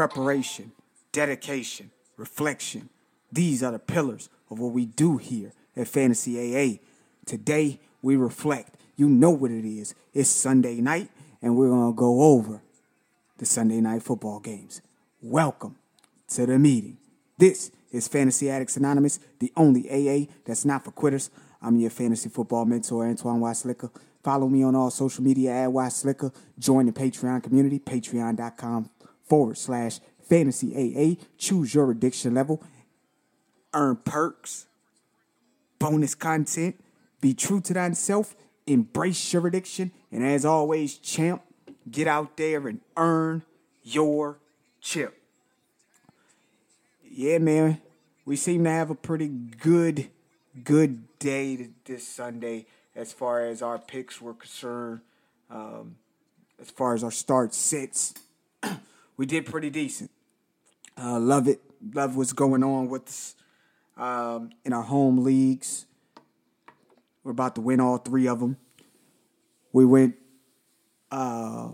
preparation, 0.00 0.72
dedication, 1.12 1.90
reflection. 2.16 2.88
These 3.30 3.62
are 3.62 3.72
the 3.72 3.78
pillars 3.78 4.30
of 4.50 4.58
what 4.58 4.72
we 4.72 4.86
do 4.86 5.18
here 5.18 5.52
at 5.76 5.88
Fantasy 5.88 6.38
AA. 6.38 6.78
Today, 7.26 7.80
we 8.00 8.16
reflect. 8.16 8.76
You 8.96 9.10
know 9.10 9.28
what 9.28 9.50
it 9.50 9.66
is. 9.66 9.94
It's 10.14 10.30
Sunday 10.30 10.80
night, 10.80 11.10
and 11.42 11.54
we're 11.54 11.68
going 11.68 11.92
to 11.92 11.94
go 11.94 12.22
over 12.22 12.62
the 13.36 13.44
Sunday 13.44 13.82
night 13.82 14.02
football 14.02 14.40
games. 14.40 14.80
Welcome 15.20 15.76
to 16.28 16.46
the 16.46 16.58
meeting. 16.58 16.96
This 17.36 17.70
is 17.92 18.08
Fantasy 18.08 18.48
Addicts 18.48 18.78
Anonymous, 18.78 19.20
the 19.38 19.52
only 19.54 19.86
AA 19.90 20.32
that's 20.46 20.64
not 20.64 20.82
for 20.82 20.92
quitters. 20.92 21.28
I'm 21.60 21.76
your 21.76 21.90
fantasy 21.90 22.30
football 22.30 22.64
mentor, 22.64 23.06
Antoine 23.06 23.40
YSlicka. 23.42 23.90
Follow 24.24 24.48
me 24.48 24.62
on 24.62 24.74
all 24.74 24.90
social 24.90 25.22
media 25.22 25.50
at 25.50 25.68
YSlicka. 25.68 26.34
Join 26.58 26.86
the 26.86 26.92
Patreon 26.92 27.42
community, 27.42 27.78
patreon.com 27.78 28.88
forward 29.30 29.56
slash 29.56 30.00
fantasy 30.28 30.74
AA. 30.74 31.24
Choose 31.38 31.74
your 31.74 31.90
addiction 31.90 32.34
level. 32.34 32.62
Earn 33.72 33.96
perks, 34.04 34.66
bonus 35.78 36.14
content, 36.14 36.82
be 37.20 37.32
true 37.32 37.60
to 37.62 37.72
thyself, 37.72 38.34
embrace 38.66 39.32
your 39.32 39.46
addiction, 39.46 39.92
and 40.10 40.24
as 40.24 40.44
always, 40.44 40.98
champ, 40.98 41.42
get 41.88 42.08
out 42.08 42.36
there 42.36 42.66
and 42.66 42.80
earn 42.96 43.44
your 43.84 44.38
chip. 44.80 45.16
Yeah, 47.08 47.38
man, 47.38 47.80
we 48.24 48.36
seem 48.36 48.64
to 48.64 48.70
have 48.70 48.90
a 48.90 48.94
pretty 48.94 49.28
good, 49.28 50.08
good 50.64 51.18
day 51.18 51.68
this 51.84 52.06
Sunday 52.06 52.66
as 52.96 53.12
far 53.12 53.46
as 53.46 53.62
our 53.62 53.78
picks 53.78 54.20
were 54.20 54.34
concerned. 54.34 55.00
Um, 55.48 55.96
as 56.60 56.70
far 56.70 56.94
as 56.94 57.02
our 57.02 57.10
start 57.10 57.54
sits, 57.54 58.14
we 59.20 59.26
did 59.26 59.44
pretty 59.44 59.68
decent. 59.68 60.10
Uh, 60.98 61.20
love 61.20 61.46
it. 61.46 61.60
Love 61.92 62.16
what's 62.16 62.32
going 62.32 62.64
on 62.64 62.88
with 62.88 63.06
us 63.06 63.34
um, 63.98 64.48
in 64.64 64.72
our 64.72 64.82
home 64.82 65.22
leagues. 65.22 65.84
We're 67.22 67.32
about 67.32 67.54
to 67.56 67.60
win 67.60 67.80
all 67.80 67.98
three 67.98 68.26
of 68.26 68.40
them. 68.40 68.56
We 69.74 69.84
went 69.84 70.14
uh, 71.10 71.68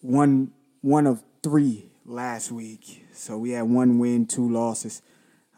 one 0.00 0.52
one 0.80 1.06
of 1.06 1.22
three 1.42 1.90
last 2.06 2.50
week, 2.50 3.04
so 3.12 3.36
we 3.36 3.50
had 3.50 3.64
one 3.64 3.98
win, 3.98 4.24
two 4.24 4.50
losses. 4.50 5.02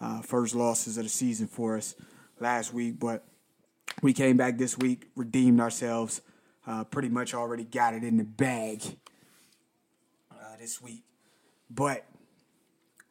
Uh, 0.01 0.23
first 0.23 0.57
losses 0.57 0.97
of 0.97 1.05
the 1.05 1.09
season 1.09 1.47
for 1.47 1.77
us 1.77 1.95
last 2.41 2.75
week, 2.75 2.99
but 2.99 3.23
we 4.03 4.13
came 4.13 4.37
back 4.37 4.59
this 4.59 4.77
week, 4.77 5.07
redeemed 5.15 5.61
ourselves, 5.61 6.21
uh, 6.67 6.83
pretty 6.83 7.09
much 7.09 7.33
already 7.33 7.63
got 7.63 7.95
it 7.95 8.03
in 8.03 8.17
the 8.17 8.25
bag 8.25 8.83
uh, 10.33 10.57
this 10.59 10.83
week. 10.83 11.05
But 11.75 12.05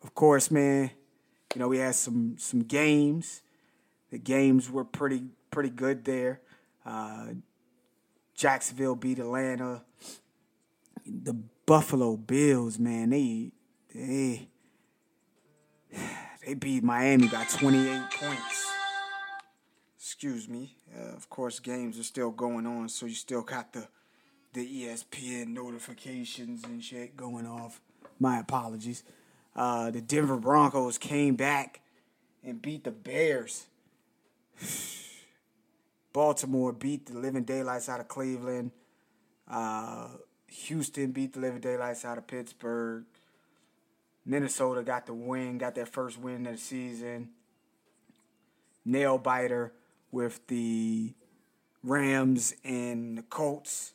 of 0.04 0.14
course, 0.14 0.52
man, 0.52 0.92
you 1.54 1.60
know 1.60 1.68
we 1.68 1.80
had 1.80 1.96
some 1.96 2.36
some 2.38 2.62
games. 2.62 3.42
The 4.12 4.20
games 4.20 4.70
were 4.70 4.86
pretty 4.86 5.24
pretty 5.50 5.70
good 5.70 6.06
there. 6.06 6.42
Uh, 6.86 7.28
Jacksonville 8.36 8.96
beat 8.96 9.20
Atlanta. 9.20 9.84
The 11.06 11.34
Buffalo 11.66 12.18
Bills, 12.18 12.78
man, 12.78 13.10
they 13.10 13.52
they 13.94 14.48
they 16.46 16.54
beat 16.54 16.84
Miami 16.84 17.28
by 17.28 17.46
28 17.46 18.12
points. 18.12 18.72
Excuse 19.96 20.48
me. 20.48 20.76
Uh, 20.96 21.16
of 21.16 21.30
course, 21.30 21.60
games 21.60 21.98
are 21.98 22.04
still 22.04 22.32
going 22.32 22.68
on, 22.68 22.90
so 22.90 23.06
you 23.06 23.16
still 23.16 23.42
got 23.42 23.74
the 23.74 23.88
the 24.54 24.86
ESPN 24.86 25.48
notifications 25.48 26.64
and 26.66 26.84
shit 26.84 27.16
going 27.16 27.48
off. 27.48 27.82
My 28.22 28.38
apologies. 28.38 29.04
Uh, 29.56 29.90
the 29.90 30.00
Denver 30.00 30.38
Broncos 30.38 31.00
came 31.00 31.36
back 31.36 31.82
and 32.44 32.62
beat 32.62 32.84
the 32.84 32.92
Bears. 32.92 33.66
Baltimore 36.14 36.72
beat 36.72 37.08
the 37.08 37.18
living 37.18 37.46
daylights 37.46 37.90
out 37.90 38.00
of 38.00 38.08
Cleveland. 38.08 38.72
Uh, 39.50 40.10
Houston 40.50 41.12
beat 41.12 41.34
the 41.34 41.40
living 41.40 41.62
daylights 41.62 42.06
out 42.06 42.20
of 42.20 42.28
Pittsburgh. 42.28 43.06
Minnesota 44.24 44.84
got 44.84 45.08
the 45.08 45.16
win, 45.16 45.58
got 45.58 45.74
their 45.74 45.88
first 45.88 46.20
win 46.20 46.46
of 46.46 46.54
the 46.54 46.60
season. 46.60 47.30
Nail 48.86 49.18
biter 49.18 49.74
with 50.12 50.46
the 50.46 51.16
Rams 51.84 52.54
and 52.64 53.18
the 53.18 53.24
Colts. 53.24 53.94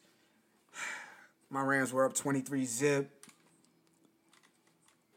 My 1.49 1.63
Rams 1.63 1.93
were 1.93 2.05
up 2.05 2.15
23 2.15 2.65
zip. 2.65 3.16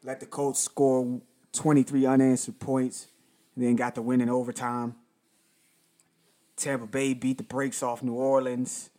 Let 0.04 0.20
the 0.20 0.26
Colts 0.26 0.62
score 0.62 1.22
23 1.54 2.06
unanswered 2.06 2.60
points, 2.60 3.08
and 3.56 3.66
then 3.66 3.76
got 3.76 3.96
the 3.96 4.02
win 4.02 4.22
in 4.22 4.30
overtime. 4.30 4.96
Tampa 6.56 6.86
Bay 6.86 7.14
beat 7.14 7.38
the 7.38 7.44
brakes 7.44 7.82
off 7.82 8.04
New 8.04 8.14
Orleans. 8.14 8.90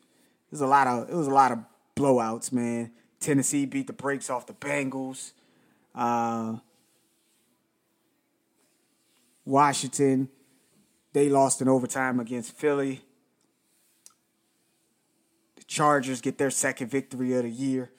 It 0.48 0.52
was 0.52 0.60
a 0.60 0.66
lot 0.66 0.86
of 0.86 1.08
it 1.08 1.14
was 1.14 1.26
a 1.26 1.32
lot 1.32 1.52
of 1.52 1.58
blowouts, 1.94 2.52
man. 2.52 2.90
Tennessee 3.20 3.66
beat 3.66 3.86
the 3.86 3.92
brakes 3.92 4.30
off 4.30 4.46
the 4.46 4.54
Bengals. 4.54 5.32
Uh, 5.94 6.56
Washington, 9.44 10.28
they 11.12 11.28
lost 11.28 11.60
in 11.60 11.68
overtime 11.68 12.18
against 12.18 12.56
Philly. 12.56 13.02
The 15.56 15.64
Chargers 15.64 16.20
get 16.20 16.38
their 16.38 16.50
second 16.50 16.88
victory 16.88 17.34
of 17.34 17.42
the 17.42 17.50
year 17.50 17.90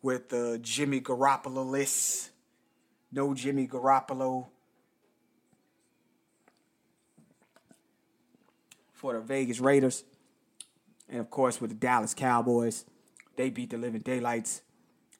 with 0.00 0.30
the 0.30 0.58
Jimmy 0.62 1.00
Garoppolo 1.00 1.68
list. 1.68 2.31
No 3.12 3.34
Jimmy 3.34 3.68
Garoppolo 3.68 4.46
for 8.94 9.12
the 9.12 9.20
Vegas 9.20 9.60
Raiders. 9.60 10.04
And 11.08 11.20
of 11.20 11.28
course, 11.30 11.60
with 11.60 11.70
the 11.70 11.76
Dallas 11.76 12.14
Cowboys, 12.14 12.86
they 13.36 13.50
beat 13.50 13.70
the 13.70 13.76
living 13.76 14.00
daylights 14.00 14.62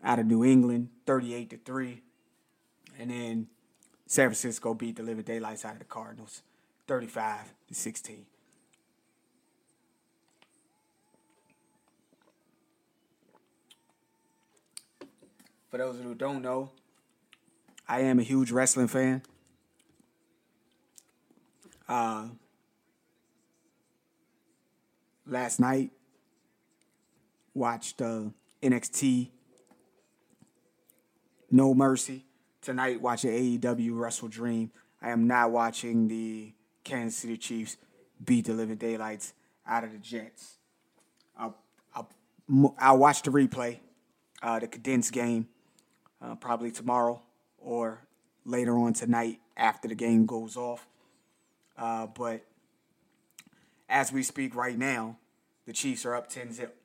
out 0.03 0.19
of 0.19 0.27
New 0.27 0.45
England 0.45 0.89
38 1.07 1.51
to 1.51 1.57
3. 1.59 2.03
And 2.99 3.11
then 3.11 3.47
San 4.07 4.29
Francisco 4.29 4.73
beat 4.75 4.97
the 4.97 5.03
living 5.03 5.25
daylights 5.25 5.65
out 5.65 5.75
of 5.75 5.79
the 5.81 5.85
Cardinals 5.85 6.43
35 6.87 7.53
to 7.69 7.75
16. 7.75 8.25
For 15.71 15.79
those 15.79 15.99
who 16.03 16.15
don't 16.15 16.43
know, 16.43 16.71
I 17.93 18.01
am 18.05 18.19
a 18.19 18.23
huge 18.23 18.51
wrestling 18.51 18.89
fan. 18.89 19.21
Uh, 21.87 22.29
last 25.27 25.61
night, 25.61 25.91
watched 27.53 28.01
uh, 28.01 28.31
NXT 28.63 29.29
No 31.51 31.75
Mercy. 31.75 32.25
Tonight, 32.63 33.03
watching 33.03 33.31
AEW 33.31 33.91
Wrestle 33.93 34.29
Dream. 34.29 34.71
I 35.03 35.11
am 35.11 35.27
not 35.27 35.51
watching 35.51 36.09
the 36.09 36.55
Kansas 36.85 37.19
City 37.19 37.37
Chiefs 37.37 37.77
beat 38.25 38.47
the 38.47 38.55
living 38.55 38.77
daylights 38.77 39.35
out 39.67 39.85
of 39.85 39.93
the 39.93 39.99
Jets. 39.99 40.57
I'll, 41.37 41.59
I'll, 41.95 42.09
I'll 42.79 42.97
watch 42.97 43.21
the 43.21 43.31
replay, 43.31 43.81
uh, 44.43 44.61
the 44.61 44.67
condensed 44.67 45.13
game, 45.13 45.47
uh, 46.23 46.37
probably 46.37 46.71
tomorrow 46.71 47.21
or 47.63 48.07
later 48.45 48.77
on 48.77 48.93
tonight 48.93 49.41
after 49.57 49.89
the 49.89 49.95
game 49.95 50.27
goes 50.27 50.57
off. 50.57 50.87
Uh, 51.77 52.07
but 52.07 52.45
as 53.89 54.13
we 54.13 54.23
speak 54.23 54.55
right 54.55 54.77
now, 54.77 55.17
the 55.67 55.73
Chiefs 55.73 56.05
are 56.05 56.15
up 56.15 56.29
10 56.29 56.53
zip. 56.53 56.77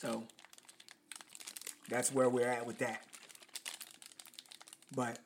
So 0.00 0.24
that's 1.88 2.12
where 2.12 2.28
we're 2.28 2.46
at 2.46 2.66
with 2.66 2.78
that. 2.78 3.02
But 4.94 5.18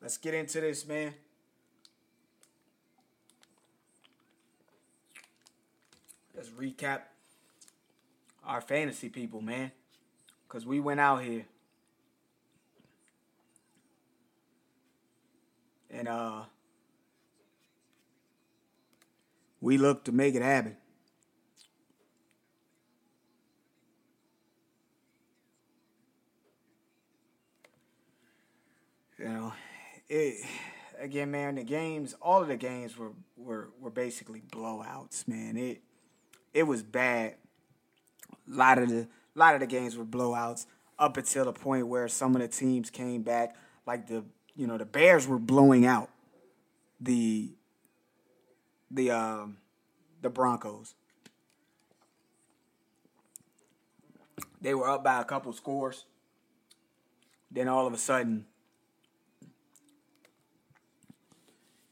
let's 0.00 0.18
get 0.18 0.34
into 0.34 0.60
this, 0.60 0.86
man. 0.86 1.14
Let's 6.34 6.50
recap 6.64 7.00
our 8.44 8.60
fantasy 8.60 9.08
people, 9.08 9.40
man. 9.40 9.70
Because 10.48 10.66
we 10.66 10.80
went 10.80 11.00
out 11.00 11.22
here. 11.22 11.44
And 15.90 16.08
uh 16.08 16.42
we 19.60 19.78
look 19.78 20.04
to 20.04 20.12
make 20.12 20.34
it 20.34 20.42
happen. 20.42 20.76
You 29.18 29.24
know, 29.26 29.52
it 30.08 30.44
again, 30.98 31.30
man. 31.30 31.54
The 31.54 31.64
games, 31.64 32.14
all 32.20 32.42
of 32.42 32.48
the 32.48 32.56
games 32.56 32.98
were 32.98 33.12
were 33.36 33.70
were 33.80 33.90
basically 33.90 34.40
blowouts, 34.40 35.26
man. 35.28 35.56
It 35.56 35.82
it 36.54 36.62
was 36.62 36.82
bad. 36.82 37.34
A 38.50 38.56
lot 38.56 38.78
of 38.78 38.88
the 38.88 39.00
a 39.00 39.38
lot 39.38 39.54
of 39.54 39.60
the 39.60 39.66
games 39.66 39.96
were 39.96 40.04
blowouts 40.04 40.66
up 40.98 41.16
until 41.16 41.44
the 41.44 41.52
point 41.52 41.88
where 41.88 42.06
some 42.08 42.36
of 42.36 42.40
the 42.40 42.48
teams 42.48 42.88
came 42.88 43.22
back. 43.22 43.56
Like 43.86 44.06
the 44.06 44.24
you 44.56 44.66
know 44.66 44.78
the 44.78 44.86
Bears 44.86 45.26
were 45.26 45.38
blowing 45.38 45.84
out 45.84 46.08
the 47.00 47.50
the 48.90 49.10
um 49.10 49.58
the 50.22 50.30
Broncos. 50.30 50.94
They 54.60 54.74
were 54.74 54.88
up 54.88 55.04
by 55.04 55.20
a 55.20 55.24
couple 55.24 55.52
scores. 55.52 56.06
Then 57.50 57.68
all 57.68 57.86
of 57.86 57.92
a 57.92 57.98
sudden, 57.98 58.46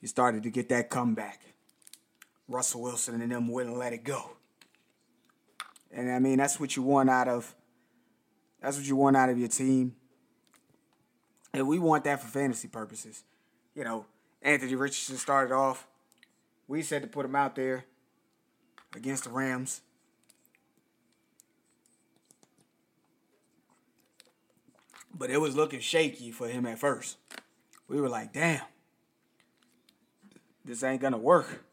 you 0.01 0.09
started 0.09 0.43
to 0.45 0.51
get 0.51 0.71
that 0.71 0.89
comeback. 0.89 1.41
Russell 2.49 2.83
Wilson 2.83 3.21
and 3.21 3.31
them 3.31 3.49
wouldn't 3.49 3.77
let 3.77 3.93
it 3.93 4.05
go. 4.05 4.37
And 5.93 6.11
I 6.11 6.19
mean, 6.19 6.39
that's 6.39 6.59
what 6.59 6.77
you 6.77 6.83
want 6.83 7.11
out 7.11 7.29
of 7.29 7.55
that's 8.61 8.77
what 8.77 8.87
you 8.87 8.97
want 8.97 9.17
out 9.17 9.29
of 9.29 9.39
your 9.39 9.49
team. 9.49 9.97
And 11.53 11.67
we 11.67 11.79
want 11.79 12.05
that 12.05 12.23
for 12.23 12.29
fantasy 12.29 12.69
purposes. 12.69 13.25
You 13.75 13.85
know, 13.85 14.07
Anthony 14.41 14.75
Richardson 14.75 15.17
started 15.17 15.53
off. 15.53 15.87
We 16.69 16.83
said 16.83 17.03
to 17.03 17.09
put 17.09 17.27
him 17.27 17.35
out 17.35 17.57
there 17.57 17.85
against 18.95 19.25
the 19.25 19.31
Rams. 19.31 19.83
But 25.15 25.31
it 25.31 25.41
was 25.41 25.55
looking 25.55 25.81
shaky 25.81 26.31
for 26.31 26.49
him 26.49 26.65
at 26.67 26.79
first. 26.79 27.19
We 27.87 28.01
were 28.01 28.09
like, 28.09 28.33
damn, 28.33 28.63
this 30.65 30.83
ain't 30.83 31.03
gonna 31.03 31.19
work. 31.19 31.65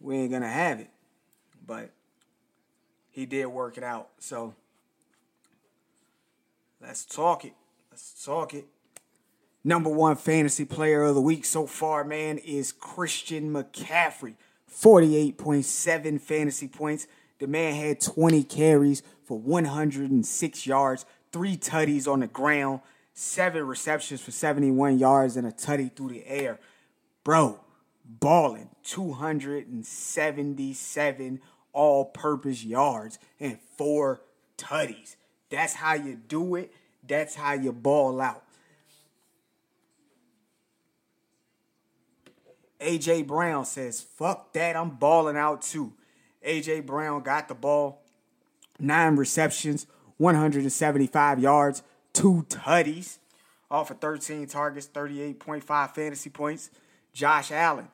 We 0.00 0.16
ain't 0.16 0.32
gonna 0.32 0.48
have 0.50 0.80
it. 0.80 0.90
But 1.66 1.90
he 3.16 3.26
did 3.26 3.46
work 3.46 3.78
it 3.78 3.82
out. 3.82 4.10
So 4.18 4.54
let's 6.82 7.06
talk 7.06 7.46
it. 7.46 7.54
Let's 7.90 8.22
talk 8.24 8.52
it. 8.52 8.66
Number 9.64 9.88
one 9.88 10.16
fantasy 10.16 10.66
player 10.66 11.02
of 11.02 11.14
the 11.14 11.22
week 11.22 11.46
so 11.46 11.66
far, 11.66 12.04
man, 12.04 12.36
is 12.38 12.72
Christian 12.72 13.50
McCaffrey. 13.50 14.34
48.7 14.70 16.20
fantasy 16.20 16.68
points. 16.68 17.06
The 17.38 17.46
man 17.46 17.74
had 17.74 18.02
20 18.02 18.44
carries 18.44 19.02
for 19.24 19.38
106 19.38 20.66
yards, 20.66 21.06
three 21.32 21.56
tutties 21.56 22.06
on 22.06 22.20
the 22.20 22.26
ground, 22.26 22.80
seven 23.14 23.66
receptions 23.66 24.20
for 24.20 24.30
71 24.30 24.98
yards, 24.98 25.38
and 25.38 25.46
a 25.46 25.52
tutty 25.52 25.90
through 25.90 26.10
the 26.10 26.26
air. 26.26 26.60
Bro, 27.24 27.60
balling 28.04 28.68
277 28.84 31.40
all 31.76 32.06
purpose 32.06 32.64
yards 32.64 33.18
and 33.38 33.58
four 33.76 34.22
tutties. 34.56 35.16
That's 35.50 35.74
how 35.74 35.92
you 35.92 36.14
do 36.14 36.54
it. 36.54 36.72
That's 37.06 37.34
how 37.34 37.52
you 37.52 37.70
ball 37.70 38.20
out. 38.20 38.42
AJ 42.80 43.26
Brown 43.26 43.66
says, 43.66 44.00
fuck 44.00 44.54
that, 44.54 44.74
I'm 44.74 44.90
balling 44.90 45.36
out 45.36 45.62
too. 45.62 45.92
AJ 46.46 46.86
Brown 46.86 47.22
got 47.22 47.48
the 47.48 47.54
ball, 47.54 48.02
nine 48.78 49.16
receptions, 49.16 49.86
175 50.16 51.38
yards, 51.38 51.82
two 52.12 52.46
tutties, 52.48 53.18
off 53.70 53.90
of 53.90 53.98
13 53.98 54.46
targets, 54.46 54.88
38.5 54.88 55.94
fantasy 55.94 56.30
points. 56.30 56.70
Josh 57.12 57.50
Allen 57.52 57.88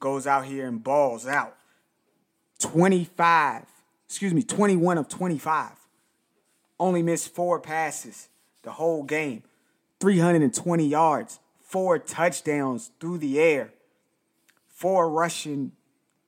goes 0.00 0.26
out 0.26 0.46
here 0.46 0.66
and 0.66 0.82
balls 0.82 1.26
out. 1.26 1.56
25, 2.60 3.64
excuse 4.06 4.32
me, 4.32 4.42
21 4.42 4.98
of 4.98 5.08
25. 5.08 5.70
Only 6.78 7.02
missed 7.02 7.34
four 7.34 7.60
passes 7.60 8.28
the 8.62 8.72
whole 8.72 9.02
game. 9.02 9.42
320 9.98 10.86
yards, 10.86 11.40
four 11.60 11.98
touchdowns 11.98 12.90
through 13.00 13.18
the 13.18 13.38
air 13.38 13.72
four 14.80 15.10
rushing 15.10 15.72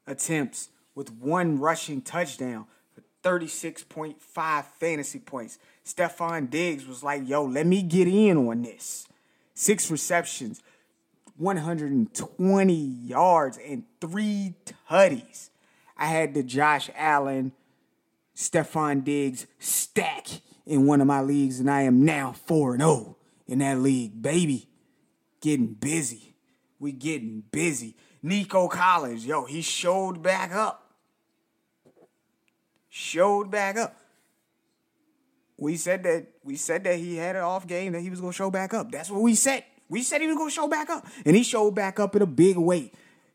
attempts 0.07 0.69
with 0.95 1.11
one 1.11 1.59
rushing 1.59 2.03
touchdown 2.03 2.67
for 2.93 3.03
36.5 3.27 4.65
fantasy 4.79 5.19
points. 5.19 5.59
Stefon 5.87 6.51
Diggs 6.51 6.87
was 6.87 7.03
like, 7.03 7.27
yo, 7.27 7.47
let 7.47 7.67
me 7.67 7.81
get 7.81 8.07
in 8.07 8.37
on 8.37 8.61
this. 8.61 9.09
Six 9.55 9.91
receptions, 9.91 10.63
120 11.39 12.75
yards, 12.75 13.59
and 13.67 13.85
three 14.03 14.53
tutties. 14.91 15.49
I 15.97 16.07
had 16.07 16.35
the 16.35 16.43
Josh 16.43 16.91
Allen, 16.97 17.53
Stefon 18.37 19.05
Diggs 19.05 19.47
stack 19.59 20.27
in 20.67 20.87
one 20.87 21.01
of 21.01 21.07
my 21.07 21.21
leagues, 21.21 21.61
and 21.61 21.71
I 21.71 21.83
am 21.83 22.05
now 22.05 22.33
4 22.33 22.77
0 22.79 23.17
in 23.47 23.59
that 23.59 23.79
league, 23.79 24.21
baby. 24.23 24.69
Getting 25.41 25.75
busy. 25.75 26.35
We 26.79 26.93
getting 26.93 27.43
busy. 27.51 27.97
Nico 28.23 28.69
Collins, 28.69 29.27
yo, 29.27 29.45
he 29.45 29.63
showed 29.63 30.23
back 30.23 30.53
up. 30.53 30.95
Showed 32.89 33.51
back 33.51 33.77
up. 33.77 33.97
We 35.57 35.77
said 35.77 36.03
that 36.05 36.27
we 36.45 36.57
said 36.57 36.85
that 36.85 36.97
he 36.97 37.17
had 37.17 37.37
an 37.37 37.43
off 37.43 37.67
game 37.67 37.93
that 37.93 38.01
he 38.01 38.11
was 38.11 38.21
gonna 38.21 38.33
show 38.33 38.51
back 38.51 38.75
up. 38.75 38.91
That's 38.91 39.11
what 39.11 39.23
we 39.23 39.35
said. 39.35 39.65
We 39.89 40.03
said 40.03 40.21
he 40.21 40.27
was 40.27 40.37
gonna 40.37 40.51
show 40.51 40.69
back 40.69 40.91
up, 40.91 41.07
and 41.25 41.37
he 41.37 41.43
showed 41.43 41.73
back 41.73 42.01
up 42.01 42.17
in 42.17 42.23
a 42.23 42.27
big 42.27 42.57
way. 42.57 42.93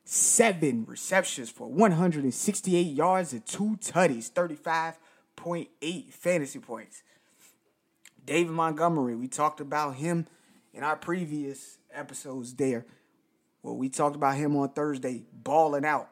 Seven 0.09 0.85
receptions 0.87 1.49
for 1.49 1.67
168 1.67 2.79
yards 2.79 3.33
and 3.33 3.45
two 3.45 3.77
tutties, 3.81 4.31
35.8 4.31 6.13
fantasy 6.13 6.59
points. 6.59 7.03
David 8.23 8.53
Montgomery, 8.53 9.15
we 9.15 9.27
talked 9.27 9.59
about 9.59 9.95
him 9.95 10.25
in 10.73 10.81
our 10.81 10.95
previous 10.95 11.79
episodes 11.93 12.53
there. 12.53 12.85
Well, 13.61 13.75
we 13.75 13.89
talked 13.89 14.15
about 14.15 14.37
him 14.37 14.55
on 14.55 14.69
Thursday, 14.69 15.25
balling 15.33 15.83
out 15.83 16.07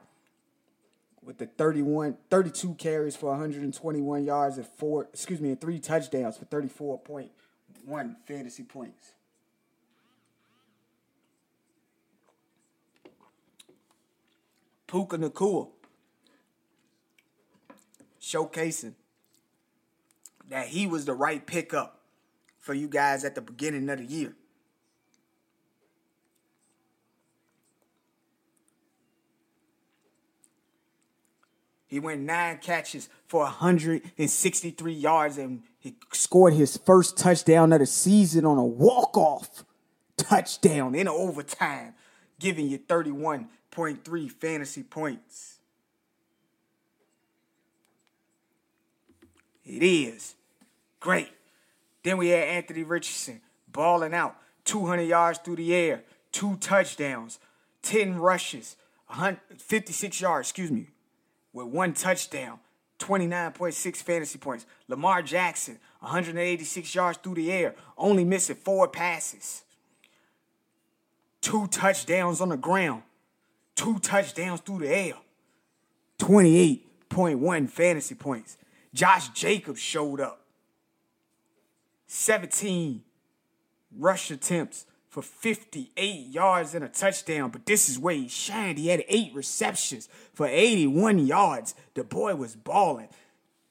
with 1.23 1.37
the 1.37 1.45
31, 1.45 2.17
32 2.29 2.73
carries 2.73 3.15
for 3.15 3.29
121 3.29 4.25
yards 4.25 4.57
and 4.57 4.67
four, 4.67 5.05
excuse 5.13 5.39
me, 5.39 5.51
and 5.51 5.61
three 5.61 5.79
touchdowns 5.79 6.37
for 6.37 6.43
34.1 6.43 8.15
fantasy 8.25 8.63
points. 8.63 9.14
Puka 14.87 15.17
Nacua 15.17 15.67
showcasing 18.21 18.93
that 20.49 20.67
he 20.67 20.87
was 20.87 21.05
the 21.05 21.13
right 21.13 21.45
pickup 21.45 22.01
for 22.59 22.73
you 22.73 22.87
guys 22.87 23.23
at 23.23 23.35
the 23.35 23.41
beginning 23.41 23.89
of 23.89 23.99
the 23.99 24.05
year. 24.05 24.35
He 31.87 31.99
went 31.99 32.21
nine 32.21 32.57
catches 32.57 33.09
for 33.27 33.43
163 33.43 34.93
yards 34.93 35.37
and 35.37 35.61
he 35.79 35.95
scored 36.11 36.53
his 36.53 36.77
first 36.77 37.17
touchdown 37.17 37.71
of 37.71 37.79
the 37.79 37.85
season 37.85 38.43
on 38.43 38.57
a 38.57 38.65
walk-off 38.65 39.63
touchdown 40.17 40.95
in 40.95 41.07
overtime, 41.07 41.93
giving 42.39 42.67
you 42.67 42.79
31.3 43.75 44.31
fantasy 44.31 44.83
points. 44.83 45.57
It 49.65 49.83
is 49.83 50.35
great. 50.99 51.29
Then 52.03 52.17
we 52.17 52.29
had 52.29 52.47
Anthony 52.47 52.83
Richardson 52.83 53.41
balling 53.71 54.13
out 54.13 54.37
200 54.65 55.03
yards 55.03 55.39
through 55.39 55.55
the 55.57 55.73
air, 55.73 56.03
two 56.31 56.55
touchdowns, 56.57 57.39
10 57.81 58.17
rushes, 58.17 58.75
56 59.57 60.21
yards, 60.21 60.49
excuse 60.49 60.71
me, 60.71 60.87
with 61.51 61.67
one 61.67 61.93
touchdown, 61.93 62.59
29.6 62.99 63.97
fantasy 63.97 64.37
points. 64.37 64.65
Lamar 64.87 65.21
Jackson, 65.21 65.79
186 65.99 66.93
yards 66.93 67.17
through 67.17 67.35
the 67.35 67.51
air, 67.51 67.75
only 67.97 68.23
missing 68.23 68.55
four 68.55 68.87
passes. 68.87 69.63
Two 71.41 71.67
touchdowns 71.67 72.41
on 72.41 72.49
the 72.49 72.57
ground, 72.57 73.03
two 73.75 73.99
touchdowns 73.99 74.61
through 74.61 74.79
the 74.79 74.89
air. 74.89 75.13
28.1 76.19 77.69
fantasy 77.69 78.15
points. 78.15 78.57
Josh 78.93 79.29
Jacobs 79.29 79.81
showed 79.81 80.21
up. 80.21 80.41
17 82.07 83.03
rush 83.97 84.31
attempts, 84.31 84.85
for 85.15 85.21
58 85.21 86.27
yards 86.27 86.75
and 86.75 86.83
a 86.83 86.89
touchdown. 86.89 87.49
But 87.49 87.65
this 87.65 87.87
is 87.87 87.97
where 87.97 88.15
he 88.15 88.27
shined. 88.27 88.77
He 88.77 88.89
had 88.89 89.05
eight 89.07 89.33
receptions 89.33 90.09
for 90.33 90.45
81 90.45 91.25
yards. 91.25 91.73
The 91.93 92.03
boy 92.03 92.35
was 92.35 92.57
balling. 92.57 93.07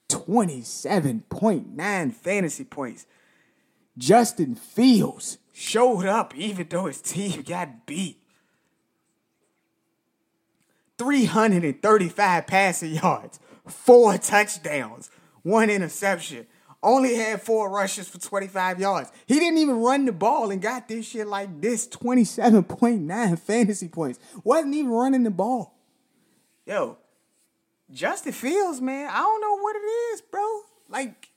27.9 0.09 2.13
fantasy 2.15 2.63
points. 2.63 3.05
Justin 3.95 4.55
Fields 4.55 5.37
showed 5.53 6.07
up 6.07 6.35
even 6.35 6.65
though 6.67 6.87
his 6.87 7.03
team 7.03 7.43
got 7.43 7.85
beat. 7.85 8.17
335 10.97 12.47
passing 12.47 12.93
yards, 12.95 13.39
four 13.67 14.17
touchdowns, 14.17 15.09
one 15.43 15.69
interception. 15.69 16.47
Only 16.83 17.15
had 17.15 17.41
four 17.41 17.71
rushes 17.71 18.07
for 18.07 18.19
25 18.19 18.79
yards. 18.79 19.11
He 19.25 19.39
didn't 19.39 19.57
even 19.57 19.77
run 19.77 20.05
the 20.05 20.11
ball 20.11 20.51
and 20.51 20.61
got 20.61 20.87
this 20.87 21.07
shit 21.07 21.25
like 21.25 21.59
this 21.59 21.87
27.9 21.87 23.39
fantasy 23.39 23.87
points. 23.87 24.19
Wasn't 24.43 24.73
even 24.75 24.91
running 24.91 25.23
the 25.23 25.31
ball. 25.31 25.75
Yo, 26.67 26.97
Justin 27.91 28.33
Fields, 28.33 28.81
man, 28.81 29.09
I 29.11 29.17
don't 29.17 29.41
know 29.41 29.57
what 29.57 29.75
it 29.75 29.79
is, 29.79 30.21
bro. 30.21 30.61
Like, 30.87 31.29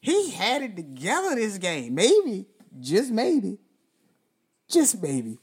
he 0.00 0.30
had 0.30 0.62
it 0.62 0.76
together 0.76 1.34
this 1.34 1.56
game. 1.56 1.94
Maybe, 1.94 2.46
just 2.78 3.10
maybe, 3.10 3.58
just 4.68 5.02
maybe. 5.02 5.38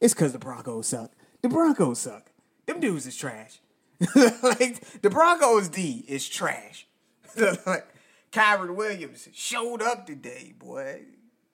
It's 0.00 0.14
because 0.14 0.32
the 0.32 0.38
Broncos 0.38 0.88
suck. 0.88 1.12
The 1.42 1.48
Broncos 1.48 1.98
suck. 1.98 2.30
Them 2.66 2.80
dudes 2.80 3.06
is 3.06 3.16
trash. 3.16 3.60
like, 4.42 4.80
the 5.02 5.10
Broncos 5.10 5.68
D 5.68 6.04
is 6.08 6.28
trash. 6.28 6.86
like, 7.66 7.86
Kyren 8.32 8.74
Williams 8.74 9.28
showed 9.32 9.82
up 9.82 10.06
today, 10.06 10.54
boy. 10.58 11.02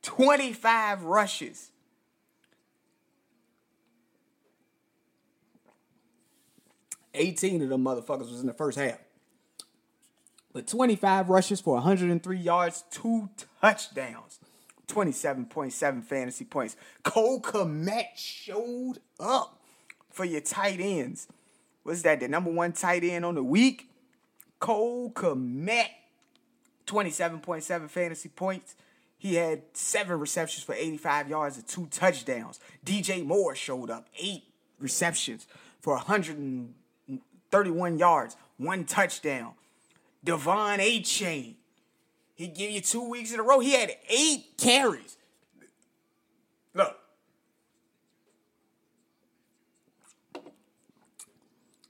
25 0.02 1.04
rushes. 1.04 1.70
Eighteen 7.12 7.60
of 7.62 7.68
them 7.68 7.84
motherfuckers 7.84 8.30
was 8.30 8.40
in 8.40 8.46
the 8.46 8.54
first 8.54 8.78
half. 8.78 8.98
But 10.52 10.66
25 10.66 11.28
rushes 11.28 11.60
for 11.60 11.74
103 11.74 12.38
yards, 12.38 12.84
two 12.90 13.30
touchdowns, 13.60 14.40
27.7 14.88 16.04
fantasy 16.04 16.44
points. 16.44 16.76
Cole 17.04 17.40
Kmet 17.40 18.16
showed 18.16 18.98
up 19.18 19.59
for 20.10 20.24
your 20.24 20.40
tight 20.40 20.80
ends. 20.80 21.28
What's 21.82 22.02
that? 22.02 22.20
The 22.20 22.28
number 22.28 22.50
one 22.50 22.72
tight 22.72 23.04
end 23.04 23.24
on 23.24 23.34
the 23.34 23.42
week? 23.42 23.88
Cole 24.58 25.10
Kmet 25.10 25.88
27.7 26.86 27.88
fantasy 27.88 28.28
points. 28.28 28.74
He 29.16 29.34
had 29.34 29.62
seven 29.74 30.18
receptions 30.18 30.64
for 30.64 30.74
85 30.74 31.28
yards 31.28 31.56
and 31.56 31.66
two 31.66 31.86
touchdowns. 31.90 32.60
DJ 32.84 33.24
Moore 33.24 33.54
showed 33.54 33.90
up, 33.90 34.08
eight 34.18 34.44
receptions 34.78 35.46
for 35.80 35.94
131 35.94 37.98
yards, 37.98 38.36
one 38.56 38.84
touchdown. 38.84 39.52
De'Von 40.24 40.78
Achane, 40.78 41.54
he 42.34 42.48
give 42.48 42.70
you 42.70 42.80
two 42.80 43.08
weeks 43.08 43.32
in 43.32 43.40
a 43.40 43.42
row. 43.42 43.60
He 43.60 43.72
had 43.72 43.94
eight 44.08 44.56
carries. 44.58 45.16
Look. 46.74 46.99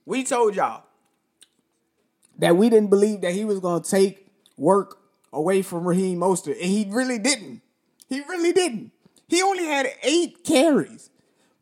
We 0.06 0.24
told 0.24 0.56
y'all 0.56 0.84
that 2.38 2.56
we 2.56 2.70
didn't 2.70 2.90
believe 2.90 3.20
that 3.20 3.32
he 3.32 3.44
was 3.44 3.60
going 3.60 3.82
to 3.82 3.90
take 3.90 4.26
work 4.56 4.98
away 5.32 5.62
from 5.62 5.86
Raheem 5.86 6.18
Mostert, 6.18 6.60
and 6.60 6.70
he 6.70 6.86
really 6.88 7.18
didn't. 7.18 7.62
He 8.08 8.20
really 8.20 8.52
didn't. 8.52 8.92
He 9.28 9.42
only 9.42 9.64
had 9.64 9.86
eight 10.02 10.42
carries. 10.44 11.10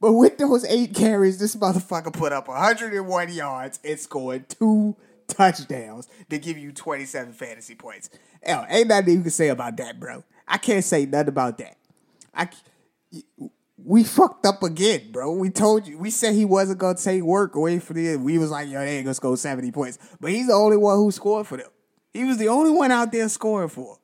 But 0.00 0.12
with 0.12 0.38
those 0.38 0.64
eight 0.64 0.94
carries, 0.94 1.38
this 1.38 1.56
motherfucker 1.56 2.12
put 2.12 2.32
up 2.32 2.48
101 2.48 3.32
yards 3.32 3.80
and 3.84 3.98
scored 3.98 4.48
two 4.48 4.96
touchdowns 5.26 6.08
to 6.30 6.38
give 6.38 6.56
you 6.56 6.72
27 6.72 7.32
fantasy 7.32 7.74
points. 7.74 8.08
Hell, 8.42 8.64
ain't 8.68 8.88
nothing 8.88 9.14
you 9.14 9.22
can 9.22 9.30
say 9.30 9.48
about 9.48 9.76
that, 9.76 9.98
bro. 9.98 10.24
I 10.46 10.58
can't 10.58 10.84
say 10.84 11.04
nothing 11.04 11.28
about 11.28 11.58
that. 11.58 11.76
I 12.32 12.48
we 13.84 14.02
fucked 14.02 14.44
up 14.44 14.62
again, 14.62 15.12
bro. 15.12 15.32
We 15.32 15.50
told 15.50 15.86
you. 15.86 15.98
We 15.98 16.10
said 16.10 16.34
he 16.34 16.44
wasn't 16.44 16.78
gonna 16.78 16.98
take 16.98 17.22
work 17.22 17.54
away 17.54 17.78
from 17.78 17.96
the. 17.96 18.16
We 18.16 18.38
was 18.38 18.50
like, 18.50 18.68
yo, 18.68 18.80
they 18.80 18.96
ain't 18.96 19.04
gonna 19.04 19.14
score 19.14 19.36
70 19.36 19.70
points. 19.72 19.98
But 20.20 20.32
he's 20.32 20.48
the 20.48 20.54
only 20.54 20.76
one 20.76 20.96
who 20.96 21.10
scored 21.10 21.46
for 21.46 21.56
them. 21.56 21.70
He 22.12 22.24
was 22.24 22.38
the 22.38 22.48
only 22.48 22.70
one 22.70 22.90
out 22.90 23.12
there 23.12 23.28
scoring 23.28 23.68
for. 23.68 23.98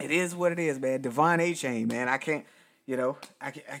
It 0.00 0.10
is 0.10 0.34
what 0.34 0.52
it 0.52 0.58
is, 0.58 0.80
man. 0.80 1.02
De'Von 1.02 1.38
Achane, 1.38 1.88
man. 1.88 2.08
I 2.08 2.18
can't, 2.18 2.44
you 2.86 2.96
know, 2.96 3.16
I 3.40 3.52
can't. 3.52 3.66
I, 3.70 3.80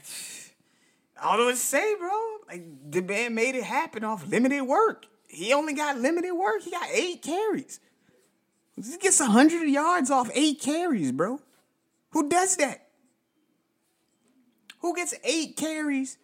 all 1.26 1.42
I 1.42 1.46
would 1.46 1.56
say, 1.56 1.94
bro, 1.96 2.10
like 2.48 2.64
the 2.90 3.02
man 3.02 3.34
made 3.34 3.56
it 3.56 3.64
happen 3.64 4.04
off 4.04 4.26
limited 4.26 4.62
work. 4.62 5.06
He 5.26 5.52
only 5.52 5.72
got 5.72 5.98
limited 5.98 6.32
work. 6.32 6.62
He 6.62 6.70
got 6.70 6.88
eight 6.92 7.22
carries. 7.22 7.80
He 8.76 8.96
gets 8.98 9.18
hundred 9.18 9.68
yards 9.68 10.10
off 10.10 10.30
eight 10.34 10.60
carries, 10.60 11.10
bro. 11.10 11.40
Who 12.10 12.28
does 12.28 12.56
that? 12.56 12.83
Who 14.84 14.94
gets 14.94 15.14
eight 15.24 15.56
carries? 15.56 16.18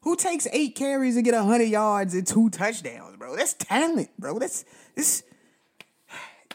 Who 0.00 0.16
takes 0.16 0.48
eight 0.50 0.74
carries 0.74 1.16
and 1.16 1.24
get 1.24 1.34
hundred 1.34 1.64
yards 1.64 2.14
and 2.14 2.26
two 2.26 2.48
touchdowns, 2.48 3.14
bro? 3.18 3.36
That's 3.36 3.52
talent, 3.52 4.08
bro. 4.18 4.38
That's 4.38 4.64
this 4.94 5.22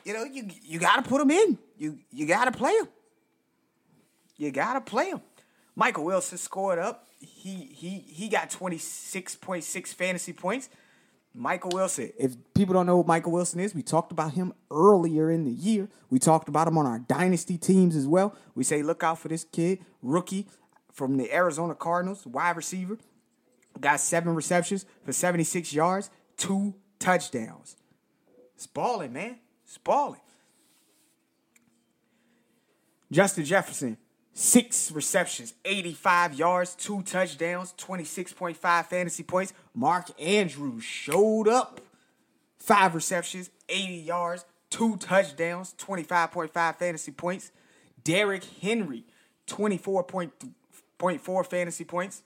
you 0.04 0.12
know, 0.16 0.24
you 0.24 0.48
you 0.64 0.80
gotta 0.80 1.04
put 1.04 1.22
him 1.22 1.30
in. 1.30 1.60
You 1.78 2.00
you 2.10 2.26
gotta 2.26 2.52
play 2.52 2.72
him. 2.72 2.88
You 4.38 4.50
gotta 4.50 4.82
play 4.82 5.12
him. 5.12 5.22
Michael 5.76 6.04
Wilson 6.04 6.40
scored 6.40 6.80
up. 6.80 7.08
He 7.20 7.70
he 7.72 8.00
he 8.08 8.28
got 8.28 8.50
26.6 8.50 9.88
fantasy 9.94 10.34
points. 10.34 10.68
Michael 11.32 11.70
Wilson. 11.76 12.12
If 12.18 12.38
people 12.56 12.74
don't 12.74 12.88
know 12.88 12.98
what 12.98 13.08
Michael 13.08 13.34
Wilson 13.34 13.60
is, 13.60 13.76
we 13.76 13.84
talked 13.84 14.12
about 14.12 14.34
him 14.34 14.54
earlier 14.72 15.30
in 15.30 15.44
the 15.44 15.52
year. 15.52 15.90
We 16.10 16.18
talked 16.18 16.50
about 16.50 16.68
him 16.68 16.80
on 16.80 16.88
our 16.88 16.98
dynasty 16.98 17.60
teams 17.60 17.96
as 17.96 18.08
well. 18.08 18.36
We 18.56 18.64
say 18.64 18.82
look 18.82 19.04
out 19.04 19.20
for 19.20 19.28
this 19.28 19.44
kid, 19.44 19.80
rookie 20.02 20.48
from 20.94 21.18
the 21.18 21.34
Arizona 21.34 21.76
Cardinals, 21.76 22.26
wide 22.26 22.56
receiver. 22.58 22.98
Got 23.80 24.00
seven 24.00 24.36
receptions 24.36 24.86
for 25.04 25.14
76 25.14 25.74
yards, 25.74 26.10
two 26.38 26.76
touchdowns. 27.00 27.78
It's 28.56 28.68
balling, 28.68 29.14
man. 29.14 29.38
Spalling. 29.66 30.20
Justin 33.12 33.44
Jefferson, 33.44 33.98
six 34.34 34.92
receptions, 34.92 35.54
85 35.66 36.34
yards, 36.36 36.76
two 36.76 37.02
touchdowns, 37.04 37.74
26.5 37.78 38.86
fantasy 38.86 39.24
points. 39.24 39.54
Mark 39.74 40.10
Andrews 40.20 40.84
showed 40.84 41.48
up. 41.48 41.82
Five 42.58 42.94
receptions, 42.94 43.50
80 43.68 43.94
yards, 43.96 44.46
two 44.70 44.96
touchdowns, 44.98 45.74
25.5 45.80 46.76
fantasy 46.76 47.12
points. 47.12 47.52
Derrick 48.04 48.44
Henry, 48.62 49.04
24.4 51.02 51.46
fantasy 51.46 51.84
points. 51.84 52.22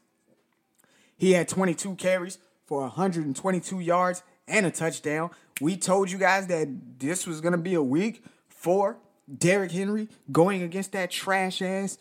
He 1.17 1.31
had 1.31 1.47
22 1.47 1.95
carries 1.95 2.37
for 2.65 2.81
122 2.81 3.79
yards 3.79 4.23
and 4.47 4.65
a 4.65 4.71
touchdown. 4.71 5.29
We 5.61 5.77
told 5.77 6.11
you 6.11 6.17
guys 6.17 6.47
that 6.47 6.67
this 6.99 7.25
was 7.25 7.39
gonna 7.41 7.57
be 7.57 7.75
a 7.75 7.81
week 7.83 8.23
for 8.49 8.97
Derrick 9.33 9.71
Henry 9.71 10.09
going 10.31 10.61
against 10.61 10.91
that 10.91 11.11
trash 11.11 11.61
ass 11.61 11.97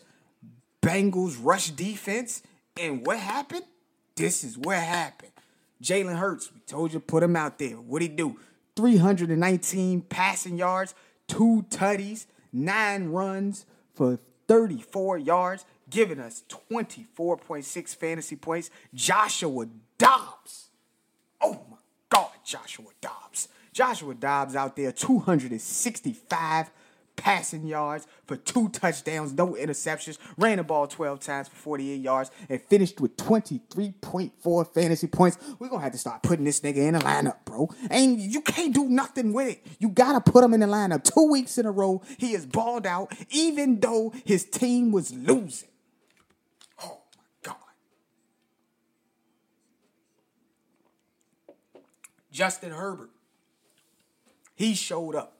Bengals 0.81 1.37
rush 1.41 1.71
defense. 1.71 2.43
And 2.79 3.05
what 3.05 3.17
happened? 3.17 3.63
This 4.15 4.43
is 4.43 4.57
what 4.57 4.77
happened. 4.77 5.31
Jalen 5.81 6.17
Hurts, 6.17 6.51
we 6.53 6.59
told 6.61 6.93
you 6.93 6.99
put 6.99 7.23
him 7.23 7.35
out 7.35 7.57
there. 7.57 7.75
What'd 7.75 8.09
he 8.09 8.15
do? 8.15 8.37
319 8.75 10.01
passing 10.01 10.57
yards, 10.57 10.93
two 11.27 11.65
tutties, 11.69 12.25
nine 12.51 13.07
runs 13.07 13.65
for 13.93 14.19
34 14.47 15.17
yards, 15.17 15.65
giving 15.89 16.19
us 16.19 16.43
24.6 16.49 17.95
fantasy 17.95 18.35
points. 18.35 18.69
Joshua 18.93 19.67
Dobbs. 19.97 20.69
Oh 21.41 21.61
my 21.69 21.77
God, 22.09 22.31
Joshua 22.43 22.91
Dobbs. 23.01 23.47
Joshua 23.73 24.13
Dobbs 24.13 24.55
out 24.55 24.75
there, 24.75 24.91
265 24.91 26.71
passing 27.15 27.65
yards 27.65 28.07
for 28.25 28.35
two 28.35 28.69
touchdowns, 28.69 29.33
no 29.33 29.53
interceptions, 29.53 30.17
ran 30.37 30.57
the 30.57 30.63
ball 30.63 30.87
12 30.87 31.19
times 31.19 31.47
for 31.47 31.55
48 31.55 31.95
yards, 32.01 32.31
and 32.49 32.61
finished 32.61 32.99
with 32.99 33.15
23.4 33.17 34.73
fantasy 34.73 35.07
points. 35.07 35.37
We're 35.59 35.69
gonna 35.69 35.83
have 35.83 35.91
to 35.93 35.97
start 35.97 36.23
putting 36.23 36.45
this 36.45 36.61
nigga 36.61 36.77
in 36.77 36.93
the 36.93 36.99
lineup, 36.99 37.37
bro. 37.45 37.69
And 37.89 38.19
you 38.19 38.41
can't 38.41 38.73
do 38.73 38.85
nothing 38.85 39.33
with 39.33 39.49
it. 39.49 39.65
You 39.79 39.89
gotta 39.89 40.21
put 40.21 40.43
him 40.43 40.53
in 40.53 40.59
the 40.59 40.67
lineup. 40.67 41.03
Two 41.03 41.29
weeks 41.29 41.57
in 41.57 41.65
a 41.65 41.71
row, 41.71 42.01
he 42.17 42.33
is 42.33 42.45
balled 42.45 42.85
out, 42.85 43.13
even 43.29 43.79
though 43.79 44.13
his 44.25 44.45
team 44.45 44.91
was 44.91 45.13
losing. 45.13 45.69
Justin 52.35 52.71
Herbert. 52.71 53.11
He 54.55 54.73
showed 54.75 55.15
up 55.15 55.37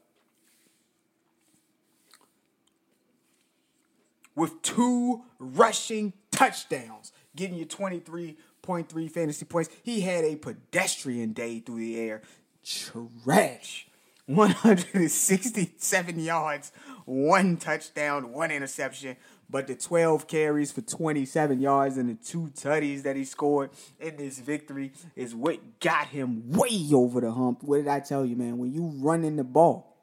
with 4.34 4.62
two 4.62 5.24
rushing 5.38 6.14
touchdowns, 6.32 7.12
getting 7.36 7.58
you 7.58 7.66
23.3 7.66 9.12
fantasy 9.12 9.46
points. 9.46 9.70
He 9.84 10.02
had 10.02 10.24
a 10.24 10.38
pedestrian 10.38 11.34
day 11.34 11.60
through 11.60 11.80
the 11.80 12.00
air. 12.00 12.22
Trash. 12.64 13.88
167 14.28 16.20
yards, 16.20 16.72
one 17.06 17.58
touchdown, 17.58 18.32
one 18.32 18.52
interception. 18.52 19.18
But 19.50 19.66
the 19.68 19.76
12 19.76 20.28
carries 20.28 20.72
for 20.72 20.82
27 20.82 21.60
yards 21.60 21.98
and 21.98 22.10
the 22.10 22.16
two 22.16 22.52
tutties 22.56 23.04
that 23.04 23.16
he 23.16 23.24
scored 23.24 23.70
in 24.00 24.18
this 24.18 24.40
victory 24.40 24.92
is 25.16 25.36
what 25.36 25.80
got 25.80 26.08
him 26.08 26.52
way 26.52 26.90
over 26.92 27.22
the 27.22 27.32
hump. 27.32 27.62
What 27.64 27.78
did 27.78 27.88
I 27.88 28.00
tell 28.00 28.26
you, 28.26 28.36
man? 28.36 28.58
When 28.58 28.74
you 28.74 28.92
run 28.98 29.24
in 29.24 29.36
the 29.36 29.44
ball 29.44 29.96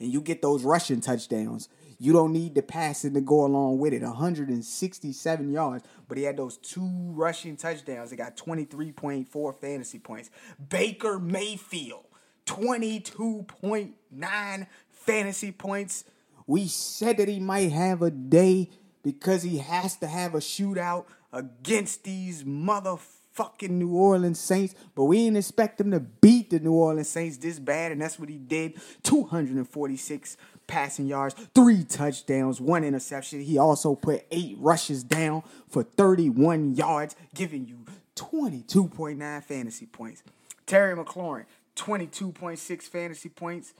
and 0.00 0.10
you 0.10 0.22
get 0.22 0.40
those 0.40 0.64
rushing 0.64 1.02
touchdowns, 1.02 1.68
you 1.98 2.12
don't 2.12 2.32
need 2.32 2.56
the 2.56 2.62
passing 2.62 3.14
to 3.14 3.20
go 3.20 3.44
along 3.44 3.78
with 3.78 3.92
it. 3.92 4.02
167 4.02 5.52
yards, 5.52 5.84
but 6.08 6.18
he 6.18 6.24
had 6.24 6.36
those 6.36 6.56
two 6.56 7.12
rushing 7.12 7.56
touchdowns. 7.56 8.10
He 8.10 8.16
got 8.16 8.36
23.4 8.36 9.60
fantasy 9.60 10.00
points. 10.00 10.30
Baker 10.68 11.20
Mayfield, 11.20 12.06
22.9 12.46 14.66
fantasy 15.04 15.52
points. 15.52 16.04
We 16.46 16.66
said 16.66 17.18
that 17.18 17.28
he 17.28 17.40
might 17.40 17.72
have 17.72 18.02
a 18.02 18.10
day 18.10 18.70
because 19.02 19.42
he 19.42 19.58
has 19.58 19.96
to 19.96 20.06
have 20.06 20.34
a 20.34 20.38
shootout 20.38 21.06
against 21.32 22.04
these 22.04 22.44
motherfucking 22.44 23.70
New 23.70 23.94
Orleans 23.94 24.38
Saints, 24.38 24.74
but 24.94 25.04
we 25.04 25.24
didn't 25.24 25.38
expect 25.38 25.80
him 25.80 25.90
to 25.90 26.00
beat 26.00 26.50
the 26.50 26.60
New 26.60 26.72
Orleans 26.72 27.08
Saints 27.08 27.36
this 27.38 27.58
bad, 27.58 27.92
and 27.92 28.00
that's 28.00 28.18
what 28.18 28.28
he 28.28 28.38
did. 28.38 28.80
246 29.02 30.36
passing 30.66 31.06
yards, 31.06 31.34
three 31.54 31.84
touchdowns, 31.84 32.60
one 32.60 32.84
interception. 32.84 33.42
He 33.42 33.58
also 33.58 33.94
put 33.94 34.24
eight 34.30 34.56
rushes 34.58 35.02
down 35.02 35.42
for 35.68 35.82
31 35.82 36.74
yards, 36.74 37.16
giving 37.34 37.66
you 37.66 37.78
22.9 38.16 39.44
fantasy 39.44 39.86
points. 39.86 40.22
Terry 40.66 40.96
McLaurin, 40.96 41.44
22.6 41.76 42.82
fantasy 42.82 43.28
points. 43.28 43.74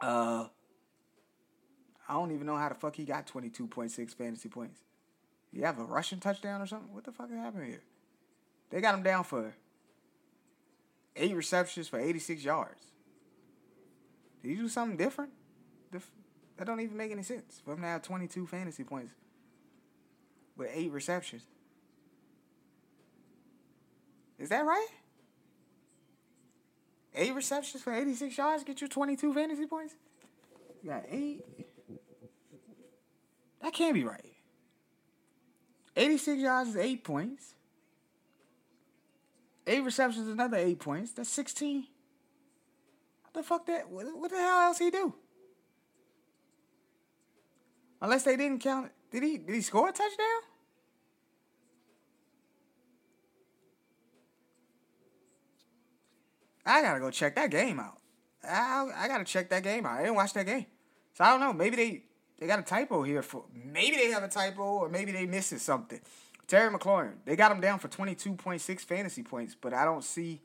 Uh, 0.00 0.46
I 2.08 2.14
don't 2.14 2.32
even 2.32 2.46
know 2.46 2.56
how 2.56 2.68
the 2.68 2.74
fuck 2.74 2.96
he 2.96 3.04
got 3.04 3.26
22.6 3.26 4.14
fantasy 4.14 4.48
points. 4.48 4.80
You 5.52 5.64
have 5.64 5.78
a 5.78 5.84
rushing 5.84 6.20
touchdown 6.20 6.60
or 6.60 6.66
something? 6.66 6.92
What 6.94 7.04
the 7.04 7.12
fuck 7.12 7.30
is 7.30 7.36
happening 7.36 7.70
here? 7.70 7.82
They 8.70 8.80
got 8.80 8.94
him 8.94 9.02
down 9.02 9.24
for 9.24 9.54
eight 11.16 11.34
receptions 11.34 11.88
for 11.88 11.98
86 11.98 12.44
yards. 12.44 12.86
Did 14.42 14.50
he 14.50 14.54
do 14.56 14.68
something 14.68 14.96
different? 14.96 15.32
That 16.60 16.66
don't 16.66 16.80
even 16.80 16.98
make 16.98 17.10
any 17.10 17.22
sense 17.22 17.62
for 17.64 17.72
him 17.72 17.80
to 17.80 17.86
have 17.86 18.02
22 18.02 18.46
fantasy 18.46 18.84
points 18.84 19.14
with 20.58 20.68
eight 20.74 20.92
receptions. 20.92 21.44
Is 24.38 24.50
that 24.50 24.66
right? 24.66 24.88
Eight 27.14 27.34
receptions 27.34 27.82
for 27.82 27.92
86 27.92 28.36
yards 28.36 28.64
get 28.64 28.80
you 28.80 28.88
22 28.88 29.34
fantasy 29.34 29.66
points? 29.66 29.94
You 30.82 30.90
got 30.90 31.04
eight. 31.10 31.44
That 33.62 33.72
can't 33.72 33.94
be 33.94 34.04
right. 34.04 34.24
86 35.96 36.40
yards 36.40 36.70
is 36.70 36.76
eight 36.76 37.04
points. 37.04 37.54
Eight 39.66 39.84
receptions 39.84 40.26
is 40.26 40.32
another 40.32 40.56
eight 40.56 40.78
points. 40.78 41.12
That's 41.12 41.28
16. 41.30 41.86
What 43.22 43.34
the 43.34 43.42
fuck 43.42 43.66
that? 43.66 43.90
What, 43.90 44.06
what 44.16 44.30
the 44.30 44.38
hell 44.38 44.60
else 44.62 44.78
he 44.78 44.90
do? 44.90 45.14
Unless 48.00 48.24
they 48.24 48.36
didn't 48.36 48.60
count. 48.60 48.90
Did 49.10 49.22
he? 49.22 49.38
Did 49.38 49.54
he 49.54 49.60
score 49.60 49.88
a 49.88 49.92
touchdown? 49.92 50.49
I 56.64 56.82
gotta 56.82 57.00
go 57.00 57.10
check 57.10 57.34
that 57.36 57.50
game 57.50 57.80
out. 57.80 57.98
I, 58.42 58.88
I 58.96 59.08
gotta 59.08 59.24
check 59.24 59.50
that 59.50 59.62
game 59.62 59.86
out. 59.86 59.98
I 59.98 60.02
didn't 60.02 60.14
watch 60.14 60.32
that 60.34 60.46
game, 60.46 60.66
so 61.14 61.24
I 61.24 61.30
don't 61.30 61.40
know. 61.40 61.52
Maybe 61.52 61.76
they 61.76 62.02
they 62.38 62.46
got 62.46 62.58
a 62.58 62.62
typo 62.62 63.02
here 63.02 63.22
for. 63.22 63.44
Maybe 63.54 63.96
they 63.96 64.10
have 64.10 64.22
a 64.22 64.28
typo, 64.28 64.62
or 64.62 64.88
maybe 64.88 65.12
they 65.12 65.26
missed 65.26 65.58
something. 65.58 66.00
Terry 66.46 66.72
McLaurin, 66.72 67.14
they 67.24 67.36
got 67.36 67.52
him 67.52 67.60
down 67.60 67.78
for 67.78 67.88
twenty 67.88 68.14
two 68.14 68.34
point 68.34 68.60
six 68.60 68.84
fantasy 68.84 69.22
points, 69.22 69.56
but 69.60 69.72
I 69.74 69.84
don't 69.84 70.04
see 70.04 70.40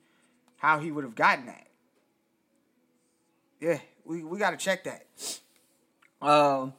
how 0.57 0.79
he 0.79 0.91
would 0.91 1.03
have 1.03 1.15
gotten 1.15 1.45
that. 1.47 1.67
Yeah, 3.59 3.79
we 4.03 4.23
we 4.23 4.39
gotta 4.39 4.57
check 4.57 4.83
that. 4.83 5.05
Um. 6.21 6.73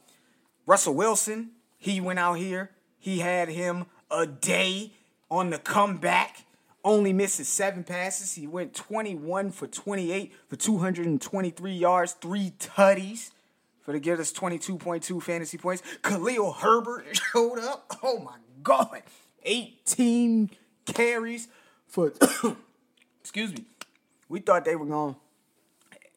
Russell 0.67 0.95
Wilson, 0.95 1.51
he 1.77 2.01
went 2.01 2.19
out 2.19 2.33
here. 2.33 2.71
He 2.99 3.19
had 3.19 3.47
him 3.47 3.85
a 4.11 4.27
day 4.27 4.91
on 5.31 5.49
the 5.49 5.57
comeback. 5.57 6.43
Only 6.87 7.11
misses 7.11 7.49
seven 7.49 7.83
passes. 7.83 8.35
He 8.35 8.47
went 8.47 8.73
21 8.73 9.51
for 9.51 9.67
28 9.67 10.33
for 10.47 10.55
223 10.55 11.73
yards, 11.73 12.13
three 12.13 12.53
tutties 12.57 13.31
for 13.81 13.91
to 13.91 13.99
give 13.99 14.21
us 14.21 14.31
22.2 14.31 15.21
fantasy 15.21 15.57
points. 15.57 15.83
Khalil 16.01 16.53
Herbert 16.53 17.05
showed 17.33 17.59
up. 17.59 17.91
Oh 18.01 18.19
my 18.19 18.37
God. 18.63 19.01
18 19.43 20.49
carries 20.85 21.49
for 21.87 22.13
excuse 23.19 23.51
me. 23.51 23.65
We 24.29 24.39
thought 24.39 24.63
they 24.63 24.77
were 24.77 24.85
going 24.85 25.17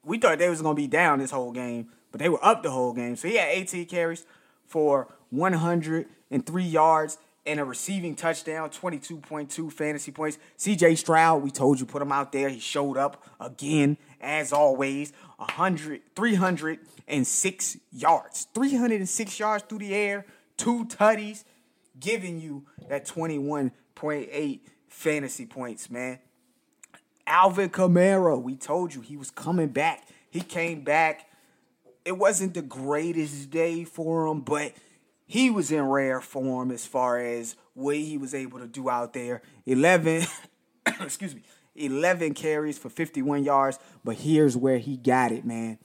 we 0.04 0.18
thought 0.18 0.38
they 0.38 0.48
was 0.48 0.62
gonna 0.62 0.76
be 0.76 0.87
down 0.87 1.18
this 1.18 1.33
whole 1.33 1.50
game, 1.50 1.88
but 2.12 2.20
they 2.20 2.28
were 2.28 2.44
up 2.44 2.62
the 2.62 2.70
whole 2.70 2.92
game. 2.92 3.16
So 3.16 3.26
he 3.26 3.38
had 3.38 3.48
18 3.48 3.87
carries 3.87 4.24
for 4.68 5.09
103 5.30 6.62
yards 6.62 7.18
and 7.46 7.59
a 7.59 7.64
receiving 7.64 8.14
touchdown, 8.14 8.70
22.2 8.70 9.72
fantasy 9.72 10.12
points. 10.12 10.38
CJ 10.59 10.98
Stroud, 10.98 11.42
we 11.42 11.50
told 11.50 11.81
you, 11.81 11.87
put 11.87 12.03
him 12.03 12.12
out 12.12 12.33
there. 12.33 12.48
He 12.48 12.61
showed 12.61 12.96
up 12.96 13.24
again, 13.40 13.96
as 14.20 14.53
always. 14.53 15.12
100, 15.37 16.03
306 16.14 17.76
yards. 17.92 18.46
306 18.55 19.38
yards 19.38 19.64
through 19.68 19.79
the 19.79 19.94
air, 19.94 20.26
two 20.57 20.85
tutties, 20.87 21.44
giving 21.98 22.40
you 22.40 22.66
that 22.88 23.07
21.8 23.07 24.61
fantasy 24.88 25.46
points, 25.46 25.90
man. 25.90 26.18
Alvin 27.26 27.70
Kamara, 27.70 28.40
we 28.40 28.57
told 28.57 28.94
you 28.94 29.00
he 29.00 29.16
was 29.16 29.31
coming 29.31 29.68
back. 29.68 30.07
He 30.31 30.40
came 30.40 30.83
back 30.83 31.31
it 32.05 32.16
wasn't 32.16 32.55
the 32.55 32.62
greatest 32.62 33.50
day 33.50 33.85
for 33.85 34.26
him, 34.26 34.40
but 34.40 34.72
he 35.30 35.48
was 35.48 35.70
in 35.70 35.84
rare 35.84 36.20
form 36.20 36.72
as 36.72 36.84
far 36.84 37.20
as 37.20 37.54
what 37.74 37.94
he 37.94 38.18
was 38.18 38.34
able 38.34 38.58
to 38.58 38.66
do 38.66 38.90
out 38.90 39.12
there. 39.12 39.42
11, 39.64 40.26
excuse 41.00 41.36
me, 41.36 41.42
11 41.76 42.34
carries 42.34 42.78
for 42.78 42.88
51 42.88 43.44
yards, 43.44 43.78
but 44.02 44.16
here's 44.16 44.56
where 44.56 44.78
he 44.78 44.96
got 44.96 45.30
it, 45.30 45.44
man. 45.44 45.78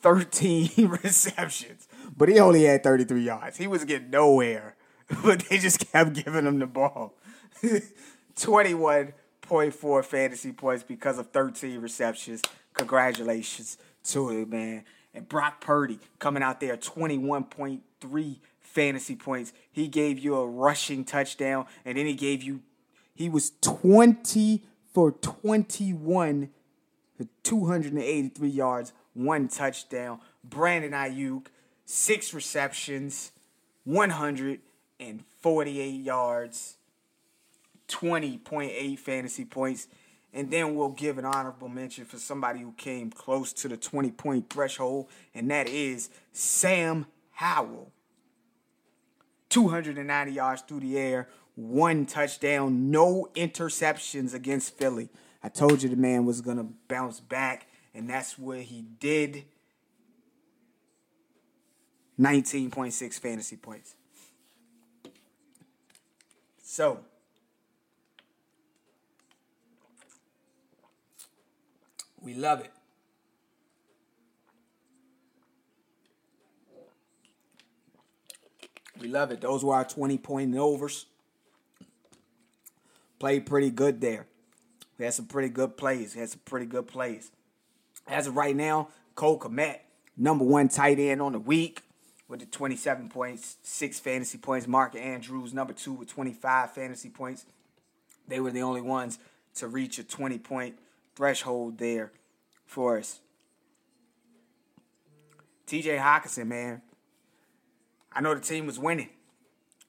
13 0.00 0.88
receptions, 1.04 1.86
but 2.16 2.28
he 2.28 2.40
only 2.40 2.64
had 2.64 2.82
33 2.82 3.22
yards. 3.22 3.58
He 3.58 3.68
was 3.68 3.84
getting 3.84 4.10
nowhere, 4.10 4.74
but 5.22 5.44
they 5.48 5.58
just 5.58 5.92
kept 5.92 6.14
giving 6.14 6.44
him 6.44 6.58
the 6.58 6.66
ball. 6.66 7.14
21.4 8.34 10.04
fantasy 10.04 10.50
points 10.50 10.82
because 10.82 11.16
of 11.16 11.30
13 11.30 11.80
receptions. 11.80 12.42
Congratulations 12.74 13.78
to 14.02 14.30
him, 14.30 14.50
man. 14.50 14.84
And 15.14 15.28
Brock 15.28 15.60
Purdy 15.60 15.98
coming 16.18 16.42
out 16.42 16.60
there, 16.60 16.76
21.3 16.76 18.36
fantasy 18.60 19.16
points. 19.16 19.52
He 19.70 19.88
gave 19.88 20.18
you 20.18 20.36
a 20.36 20.46
rushing 20.46 21.04
touchdown, 21.04 21.66
and 21.84 21.98
then 21.98 22.06
he 22.06 22.14
gave 22.14 22.42
you, 22.42 22.62
he 23.14 23.28
was 23.28 23.52
20 23.60 24.62
for 24.92 25.12
21 25.12 26.48
for 27.16 27.26
283 27.42 28.48
yards, 28.48 28.92
one 29.14 29.48
touchdown. 29.48 30.20
Brandon 30.42 30.92
Aiyuk, 30.92 31.48
six 31.84 32.32
receptions, 32.32 33.32
148 33.84 36.00
yards, 36.00 36.76
20.8 37.88 38.98
fantasy 38.98 39.44
points. 39.44 39.88
And 40.34 40.50
then 40.50 40.74
we'll 40.74 40.88
give 40.88 41.18
an 41.18 41.24
honorable 41.24 41.68
mention 41.68 42.04
for 42.04 42.16
somebody 42.16 42.60
who 42.60 42.72
came 42.72 43.10
close 43.10 43.52
to 43.54 43.68
the 43.68 43.76
20 43.76 44.10
point 44.12 44.48
threshold, 44.48 45.08
and 45.34 45.50
that 45.50 45.68
is 45.68 46.08
Sam 46.32 47.06
Howell. 47.32 47.92
290 49.50 50.32
yards 50.32 50.62
through 50.62 50.80
the 50.80 50.98
air, 50.98 51.28
one 51.54 52.06
touchdown, 52.06 52.90
no 52.90 53.28
interceptions 53.34 54.32
against 54.32 54.78
Philly. 54.78 55.10
I 55.42 55.50
told 55.50 55.82
you 55.82 55.90
the 55.90 55.96
man 55.96 56.24
was 56.24 56.40
going 56.40 56.56
to 56.56 56.66
bounce 56.88 57.20
back, 57.20 57.66
and 57.94 58.08
that's 58.08 58.38
what 58.38 58.60
he 58.60 58.82
did. 59.00 59.44
19.6 62.18 63.18
fantasy 63.18 63.56
points. 63.56 63.94
So, 66.62 67.00
We 72.22 72.34
love 72.34 72.60
it. 72.60 72.70
We 79.00 79.08
love 79.08 79.32
it. 79.32 79.40
Those 79.40 79.64
were 79.64 79.74
our 79.74 79.84
20 79.84 80.18
point 80.18 80.54
overs. 80.56 81.06
Played 83.18 83.46
pretty 83.46 83.70
good 83.70 84.00
there. 84.00 84.26
We 84.98 85.04
had 85.04 85.14
some 85.14 85.26
pretty 85.26 85.48
good 85.48 85.76
plays. 85.76 86.14
We 86.14 86.20
had 86.20 86.30
some 86.30 86.40
pretty 86.44 86.66
good 86.66 86.86
plays. 86.86 87.32
As 88.06 88.28
of 88.28 88.36
right 88.36 88.54
now, 88.54 88.88
Cole 89.16 89.38
Kmet, 89.38 89.78
number 90.16 90.44
one 90.44 90.68
tight 90.68 90.98
end 91.00 91.20
on 91.20 91.32
the 91.32 91.38
week 91.40 91.82
with 92.28 92.40
the 92.40 92.46
27 92.46 93.08
points, 93.08 93.56
six 93.62 93.98
fantasy 93.98 94.38
points. 94.38 94.68
Mark 94.68 94.94
Andrews, 94.94 95.52
number 95.52 95.72
two, 95.72 95.92
with 95.92 96.08
25 96.08 96.72
fantasy 96.72 97.08
points. 97.08 97.44
They 98.28 98.38
were 98.38 98.52
the 98.52 98.62
only 98.62 98.80
ones 98.80 99.18
to 99.56 99.66
reach 99.66 99.98
a 99.98 100.04
20 100.04 100.38
point 100.38 100.76
threshold 101.14 101.78
there 101.78 102.12
for 102.64 102.98
us. 102.98 103.20
TJ 105.66 105.98
Hockenson, 105.98 106.46
man. 106.46 106.82
I 108.12 108.20
know 108.20 108.34
the 108.34 108.40
team 108.40 108.66
was 108.66 108.78
winning. 108.78 109.10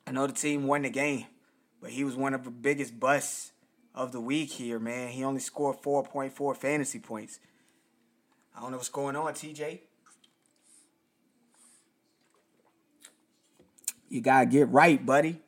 I 0.08 0.12
know 0.12 0.28
the 0.28 0.34
team 0.34 0.68
won 0.68 0.84
the 0.84 0.90
game, 0.90 1.26
but 1.82 1.92
he 1.92 2.04
was 2.04 2.16
one 2.16 2.34
of 2.34 2.44
the 2.44 2.52
biggest 2.52 3.00
busts 3.00 3.52
of 3.96 4.12
the 4.12 4.22
week 4.22 4.52
here, 4.52 4.80
man. 4.80 5.10
He 5.10 5.24
only 5.24 5.40
scored 5.40 5.82
4.4 5.82 6.58
fantasy 6.58 7.00
points. 7.00 7.40
I 8.56 8.62
don't 8.62 8.72
know 8.72 8.78
what's 8.78 8.90
going 8.90 9.16
on, 9.16 9.34
TJ. 9.34 9.80
You 14.10 14.22
gotta 14.22 14.46
get 14.46 14.70
right, 14.70 15.04
buddy. 15.04 15.42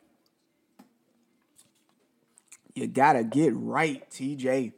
You 2.74 2.88
gotta 2.88 3.24
get 3.24 3.54
right, 3.56 4.10
TJ. 4.10 4.74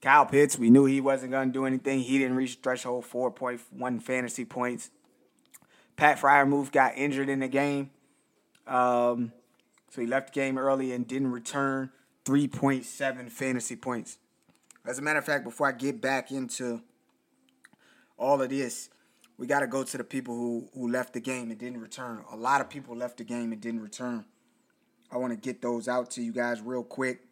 Kyle 0.00 0.26
Pitts, 0.26 0.58
we 0.58 0.70
knew 0.70 0.84
he 0.84 1.00
wasn't 1.00 1.32
gonna 1.32 1.50
do 1.50 1.66
anything. 1.66 2.00
He 2.00 2.18
didn't 2.18 2.36
reach 2.36 2.58
threshold 2.62 3.04
4.1 3.04 4.02
fantasy 4.02 4.44
points. 4.44 4.90
Pat 5.96 6.18
Freiermuth 6.18 6.70
got 6.70 6.96
injured 6.96 7.28
in 7.28 7.40
the 7.40 7.48
game. 7.48 7.90
Um, 8.66 9.32
so 9.90 10.00
he 10.00 10.06
left 10.06 10.32
the 10.32 10.40
game 10.40 10.58
early 10.58 10.92
and 10.92 11.06
didn't 11.06 11.32
return 11.32 11.90
3.7 12.24 13.30
fantasy 13.30 13.74
points. 13.74 14.18
As 14.86 14.98
a 14.98 15.02
matter 15.02 15.18
of 15.18 15.24
fact, 15.24 15.44
before 15.44 15.66
I 15.66 15.72
get 15.72 16.00
back 16.00 16.30
into 16.30 16.82
all 18.16 18.40
of 18.40 18.50
this, 18.50 18.90
we 19.38 19.46
got 19.46 19.60
to 19.60 19.66
go 19.66 19.82
to 19.84 19.98
the 19.98 20.04
people 20.04 20.34
who, 20.34 20.68
who 20.74 20.90
left 20.90 21.14
the 21.14 21.20
game 21.20 21.50
and 21.50 21.58
didn't 21.58 21.80
return. 21.80 22.24
A 22.32 22.36
lot 22.36 22.60
of 22.60 22.68
people 22.68 22.94
left 22.96 23.18
the 23.18 23.24
game 23.24 23.52
and 23.52 23.60
didn't 23.60 23.82
return. 23.82 24.24
I 25.10 25.16
want 25.16 25.32
to 25.32 25.38
get 25.38 25.62
those 25.62 25.88
out 25.88 26.10
to 26.12 26.22
you 26.22 26.32
guys 26.32 26.60
real 26.60 26.82
quick. 26.82 27.27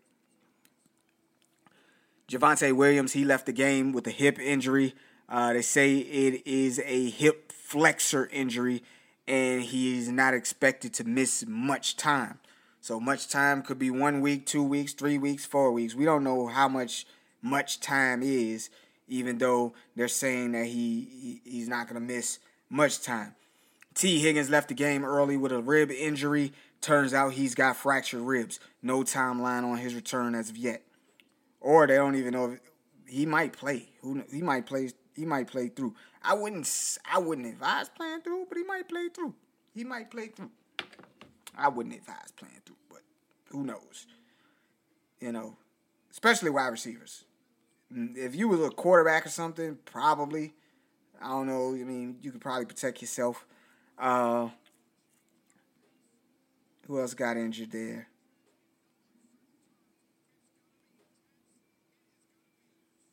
Javonte 2.29 2.73
Williams, 2.73 3.13
he 3.13 3.25
left 3.25 3.47
the 3.47 3.53
game 3.53 3.93
with 3.93 4.07
a 4.07 4.11
hip 4.11 4.39
injury. 4.39 4.95
Uh, 5.29 5.53
they 5.53 5.63
say 5.63 5.97
it 5.99 6.47
is 6.47 6.81
a 6.85 7.11
hip 7.11 7.53
flexor 7.53 8.29
injury, 8.33 8.83
and 9.29 9.63
he 9.63 9.99
is 9.99 10.09
not 10.09 10.35
expected 10.35 10.93
to 10.95 11.05
miss 11.05 11.45
much 11.47 11.97
time. 11.97 12.39
So 12.81 13.01
much 13.01 13.29
time 13.29 13.63
could 13.63 13.79
be 13.79 13.91
one 13.91 14.21
week, 14.21 14.47
two 14.47 14.63
weeks, 14.63 14.93
three 14.93 15.19
weeks, 15.19 15.45
four 15.45 15.73
weeks. 15.73 15.95
We 15.95 16.05
don't 16.05 16.23
know 16.23 16.47
how 16.47 16.69
much 16.69 17.07
much 17.43 17.81
time 17.81 18.23
is, 18.23 18.71
even 19.09 19.39
though 19.39 19.75
they're 19.95 20.09
saying 20.09 20.53
that 20.53 20.67
he, 20.67 21.09
he 21.45 21.51
he's 21.51 21.69
not 21.69 21.89
gonna 21.89 22.01
miss 22.01 22.39
much 22.71 23.03
time. 23.03 23.35
Tee 23.95 24.21
Higgins 24.21 24.51
left 24.51 24.69
the 24.69 24.75
game 24.75 25.05
early 25.05 25.37
with 25.37 25.53
a 25.53 25.61
rib 25.61 25.91
injury. 25.91 26.53
Turns 26.81 27.15
out 27.15 27.33
he's 27.33 27.55
got 27.55 27.77
fractured 27.77 28.21
ribs. 28.21 28.61
No 28.83 29.01
timeline 29.01 29.65
on 29.65 29.79
his 29.79 29.95
return 29.95 30.35
as 30.35 30.51
of 30.51 30.57
yet, 30.57 30.83
or 31.67 31.85
they 31.89 31.97
don't 31.97 32.15
even 32.15 32.33
know 32.33 32.53
if 32.53 32.61
he 33.09 33.27
might 33.27 33.53
play. 33.53 33.89
Who 34.01 34.23
he 34.33 34.41
might 34.41 34.67
play? 34.67 34.89
He 35.17 35.27
might 35.27 35.49
play 35.49 35.67
through. 35.69 35.97
I 36.23 36.33
wouldn't. 36.33 36.99
I 37.13 37.19
wouldn't 37.19 37.49
advise 37.49 37.89
playing 37.89 38.21
through, 38.21 38.47
but 38.49 38.57
he 38.57 38.63
might 38.63 38.89
play 38.89 39.09
through. 39.13 39.35
He 39.75 39.83
might 39.83 40.09
play 40.09 40.29
through. 40.29 40.51
I 41.59 41.69
wouldn't 41.69 41.97
advise 41.97 42.31
playing 42.37 42.61
through, 42.65 42.77
but 42.89 43.01
who 43.51 43.65
knows? 43.65 44.07
You 45.19 45.33
know, 45.33 45.57
especially 46.13 46.51
wide 46.51 46.69
receivers. 46.69 47.25
Mm, 47.93 48.17
if 48.17 48.37
you 48.37 48.47
was 48.47 48.61
a 48.61 48.71
quarterback 48.71 49.27
or 49.27 49.31
something, 49.31 49.77
probably. 49.85 50.55
I 51.21 51.31
don't 51.31 51.49
know. 51.49 51.71
I 51.71 51.83
mean, 51.83 52.19
you 52.23 52.31
could 52.31 52.43
probably 52.43 52.67
protect 52.67 53.01
yourself. 53.01 53.45
Uh, 53.99 54.51
who 56.87 57.01
else 57.01 57.15
got 57.15 57.37
injured 57.37 57.73
there? 57.73 58.07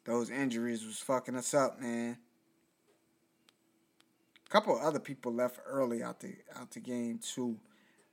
Those 0.05 0.29
injuries 0.29 0.85
was 0.85 0.99
fucking 0.99 1.35
us 1.35 1.53
up, 1.53 1.79
man. 1.79 2.17
A 4.45 4.49
couple 4.49 4.77
other 4.77 4.99
people 4.99 5.33
left 5.33 5.59
early 5.65 6.03
out 6.03 6.19
the 6.19 6.35
out 6.55 6.71
the 6.71 6.79
game 6.79 7.19
too. 7.19 7.57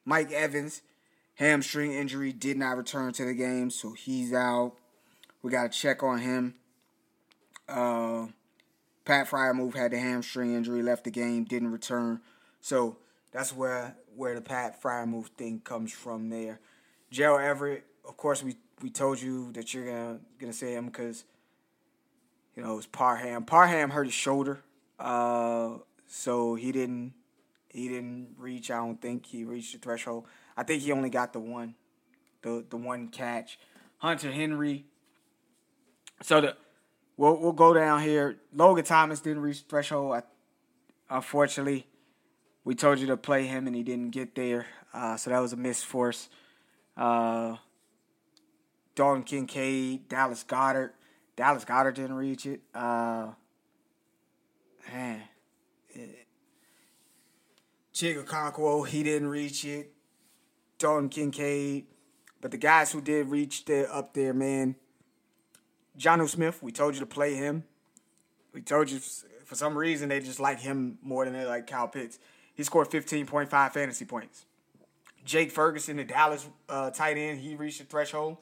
Mike 0.05 0.33
Evans, 0.33 0.83
hamstring 1.35 1.93
injury, 1.93 2.33
did 2.33 2.57
not 2.57 2.77
return 2.77 3.13
to 3.15 3.25
the 3.25 3.35
game, 3.35 3.71
so 3.71 3.93
he's 3.93 4.33
out. 4.33 4.75
We 5.43 5.51
got 5.51 5.73
to 5.73 5.79
check 5.79 6.03
on 6.03 6.21
him. 6.21 6.55
Uh, 7.69 8.27
Pat 9.05 9.33
move 9.55 9.75
had 9.75 9.91
the 9.91 9.99
hamstring 9.99 10.55
injury, 10.55 10.83
left 10.83 11.05
the 11.05 11.11
game, 11.11 11.45
didn't 11.45 11.73
return. 11.73 12.21
So 12.61 12.97
that's 13.33 13.55
where 13.55 13.97
where 14.15 14.35
the 14.35 14.41
Pat 14.41 14.81
Freiermuth 14.81 15.29
thing 15.29 15.61
comes 15.61 15.93
from 15.93 16.29
there. 16.31 16.61
Gerald 17.11 17.41
Everett, 17.41 17.85
of 18.07 18.17
course, 18.17 18.43
we, 18.43 18.57
we 18.83 18.91
told 18.91 19.21
you 19.21 19.51
that 19.53 19.73
you're 19.73 19.87
gonna 19.87 20.21
gonna 20.39 20.53
say 20.53 20.75
him 20.75 20.87
because 20.87 21.25
you 22.61 22.67
know 22.67 22.77
it's 22.77 22.87
Parham. 22.87 23.45
Parham 23.45 23.89
hurt 23.89 24.05
his 24.05 24.13
shoulder, 24.13 24.61
uh, 24.99 25.79
so 26.07 26.57
he 26.57 26.73
didn't 26.73 27.15
he 27.71 27.89
didn't 27.89 28.35
reach. 28.37 28.71
I 28.71 28.77
don't 28.77 29.01
think 29.01 29.25
he 29.25 29.45
reached 29.45 29.73
the 29.73 29.79
threshold. 29.79 30.27
I 30.59 30.63
think 30.63 30.83
he 30.83 30.93
only 30.93 31.09
got 31.09 31.33
the 31.33 31.41
one, 31.41 31.75
the 32.43 32.63
the 32.69 32.77
one 32.77 33.09
catch. 33.09 33.59
Hunter 33.97 34.31
Henry. 34.31 34.85
So 36.21 36.43
the 36.43 36.57
we'll 37.17 37.41
we'll 37.41 37.53
go 37.53 37.73
down 37.73 38.03
here. 38.03 38.37
Logan 38.55 38.85
Thomas 38.85 39.21
didn't 39.21 39.41
reach 39.41 39.63
the 39.63 39.69
threshold. 39.71 40.17
I, 40.17 40.23
unfortunately, 41.09 41.87
we 42.63 42.75
told 42.75 42.99
you 42.99 43.07
to 43.07 43.17
play 43.17 43.47
him 43.47 43.67
and 43.67 43.75
he 43.75 43.83
didn't 43.83 44.11
get 44.11 44.35
there. 44.35 44.67
Uh, 44.93 45.17
so 45.17 45.31
that 45.31 45.39
was 45.39 45.55
a 45.55 45.57
miss 45.57 45.83
for 45.83 46.11
us. 46.11 46.29
Uh, 46.95 47.57
Dalton 48.95 49.23
Kincaid, 49.23 50.11
Dallas 50.11 50.45
Goedert. 50.45 50.91
Dallas 51.41 51.65
Goedert 51.65 51.95
didn't 51.95 52.17
reach 52.17 52.45
it. 52.45 52.61
Uh, 52.75 53.29
man. 54.93 55.23
Chig 57.95 58.23
Okonkwo, 58.23 58.87
he 58.87 59.03
didn't 59.03 59.29
reach 59.29 59.65
it. 59.65 59.91
Dalton 60.77 61.09
Kincaid. 61.09 61.87
But 62.43 62.51
the 62.51 62.59
guys 62.59 62.93
who 62.93 63.01
did 63.01 63.29
reach 63.29 63.65
there 63.65 63.91
up 63.91 64.13
there, 64.13 64.35
man. 64.35 64.75
Jonnu 65.99 66.29
Smith, 66.29 66.63
we 66.63 66.73
told 66.73 66.93
you 66.93 67.01
to 67.01 67.07
play 67.07 67.37
him. 67.37 67.65
We 68.53 68.61
told 68.61 68.91
you 68.91 69.01
for 69.47 69.55
some 69.55 69.79
reason 69.79 70.11
they 70.11 70.21
just 70.21 70.41
like 70.41 70.61
him 70.61 70.99
more 71.01 71.25
than 71.25 71.33
they 71.33 71.47
like 71.47 71.67
Kyle 71.67 71.89
Pitts. 71.89 72.19
He 72.53 72.65
scored 72.65 72.91
15.5 72.91 73.73
fantasy 73.73 74.05
points. 74.05 74.45
Jake 75.25 75.53
Ferguson, 75.53 75.97
the 75.97 76.05
Dallas 76.05 76.47
uh, 76.69 76.91
tight 76.91 77.17
end, 77.17 77.41
he 77.41 77.55
reached 77.55 77.79
the 77.79 77.87
threshold. 77.87 78.37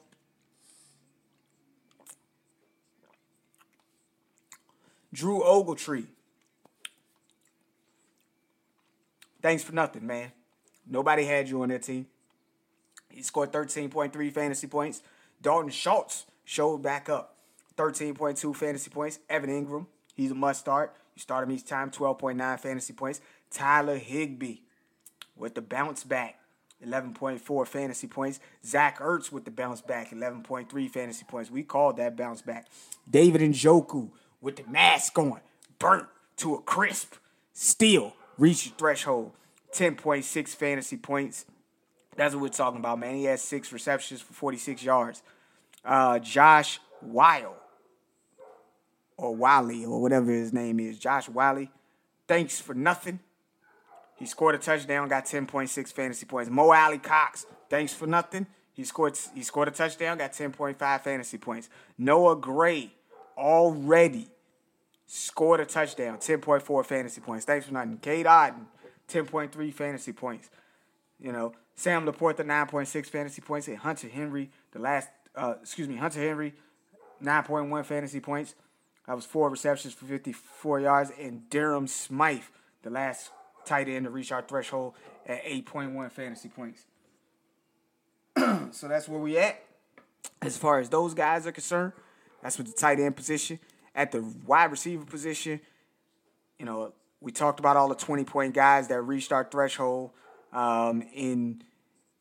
Drew 5.13 5.41
Ogletree. 5.41 6.07
Thanks 9.41 9.63
for 9.63 9.73
nothing, 9.73 10.05
man. 10.05 10.31
Nobody 10.87 11.25
had 11.25 11.47
you 11.49 11.61
on 11.61 11.69
that 11.69 11.83
team. 11.83 12.07
He 13.09 13.23
scored 13.23 13.51
13.3 13.51 14.31
fantasy 14.31 14.67
points. 14.67 15.01
Dalton 15.41 15.71
Schultz 15.71 16.25
showed 16.43 16.79
back 16.79 17.09
up. 17.09 17.35
13.2 17.77 18.55
fantasy 18.55 18.89
points. 18.89 19.19
Evan 19.29 19.49
Engram, 19.49 19.87
he's 20.13 20.31
a 20.31 20.35
must 20.35 20.59
start. 20.59 20.95
You 21.15 21.21
start 21.21 21.47
him 21.47 21.51
each 21.51 21.65
time, 21.65 21.91
12.9 21.91 22.59
fantasy 22.59 22.93
points. 22.93 23.21
Tyler 23.49 23.97
Higbee 23.97 24.59
with 25.35 25.55
the 25.55 25.61
bounce 25.61 26.03
back, 26.03 26.39
11.4 26.85 27.67
fantasy 27.67 28.07
points. 28.07 28.39
Zach 28.65 28.99
Ertz 28.99 29.31
with 29.31 29.45
the 29.45 29.51
bounce 29.51 29.81
back, 29.81 30.11
11.3 30.11 30.89
fantasy 30.89 31.25
points. 31.27 31.49
We 31.49 31.63
called 31.63 31.97
that 31.97 32.17
bounce 32.17 32.41
back. 32.41 32.67
David 33.09 33.41
and 33.41 33.53
Njoku 33.53 34.09
with 34.41 34.57
the 34.57 34.63
mask 34.69 35.17
on, 35.17 35.39
burnt 35.77 36.07
to 36.37 36.55
a 36.55 36.61
crisp, 36.61 37.15
still 37.53 38.13
reached 38.37 38.69
the 38.69 38.75
threshold, 38.75 39.31
10.6 39.73 40.49
fantasy 40.49 40.97
points. 40.97 41.45
That's 42.15 42.33
what 42.33 42.41
we're 42.41 42.49
talking 42.49 42.79
about, 42.79 42.99
man. 42.99 43.15
He 43.15 43.25
has 43.25 43.41
six 43.41 43.71
receptions 43.71 44.21
for 44.21 44.33
46 44.33 44.83
yards. 44.83 45.21
Uh, 45.85 46.19
Josh 46.19 46.79
Whyle, 47.01 47.55
or 49.17 49.35
Wiley, 49.35 49.85
or 49.85 50.01
whatever 50.01 50.31
his 50.31 50.51
name 50.51 50.79
is, 50.79 50.99
Josh 50.99 51.29
Wiley. 51.29 51.71
Thanks 52.27 52.59
for 52.59 52.73
nothing. 52.73 53.19
He 54.15 54.25
scored 54.25 54.55
a 54.55 54.57
touchdown, 54.57 55.07
got 55.07 55.25
10.6 55.25 55.93
fantasy 55.93 56.25
points. 56.25 56.49
Mo 56.49 56.71
Alie-Cox, 56.71 57.45
thanks 57.69 57.93
for 57.93 58.05
nothing. 58.05 58.47
He 58.73 58.83
scored 58.83 59.17
he 59.33 59.43
scored 59.43 59.67
a 59.67 59.71
touchdown, 59.71 60.17
got 60.17 60.33
10.5 60.33 61.01
fantasy 61.01 61.37
points. 61.37 61.69
Noah 61.97 62.35
Gray 62.35 62.93
already 63.39 64.27
scored 65.07 65.59
a 65.59 65.65
touchdown, 65.65 66.17
10.4 66.17 66.85
fantasy 66.85 67.21
points. 67.21 67.45
Thanks 67.45 67.65
for 67.65 67.73
nothing. 67.73 67.97
Cade 67.97 68.27
Otton, 68.27 68.65
10.3 69.07 69.73
fantasy 69.73 70.13
points. 70.13 70.49
You 71.19 71.31
know, 71.31 71.53
Sam 71.75 72.05
LaPorta, 72.05 72.45
9.6 72.45 73.07
fantasy 73.07 73.41
points. 73.41 73.67
And 73.67 73.77
Hunter 73.77 74.07
Henry, 74.07 74.51
the 74.71 74.79
last, 74.79 75.09
uh, 75.35 75.55
excuse 75.61 75.87
me, 75.87 75.95
Hunter 75.95 76.19
Henry, 76.19 76.53
9.1 77.23 77.85
fantasy 77.85 78.19
points. 78.19 78.55
That 79.07 79.15
was 79.15 79.25
four 79.25 79.49
receptions 79.49 79.93
for 79.93 80.05
54 80.05 80.81
yards. 80.81 81.11
And 81.19 81.49
Durham 81.49 81.87
Smythe, 81.87 82.43
the 82.83 82.91
last 82.91 83.31
tight 83.65 83.89
end 83.89 84.05
to 84.05 84.11
reach 84.11 84.31
our 84.31 84.41
threshold 84.43 84.93
at 85.25 85.43
8.1 85.43 86.11
fantasy 86.11 86.49
points. 86.49 86.85
so 88.71 88.87
that's 88.87 89.07
where 89.07 89.19
we 89.19 89.37
at. 89.37 89.63
As 90.41 90.57
far 90.57 90.79
as 90.79 90.89
those 90.89 91.13
guys 91.13 91.47
are 91.47 91.51
concerned, 91.51 91.93
that's 92.41 92.57
with 92.57 92.67
the 92.67 92.73
tight 92.73 92.99
end 92.99 93.15
position. 93.15 93.59
At 93.95 94.11
the 94.11 94.21
wide 94.45 94.71
receiver 94.71 95.05
position, 95.05 95.59
you 96.57 96.65
know, 96.65 96.93
we 97.21 97.31
talked 97.31 97.59
about 97.59 97.75
all 97.75 97.89
the 97.89 97.95
20 97.95 98.23
point 98.23 98.53
guys 98.53 98.87
that 98.87 99.01
reached 99.01 99.31
our 99.31 99.43
threshold 99.43 100.11
um, 100.53 101.03
in 101.13 101.63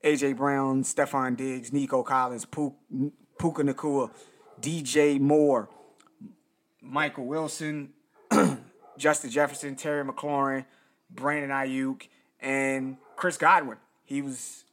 AJ 0.04 0.36
Brown, 0.36 0.82
Stefon 0.82 1.36
Diggs, 1.36 1.72
Nico 1.72 2.02
Collins, 2.02 2.44
Puka 2.44 3.62
Nacua, 3.62 4.10
DJ 4.60 5.20
Moore, 5.20 5.68
Michael 6.80 7.26
Wilson, 7.26 7.90
Justin 8.98 9.30
Jefferson, 9.30 9.76
Terry 9.76 10.04
McLaurin, 10.04 10.64
Brandon 11.10 11.50
Aiyuk, 11.50 12.08
and 12.40 12.96
Chris 13.16 13.36
Godwin. 13.36 13.78
He 14.04 14.22
was 14.22 14.64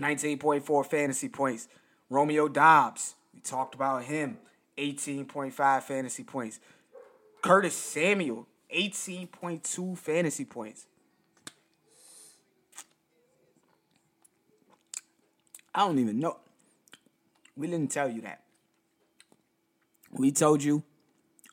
19.4 0.00 0.86
fantasy 0.86 1.28
points. 1.28 1.68
Romeo 2.08 2.48
Doubs, 2.48 3.14
we 3.40 3.48
talked 3.48 3.74
about 3.74 4.04
him, 4.04 4.38
18.5 4.76 5.82
fantasy 5.82 6.24
points. 6.24 6.60
Curtis 7.42 7.74
Samuel, 7.74 8.46
18.2 8.74 9.96
fantasy 9.96 10.44
points. 10.44 10.86
I 15.74 15.80
don't 15.80 15.98
even 15.98 16.18
know. 16.18 16.36
We 17.56 17.66
didn't 17.66 17.90
tell 17.90 18.10
you 18.10 18.20
that. 18.22 18.42
We 20.10 20.32
told 20.32 20.62
you 20.62 20.82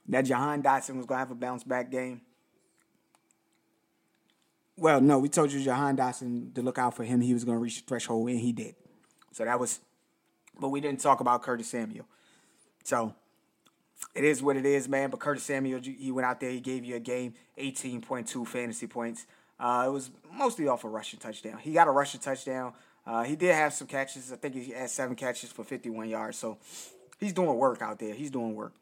that 0.09 0.23
Jahan 0.23 0.63
Dotson 0.63 0.97
was 0.97 1.05
going 1.05 1.17
to 1.17 1.19
have 1.19 1.31
a 1.31 1.35
bounce 1.35 1.63
back 1.63 1.91
game. 1.91 2.21
Well, 4.75 4.99
no, 4.99 5.19
we 5.19 5.29
told 5.29 5.51
you 5.51 5.63
Jahan 5.63 5.95
Dotson 5.95 6.53
to 6.55 6.61
look 6.61 6.77
out 6.77 6.95
for 6.95 7.03
him. 7.03 7.21
He 7.21 7.33
was 7.33 7.43
going 7.43 7.55
to 7.57 7.61
reach 7.61 7.81
the 7.81 7.87
threshold, 7.87 8.29
and 8.29 8.39
he 8.39 8.51
did. 8.51 8.75
So 9.31 9.45
that 9.45 9.59
was, 9.59 9.79
but 10.59 10.69
we 10.69 10.81
didn't 10.81 10.99
talk 10.99 11.19
about 11.19 11.43
Curtis 11.43 11.67
Samuel. 11.67 12.05
So 12.83 13.13
it 14.15 14.23
is 14.23 14.41
what 14.41 14.57
it 14.57 14.65
is, 14.65 14.87
man. 14.87 15.09
But 15.09 15.19
Curtis 15.19 15.43
Samuel, 15.43 15.81
he 15.81 16.11
went 16.11 16.25
out 16.25 16.39
there, 16.39 16.51
he 16.51 16.59
gave 16.59 16.85
you 16.85 16.95
a 16.95 16.99
game, 16.99 17.33
18.2 17.57 18.47
fantasy 18.47 18.87
points. 18.87 19.25
Uh, 19.59 19.85
it 19.87 19.91
was 19.91 20.11
mostly 20.31 20.67
off 20.67 20.83
a 20.83 20.87
rushing 20.87 21.19
touchdown. 21.19 21.57
He 21.59 21.73
got 21.73 21.87
a 21.87 21.91
rushing 21.91 22.19
touchdown. 22.19 22.73
Uh, 23.05 23.23
he 23.23 23.35
did 23.35 23.55
have 23.55 23.73
some 23.73 23.87
catches. 23.87 24.31
I 24.31 24.35
think 24.35 24.55
he 24.55 24.71
had 24.71 24.89
seven 24.89 25.15
catches 25.15 25.51
for 25.51 25.63
51 25.63 26.09
yards. 26.09 26.37
So 26.37 26.57
he's 27.19 27.33
doing 27.33 27.57
work 27.57 27.81
out 27.81 27.99
there. 27.99 28.13
He's 28.13 28.29
doing 28.29 28.53
work. 28.53 28.73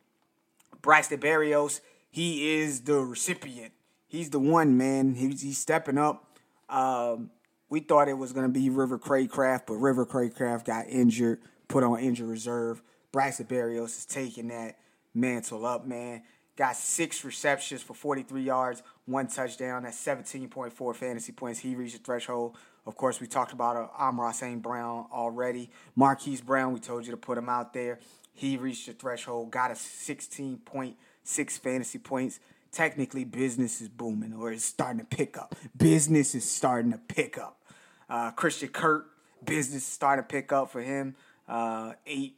Braxton 0.81 1.19
Berrios, 1.19 1.79
he 2.11 2.55
is 2.55 2.81
the 2.81 2.99
recipient. 2.99 3.71
He's 4.07 4.29
the 4.29 4.39
one, 4.39 4.77
man. 4.77 5.15
He's, 5.15 5.41
he's 5.41 5.57
stepping 5.57 5.97
up. 5.97 6.37
Um, 6.69 7.31
we 7.69 7.79
thought 7.79 8.07
it 8.07 8.17
was 8.17 8.31
going 8.31 8.45
to 8.45 8.51
be 8.51 8.69
River 8.69 8.97
Cracraft, 8.97 9.63
but 9.67 9.75
River 9.75 10.05
Cracraft 10.05 10.65
got 10.65 10.87
injured, 10.87 11.39
put 11.67 11.83
on 11.83 11.99
injured 11.99 12.27
reserve. 12.27 12.81
Braxton 13.11 13.45
Berrios 13.45 13.97
is 13.97 14.05
taking 14.05 14.49
that 14.49 14.77
mantle 15.13 15.65
up, 15.65 15.85
man. 15.85 16.23
Got 16.57 16.77
six 16.77 17.25
receptions 17.25 17.83
for 17.83 17.93
43 17.93 18.41
yards, 18.41 18.83
one 19.05 19.27
touchdown. 19.27 19.83
That's 19.83 20.01
17.4 20.03 20.95
fantasy 20.95 21.31
points. 21.33 21.59
He 21.59 21.75
reached 21.75 21.97
the 21.97 22.03
threshold. 22.03 22.55
Of 22.85 22.95
course, 22.95 23.19
we 23.19 23.27
talked 23.27 23.51
about 23.51 23.75
uh, 23.75 23.87
Amon-Ra 23.99 24.31
St. 24.31 24.61
Brown 24.61 25.07
already. 25.11 25.69
Marquise 25.95 26.41
Brown, 26.41 26.71
we 26.71 26.79
told 26.79 27.05
you 27.05 27.11
to 27.11 27.17
put 27.17 27.37
him 27.37 27.49
out 27.49 27.73
there. 27.73 27.99
He 28.33 28.57
reached 28.57 28.85
the 28.85 28.93
threshold, 28.93 29.51
got 29.51 29.71
a 29.71 29.73
16.6 29.73 31.59
fantasy 31.59 31.99
points. 31.99 32.39
Technically, 32.71 33.23
business 33.23 33.81
is 33.81 33.87
booming 33.87 34.33
or 34.33 34.51
it's 34.51 34.65
starting 34.65 34.99
to 34.99 35.05
pick 35.05 35.37
up. 35.37 35.55
Business 35.75 36.35
is 36.35 36.43
starting 36.43 36.91
to 36.91 36.97
pick 36.97 37.37
up. 37.37 37.61
Uh, 38.09 38.31
Christian 38.31 38.69
Kirk, 38.69 39.09
business 39.43 39.83
is 39.83 39.87
starting 39.87 40.23
to 40.23 40.27
pick 40.27 40.51
up 40.51 40.69
for 40.71 40.81
him. 40.81 41.15
Uh, 41.47 41.93
eight 42.05 42.35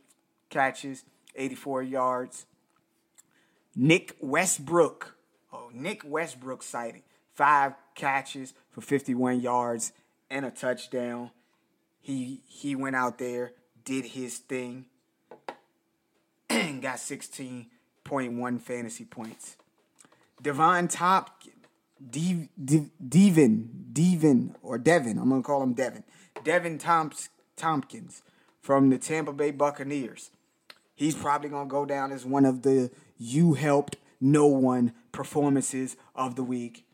catches, 0.50 1.04
84 1.36 1.84
yards. 1.84 2.46
Nick 3.76 4.16
Westbrook. 4.20 5.16
Oh, 5.54 5.70
Nick 5.74 6.02
Westbrook 6.04 6.64
sighting. 6.64 7.04
Five 7.34 7.74
catches 7.96 8.54
for 8.72 8.82
51 8.82 9.40
yards 9.40 9.94
and 10.30 10.46
a 10.46 10.52
touchdown. 10.52 11.32
He 12.02 12.42
he 12.48 12.76
went 12.76 12.96
out 12.96 13.18
there, 13.18 13.52
did 13.86 14.06
his 14.06 14.38
thing, 14.38 14.86
and 16.50 16.82
got 16.82 16.98
16.1 16.98 18.62
fantasy 18.62 19.06
points. 19.06 19.58
Devon 20.42 20.88
Top 20.88 21.42
Dev, 22.00 22.48
Dev, 22.64 22.90
Devin, 23.08 23.88
Devin, 23.92 24.56
or 24.62 24.78
Devin, 24.78 25.18
I'm 25.18 25.30
going 25.30 25.42
to 25.42 25.46
call 25.46 25.64
him 25.64 25.74
Devin. 25.74 26.04
Devin 26.44 26.78
Tomps, 26.78 27.30
Thompkins 27.56 28.22
from 28.68 28.90
the 28.90 28.98
Tampa 28.98 29.32
Bay 29.32 29.52
Buccaneers. 29.52 30.30
He's 30.94 31.16
probably 31.16 31.48
going 31.48 31.70
to 31.70 31.72
go 31.72 31.86
down 31.86 32.12
as 32.12 32.26
one 32.26 32.44
of 32.44 32.64
the 32.64 32.92
you 33.18 33.54
helped 33.54 33.96
no 34.20 34.46
one 34.48 34.92
performances 35.14 35.96
of 36.14 36.36
the 36.36 36.44
week. 36.44 36.86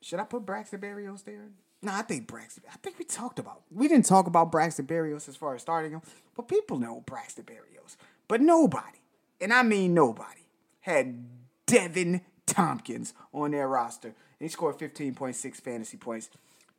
Should 0.00 0.18
I 0.18 0.24
put 0.24 0.46
Braxton 0.46 0.80
Berrios 0.80 1.24
there? 1.24 1.50
No, 1.82 1.92
I 1.92 2.00
think 2.00 2.26
Braxton. 2.26 2.62
I 2.72 2.78
think 2.78 2.98
we 2.98 3.04
talked 3.04 3.38
about. 3.38 3.60
We 3.70 3.86
didn't 3.86 4.06
talk 4.06 4.26
about 4.26 4.50
Braxton 4.50 4.86
Berrios 4.86 5.28
as 5.28 5.36
far 5.36 5.54
as 5.54 5.60
starting 5.60 5.92
him, 5.92 6.00
but 6.34 6.48
people 6.48 6.78
know 6.78 7.02
Braxton 7.04 7.44
Berrios. 7.44 7.96
But 8.28 8.40
nobody, 8.40 9.02
and 9.42 9.52
I 9.52 9.62
mean 9.62 9.92
nobody, 9.92 10.46
had 10.80 11.26
Devin 11.66 12.22
Thompkins 12.46 13.12
on 13.34 13.50
their 13.50 13.68
roster. 13.68 14.08
And 14.08 14.14
he 14.38 14.48
scored 14.48 14.78
15.6 14.78 15.56
fantasy 15.56 15.98
points. 15.98 16.30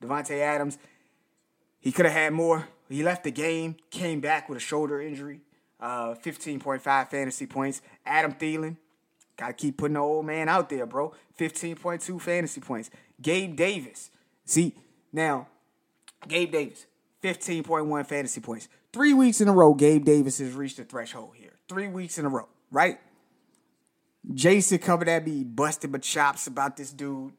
Davante 0.01 0.39
Adams, 0.39 0.79
he 1.79 1.91
could 1.91 2.05
have 2.05 2.13
had 2.13 2.33
more. 2.33 2.67
He 2.89 3.03
left 3.03 3.23
the 3.23 3.31
game, 3.31 3.75
came 3.91 4.19
back 4.19 4.49
with 4.49 4.57
a 4.57 4.61
shoulder 4.61 5.01
injury. 5.01 5.41
Uh, 5.79 6.15
15.5 6.15 7.07
fantasy 7.07 7.45
points. 7.45 7.81
Adam 8.05 8.33
Thielen, 8.33 8.77
gotta 9.37 9.53
keep 9.53 9.77
putting 9.77 9.93
the 9.93 10.01
old 10.01 10.25
man 10.25 10.49
out 10.49 10.69
there, 10.69 10.85
bro. 10.85 11.13
15.2 11.39 12.19
fantasy 12.19 12.59
points. 12.59 12.89
Gabe 13.21 13.55
Davis. 13.55 14.11
See, 14.45 14.75
now, 15.13 15.47
Gabe 16.27 16.51
Davis, 16.51 16.85
15.1 17.23 18.05
fantasy 18.05 18.41
points. 18.41 18.67
Three 18.91 19.13
weeks 19.13 19.39
in 19.39 19.47
a 19.47 19.53
row, 19.53 19.73
Gabe 19.73 20.03
Davis 20.03 20.39
has 20.39 20.53
reached 20.53 20.77
the 20.77 20.83
threshold 20.83 21.33
here. 21.35 21.53
Three 21.67 21.87
weeks 21.87 22.17
in 22.17 22.25
a 22.25 22.29
row, 22.29 22.47
right? 22.71 22.99
Jason 24.33 24.79
covered 24.79 25.07
that 25.07 25.25
me, 25.25 25.43
busting 25.43 25.91
my 25.91 25.99
chops 25.99 26.47
about 26.47 26.75
this 26.75 26.91
dude. 26.91 27.33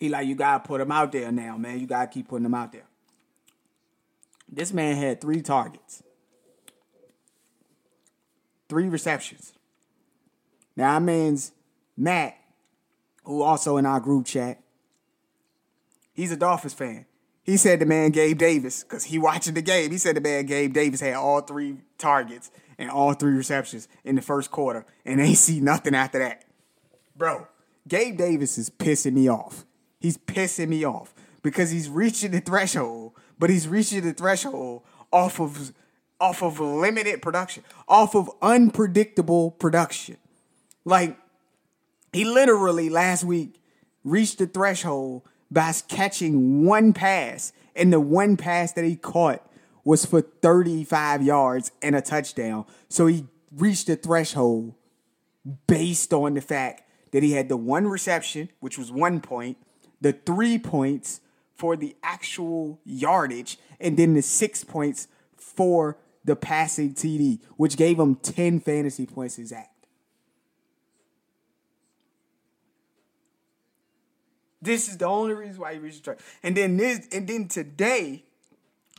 He 0.00 0.08
like, 0.08 0.26
you 0.26 0.34
gotta 0.34 0.66
put 0.66 0.80
him 0.80 0.90
out 0.90 1.12
there 1.12 1.30
now, 1.30 1.58
man. 1.58 1.78
You 1.78 1.86
gotta 1.86 2.08
keep 2.08 2.28
putting 2.28 2.46
him 2.46 2.54
out 2.54 2.72
there. 2.72 2.86
This 4.48 4.72
man 4.72 4.96
had 4.96 5.20
three 5.20 5.42
targets, 5.42 6.02
three 8.68 8.88
receptions. 8.88 9.52
Now, 10.74 10.96
I 10.96 10.98
means 10.98 11.52
Matt, 11.96 12.36
who 13.24 13.42
also 13.42 13.76
in 13.76 13.84
our 13.84 14.00
group 14.00 14.24
chat, 14.24 14.60
he's 16.14 16.32
a 16.32 16.36
Dolphins 16.36 16.74
fan. 16.74 17.04
He 17.42 17.58
said 17.58 17.78
the 17.78 17.86
man 17.86 18.10
Gabe 18.10 18.38
Davis, 18.38 18.82
because 18.82 19.04
he 19.04 19.18
watching 19.18 19.54
the 19.54 19.62
game, 19.62 19.90
he 19.90 19.98
said 19.98 20.16
the 20.16 20.20
man 20.20 20.46
Gabe 20.46 20.72
Davis 20.72 21.00
had 21.00 21.14
all 21.14 21.42
three 21.42 21.76
targets 21.98 22.50
and 22.78 22.90
all 22.90 23.12
three 23.12 23.34
receptions 23.34 23.86
in 24.04 24.16
the 24.16 24.22
first 24.22 24.50
quarter, 24.50 24.86
and 25.04 25.20
they 25.20 25.34
see 25.34 25.60
nothing 25.60 25.94
after 25.94 26.18
that. 26.20 26.44
Bro, 27.14 27.48
Gabe 27.86 28.16
Davis 28.16 28.56
is 28.56 28.70
pissing 28.70 29.12
me 29.12 29.28
off. 29.28 29.66
He's 30.00 30.16
pissing 30.16 30.68
me 30.68 30.84
off 30.84 31.14
because 31.42 31.70
he's 31.70 31.88
reaching 31.88 32.32
the 32.32 32.40
threshold, 32.40 33.12
but 33.38 33.50
he's 33.50 33.68
reaching 33.68 34.02
the 34.02 34.12
threshold 34.12 34.82
off 35.12 35.40
of 35.40 35.72
off 36.20 36.42
of 36.42 36.60
limited 36.60 37.22
production, 37.22 37.64
off 37.88 38.14
of 38.14 38.30
unpredictable 38.42 39.52
production. 39.52 40.16
Like 40.84 41.16
he 42.12 42.24
literally 42.24 42.90
last 42.90 43.24
week 43.24 43.62
reached 44.04 44.38
the 44.38 44.46
threshold 44.46 45.22
by 45.50 45.72
catching 45.88 46.64
one 46.64 46.92
pass, 46.92 47.52
and 47.74 47.92
the 47.92 48.00
one 48.00 48.36
pass 48.36 48.72
that 48.72 48.84
he 48.84 48.96
caught 48.96 49.46
was 49.84 50.04
for 50.04 50.20
35 50.20 51.22
yards 51.22 51.72
and 51.82 51.96
a 51.96 52.00
touchdown. 52.00 52.64
So 52.88 53.06
he 53.06 53.26
reached 53.50 53.86
the 53.86 53.96
threshold 53.96 54.74
based 55.66 56.12
on 56.12 56.34
the 56.34 56.40
fact 56.40 56.82
that 57.12 57.22
he 57.22 57.32
had 57.32 57.48
the 57.48 57.56
one 57.56 57.88
reception, 57.88 58.50
which 58.60 58.78
was 58.78 58.92
one 58.92 59.20
point, 59.20 59.56
the 60.00 60.12
three 60.12 60.58
points 60.58 61.20
for 61.54 61.76
the 61.76 61.96
actual 62.02 62.80
yardage, 62.84 63.58
and 63.80 63.96
then 63.96 64.14
the 64.14 64.22
six 64.22 64.64
points 64.64 65.08
for 65.36 65.98
the 66.24 66.36
passing 66.36 66.94
TD, 66.94 67.40
which 67.56 67.76
gave 67.76 67.98
him 67.98 68.14
10 68.14 68.60
fantasy 68.60 69.06
points 69.06 69.38
exact. 69.38 69.86
This 74.62 74.88
is 74.88 74.98
the 74.98 75.06
only 75.06 75.34
reason 75.34 75.58
why 75.60 75.74
he 75.74 75.78
reached 75.78 76.04
the 76.04 76.16
And 76.42 76.56
then 76.56 76.76
this, 76.76 77.08
and 77.12 77.26
then 77.26 77.48
today, 77.48 78.24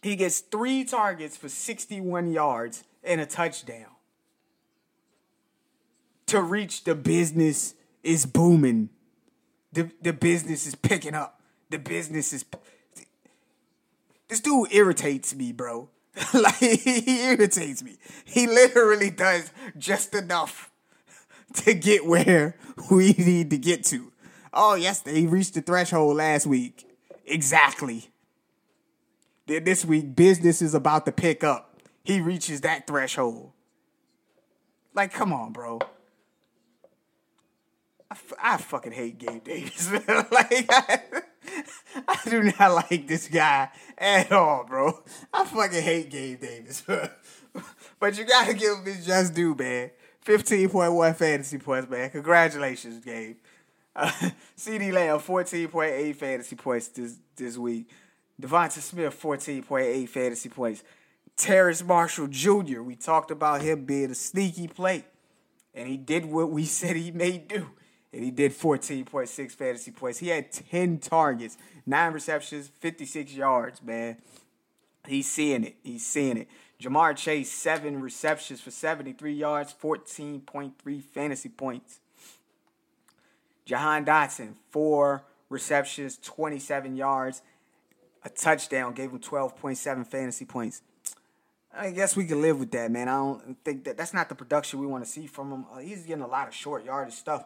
he 0.01 0.15
gets 0.15 0.39
three 0.39 0.83
targets 0.83 1.37
for 1.37 1.49
61 1.49 2.31
yards 2.31 2.83
and 3.03 3.21
a 3.21 3.25
touchdown. 3.25 3.85
to 6.31 6.41
reach 6.41 6.85
the 6.85 6.95
business 6.95 7.75
is 8.03 8.25
booming. 8.25 8.89
The 9.73 9.91
the 10.01 10.13
business 10.13 10.67
is 10.67 10.75
picking 10.75 11.13
up. 11.13 11.41
The 11.69 11.79
business 11.79 12.33
is 12.33 12.45
this 14.27 14.39
dude 14.39 14.73
irritates 14.73 15.35
me, 15.35 15.51
bro. 15.51 15.89
like 16.33 16.55
he 16.55 17.23
irritates 17.23 17.83
me. 17.83 17.97
He 18.25 18.47
literally 18.47 19.09
does 19.09 19.51
just 19.77 20.13
enough 20.13 20.69
to 21.53 21.73
get 21.73 22.05
where 22.05 22.55
we 22.91 23.13
need 23.13 23.49
to 23.49 23.57
get 23.57 23.85
to. 23.85 24.11
Oh, 24.53 24.75
yes, 24.75 25.01
they 25.01 25.25
reached 25.25 25.53
the 25.53 25.61
threshold 25.61 26.17
last 26.17 26.45
week. 26.45 26.85
Exactly. 27.25 28.09
Then 29.47 29.63
this 29.63 29.85
week, 29.85 30.15
business 30.15 30.61
is 30.61 30.73
about 30.73 31.05
to 31.05 31.11
pick 31.11 31.43
up. 31.43 31.81
He 32.03 32.19
reaches 32.19 32.61
that 32.61 32.87
threshold. 32.87 33.51
Like, 34.93 35.13
come 35.13 35.31
on, 35.31 35.53
bro. 35.53 35.79
I, 38.11 38.13
f- 38.13 38.33
I 38.43 38.57
fucking 38.57 38.91
hate 38.91 39.19
Gabe 39.19 39.41
Davis. 39.41 39.89
like, 40.07 40.65
I, 40.69 40.99
I 42.09 42.19
do 42.29 42.43
not 42.43 42.89
like 42.91 43.07
this 43.07 43.29
guy 43.29 43.69
at 43.97 44.33
all, 44.33 44.65
bro. 44.65 45.01
I 45.33 45.45
fucking 45.45 45.81
hate 45.81 46.11
Gabe 46.11 46.41
Davis. 46.41 46.83
but 48.01 48.17
you 48.17 48.25
gotta 48.25 48.53
give 48.53 48.79
him 48.79 48.85
his 48.85 49.05
just 49.05 49.33
due, 49.33 49.55
man. 49.55 49.91
15.1 50.25 51.15
fantasy 51.15 51.57
points, 51.57 51.89
man. 51.89 52.09
Congratulations, 52.09 53.01
Gabe. 53.03 53.37
Uh, 53.95 54.11
CeeDee 54.57 54.91
Lamb, 54.91 55.19
14.8 55.19 56.13
fantasy 56.13 56.57
points 56.57 56.89
this, 56.89 57.15
this 57.37 57.57
week. 57.57 57.89
Devonta 58.41 58.81
Smith, 58.81 59.17
14.8 59.21 60.09
fantasy 60.09 60.49
points. 60.49 60.83
Terrace 61.37 61.81
Marshall 61.81 62.27
Jr., 62.27 62.81
we 62.81 62.97
talked 62.97 63.31
about 63.31 63.61
him 63.61 63.85
being 63.85 64.11
a 64.11 64.15
sneaky 64.15 64.67
play. 64.67 65.05
And 65.73 65.87
he 65.87 65.95
did 65.95 66.25
what 66.25 66.51
we 66.51 66.65
said 66.65 66.97
he 66.97 67.11
may 67.11 67.37
do. 67.37 67.67
And 68.13 68.23
he 68.23 68.31
did 68.31 68.51
14.6 68.51 69.51
fantasy 69.51 69.91
points. 69.91 70.19
He 70.19 70.27
had 70.27 70.51
10 70.51 70.99
targets, 70.99 71.57
9 71.85 72.13
receptions, 72.13 72.69
56 72.79 73.33
yards, 73.33 73.81
man. 73.81 74.17
He's 75.07 75.31
seeing 75.31 75.63
it. 75.63 75.75
He's 75.83 76.05
seeing 76.05 76.37
it. 76.37 76.47
Ja'Marr 76.81 77.15
Chase, 77.15 77.51
7 77.51 78.01
receptions 78.01 78.59
for 78.59 78.71
73 78.71 79.33
yards, 79.33 79.73
14.3 79.81 81.03
fantasy 81.03 81.49
points. 81.49 81.99
Jahan 83.65 84.03
Dotson, 84.03 84.55
4 84.71 85.23
receptions, 85.49 86.17
27 86.17 86.95
yards, 86.95 87.41
a 88.23 88.29
touchdown, 88.29 88.93
gave 88.93 89.11
him 89.11 89.19
12.7 89.19 90.07
fantasy 90.07 90.45
points. 90.45 90.81
I 91.73 91.91
guess 91.91 92.17
we 92.17 92.25
can 92.25 92.41
live 92.41 92.59
with 92.59 92.71
that, 92.71 92.91
man. 92.91 93.07
I 93.07 93.15
don't 93.15 93.63
think 93.63 93.85
that 93.85 93.95
that's 93.95 94.13
not 94.13 94.27
the 94.27 94.35
production 94.35 94.79
we 94.79 94.87
want 94.87 95.05
to 95.05 95.09
see 95.09 95.27
from 95.27 95.51
him. 95.51 95.65
He's 95.81 96.03
getting 96.03 96.23
a 96.23 96.27
lot 96.27 96.47
of 96.47 96.53
short 96.53 96.83
yardage 96.83 97.13
stuff. 97.13 97.45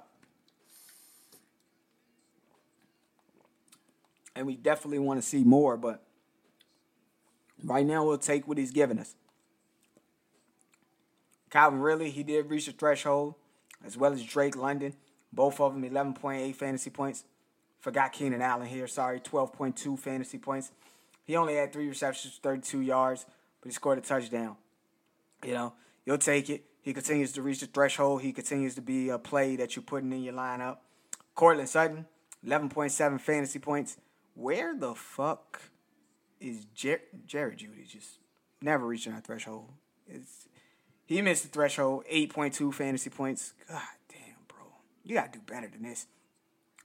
And 4.36 4.46
we 4.46 4.56
definitely 4.56 5.00
want 5.00 5.22
to 5.22 5.28
see 5.28 5.44
more, 5.44 5.78
but 5.78 6.04
right 7.64 7.86
now 7.86 8.06
we'll 8.06 8.18
take 8.18 8.48
what 8.48 8.58
he's 8.58 8.72
giving 8.72 9.00
us. 9.00 9.16
Calvin 11.50 11.80
Ridley, 11.80 12.10
he 12.10 12.24
did 12.24 12.50
reach 12.50 12.66
the 12.66 12.74
threshold, 12.74 13.36
as 13.86 13.96
well 13.96 14.12
as 14.12 14.24
Drake 14.24 14.58
London. 14.58 14.94
Both 15.32 15.60
of 15.62 15.74
them 15.74 15.90
11.8 15.90 16.56
fantasy 16.56 16.90
points. 16.90 17.24
Forgot 17.80 18.14
Keenan 18.14 18.42
Allen 18.42 18.68
here, 18.68 18.88
sorry, 18.88 19.20
12.2 19.20 19.98
fantasy 19.98 20.38
points. 20.38 20.72
He 21.24 21.36
only 21.36 21.56
had 21.56 21.72
three 21.72 21.88
receptions, 21.88 22.40
32 22.42 22.82
yards 22.82 23.26
but 23.66 23.72
he 23.72 23.74
scored 23.74 23.98
a 23.98 24.02
touchdown. 24.02 24.56
You 25.44 25.54
know, 25.54 25.74
you'll 26.06 26.20
take 26.20 26.52
it. 26.52 26.66
He 26.84 26.94
continues 26.94 27.32
to 27.32 27.42
reach 27.42 27.62
the 27.62 27.66
threshold. 27.66 28.22
He 28.22 28.32
continues 28.32 28.76
to 28.76 28.82
be 28.82 29.10
a 29.10 29.18
play 29.18 29.56
that 29.56 29.76
you're 29.76 29.82
putting 29.82 30.14
in 30.14 30.22
your 30.22 30.36
lineup. 30.36 30.78
Courtland 31.34 31.68
Sutton, 31.68 32.06
11.7 32.46 33.20
fantasy 33.20 33.58
points. 33.58 33.98
Where 34.36 34.76
the 34.78 34.94
fuck 34.94 35.62
is 36.40 36.66
Jer- 36.74 37.02
Jerry 37.26 37.56
Jeudy 37.56 37.88
Just 37.88 38.20
never 38.62 38.86
reaching 38.86 39.14
that 39.14 39.26
threshold. 39.26 39.72
It's, 40.08 40.48
he 41.06 41.22
missed 41.22 41.44
the 41.44 41.50
threshold, 41.50 42.04
8.2 42.12 42.74
fantasy 42.74 43.10
points. 43.10 43.54
God 43.68 43.82
damn, 44.10 44.38
bro. 44.48 44.68
You 45.04 45.16
got 45.16 45.34
to 45.34 45.40
do 45.40 45.46
better 45.46 45.68
than 45.68 45.84
this. 45.84 46.06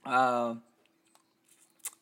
Uh, 0.03 0.55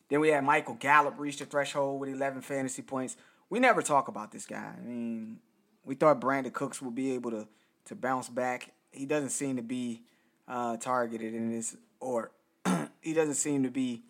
then 0.08 0.20
we 0.20 0.28
had 0.28 0.44
Michael 0.44 0.74
Gallup 0.74 1.18
reach 1.18 1.38
the 1.38 1.44
threshold 1.44 2.00
with 2.00 2.10
11 2.10 2.42
fantasy 2.42 2.82
points 2.82 3.16
we 3.50 3.58
never 3.58 3.82
talk 3.82 4.08
about 4.08 4.30
this 4.30 4.46
guy. 4.46 4.72
I 4.78 4.80
mean, 4.80 5.40
we 5.84 5.96
thought 5.96 6.20
Brandin 6.20 6.52
Cooks 6.52 6.80
would 6.80 6.94
be 6.94 7.12
able 7.12 7.32
to 7.32 7.48
to 7.86 7.94
bounce 7.94 8.28
back. 8.28 8.72
He 8.92 9.04
doesn't 9.04 9.30
seem 9.30 9.56
to 9.56 9.62
be 9.62 10.04
uh, 10.48 10.76
targeted 10.76 11.34
in 11.34 11.50
this, 11.50 11.76
or 11.98 12.30
he 13.00 13.12
doesn't 13.12 13.34
seem 13.34 13.64
to 13.64 13.70
be 13.70 14.04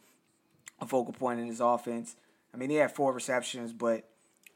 a 0.81 0.87
focal 0.87 1.13
point 1.13 1.41
in 1.41 1.47
his 1.47 1.61
offense. 1.61 2.17
I 2.53 2.57
mean, 2.57 2.71
he 2.71 2.77
had 2.77 2.93
four 2.93 3.13
receptions, 3.13 3.73
but 3.73 4.05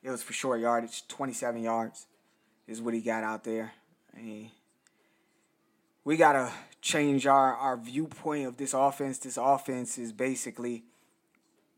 it 0.03 0.11
was 0.11 0.23
for 0.23 0.33
short 0.33 0.61
yardage. 0.61 1.07
Twenty-seven 1.09 1.63
yards 1.63 2.07
is 2.67 2.81
what 2.81 2.95
he 2.95 3.01
got 3.01 3.25
out 3.25 3.45
there. 3.45 3.73
I 4.17 4.21
mean, 4.21 4.51
we 6.05 6.17
gotta 6.17 6.51
change 6.81 7.27
our 7.27 7.55
our 7.55 7.77
viewpoint 7.77 8.47
of 8.47 8.57
this 8.57 8.75
offense. 8.75 9.19
This 9.19 9.37
offense 9.37 9.99
is 9.99 10.13
basically 10.13 10.85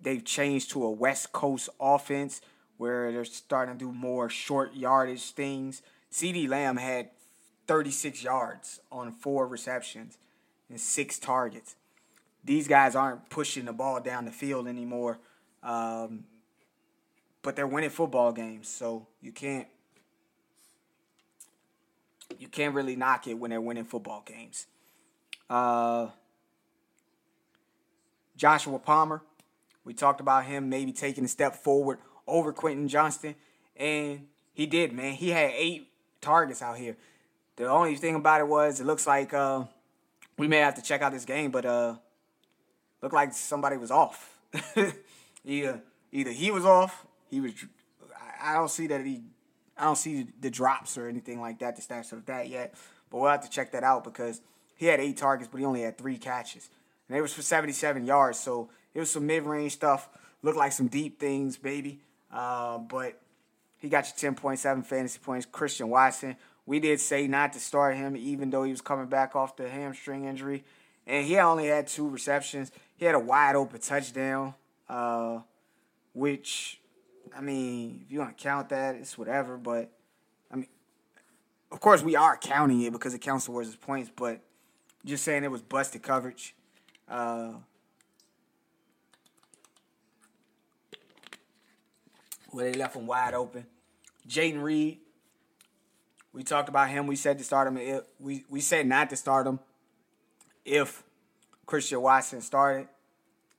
they've 0.00 0.24
changed 0.24 0.70
to 0.72 0.84
a 0.84 0.90
West 0.90 1.32
Coast 1.32 1.68
offense 1.80 2.40
where 2.76 3.10
they're 3.10 3.24
starting 3.24 3.74
to 3.74 3.78
do 3.78 3.92
more 3.92 4.28
short 4.28 4.74
yardage 4.74 5.30
things. 5.30 5.82
CeeDee 6.12 6.48
Lamb 6.48 6.76
had 6.76 7.10
36 7.66 8.22
yards 8.22 8.80
on 8.92 9.12
four 9.12 9.46
receptions 9.46 10.18
and 10.68 10.80
six 10.80 11.18
targets. 11.18 11.76
These 12.46 12.68
guys 12.68 12.94
aren't 12.94 13.28
pushing 13.28 13.64
the 13.64 13.72
ball 13.72 14.00
down 14.00 14.24
the 14.24 14.30
field 14.30 14.68
anymore, 14.68 15.18
um, 15.64 16.24
but 17.42 17.56
they're 17.56 17.66
winning 17.66 17.90
football 17.90 18.30
games, 18.30 18.68
so 18.68 19.08
you 19.20 19.32
can't 19.32 19.66
you 22.38 22.46
can't 22.46 22.72
really 22.72 22.94
knock 22.94 23.26
it 23.26 23.34
when 23.34 23.50
they're 23.50 23.60
winning 23.60 23.84
football 23.84 24.22
games. 24.24 24.66
Uh, 25.50 26.08
Joshua 28.36 28.78
Palmer, 28.78 29.22
we 29.84 29.92
talked 29.92 30.20
about 30.20 30.44
him 30.44 30.68
maybe 30.68 30.92
taking 30.92 31.24
a 31.24 31.28
step 31.28 31.56
forward 31.56 31.98
over 32.28 32.52
Quentin 32.52 32.86
Johnston, 32.86 33.34
and 33.76 34.28
he 34.52 34.66
did, 34.66 34.92
man. 34.92 35.14
He 35.14 35.30
had 35.30 35.50
eight 35.52 35.88
targets 36.20 36.62
out 36.62 36.78
here. 36.78 36.96
The 37.56 37.66
only 37.66 37.96
thing 37.96 38.14
about 38.14 38.40
it 38.40 38.46
was 38.46 38.78
it 38.78 38.86
looks 38.86 39.04
like 39.04 39.34
uh, 39.34 39.64
we 40.38 40.46
may 40.46 40.58
have 40.58 40.76
to 40.76 40.82
check 40.82 41.02
out 41.02 41.10
this 41.10 41.24
game, 41.24 41.50
but 41.50 41.64
uh, 41.64 41.96
looked 43.06 43.14
like 43.14 43.32
somebody 43.32 43.76
was 43.76 43.92
off. 43.92 44.36
either 45.44 45.80
either 46.10 46.32
he 46.32 46.50
was 46.50 46.64
off, 46.64 47.06
he 47.30 47.40
was. 47.40 47.52
I 48.42 48.54
don't 48.54 48.68
see 48.68 48.88
that 48.88 49.06
he. 49.06 49.22
I 49.78 49.84
don't 49.84 49.96
see 49.96 50.26
the 50.40 50.50
drops 50.50 50.98
or 50.98 51.08
anything 51.08 51.40
like 51.40 51.60
that, 51.60 51.76
the 51.76 51.82
stats 51.82 52.12
of 52.12 52.26
that 52.26 52.48
yet. 52.48 52.74
But 53.08 53.18
we'll 53.18 53.30
have 53.30 53.44
to 53.44 53.50
check 53.50 53.70
that 53.72 53.84
out 53.84 54.02
because 54.02 54.40
he 54.74 54.86
had 54.86 54.98
eight 54.98 55.18
targets, 55.18 55.48
but 55.48 55.58
he 55.58 55.64
only 55.64 55.82
had 55.82 55.96
three 55.96 56.18
catches, 56.18 56.68
and 57.08 57.16
it 57.16 57.20
was 57.20 57.32
for 57.32 57.42
77 57.42 58.04
yards. 58.06 58.40
So 58.40 58.70
it 58.92 58.98
was 58.98 59.08
some 59.08 59.24
mid-range 59.24 59.74
stuff. 59.74 60.08
Looked 60.42 60.58
like 60.58 60.72
some 60.72 60.88
deep 60.88 61.20
things, 61.20 61.56
baby. 61.56 62.00
Uh, 62.32 62.78
but 62.78 63.20
he 63.78 63.88
got 63.88 64.08
you 64.08 64.30
10.7 64.30 64.84
fantasy 64.84 65.20
points. 65.20 65.46
Christian 65.46 65.90
Watson, 65.90 66.34
we 66.64 66.80
did 66.80 66.98
say 66.98 67.28
not 67.28 67.52
to 67.52 67.60
start 67.60 67.96
him, 67.96 68.16
even 68.16 68.50
though 68.50 68.64
he 68.64 68.72
was 68.72 68.80
coming 68.80 69.06
back 69.06 69.36
off 69.36 69.54
the 69.54 69.68
hamstring 69.68 70.24
injury. 70.24 70.64
And 71.06 71.24
he 71.24 71.38
only 71.38 71.68
had 71.68 71.86
two 71.86 72.08
receptions. 72.08 72.72
He 72.96 73.04
had 73.04 73.14
a 73.14 73.20
wide 73.20 73.54
open 73.54 73.80
touchdown, 73.80 74.54
uh, 74.88 75.40
which, 76.12 76.80
I 77.36 77.40
mean, 77.40 78.02
if 78.04 78.12
you 78.12 78.18
want 78.18 78.36
to 78.36 78.42
count 78.42 78.70
that, 78.70 78.96
it's 78.96 79.16
whatever. 79.16 79.56
But, 79.56 79.90
I 80.50 80.56
mean, 80.56 80.66
of 81.70 81.80
course, 81.80 82.02
we 82.02 82.16
are 82.16 82.36
counting 82.36 82.82
it 82.82 82.92
because 82.92 83.14
it 83.14 83.20
counts 83.20 83.46
towards 83.46 83.68
his 83.68 83.76
points, 83.76 84.10
but 84.14 84.40
just 85.04 85.22
saying 85.22 85.44
it 85.44 85.50
was 85.50 85.62
busted 85.62 86.02
coverage. 86.02 86.54
Uh, 87.08 87.52
where 92.50 92.72
they 92.72 92.76
left 92.76 92.96
him 92.96 93.06
wide 93.06 93.34
open. 93.34 93.66
Jayden 94.26 94.62
Reed, 94.62 94.98
we 96.32 96.42
talked 96.42 96.68
about 96.68 96.88
him. 96.88 97.06
We 97.06 97.14
said 97.14 97.38
to 97.38 97.44
start 97.44 97.68
him. 97.68 98.00
We 98.18 98.44
we 98.48 98.60
said 98.60 98.86
not 98.86 99.10
to 99.10 99.16
start 99.16 99.46
him 99.46 99.60
if 100.66 101.02
Christian 101.64 102.02
Watson 102.02 102.40
started, 102.40 102.88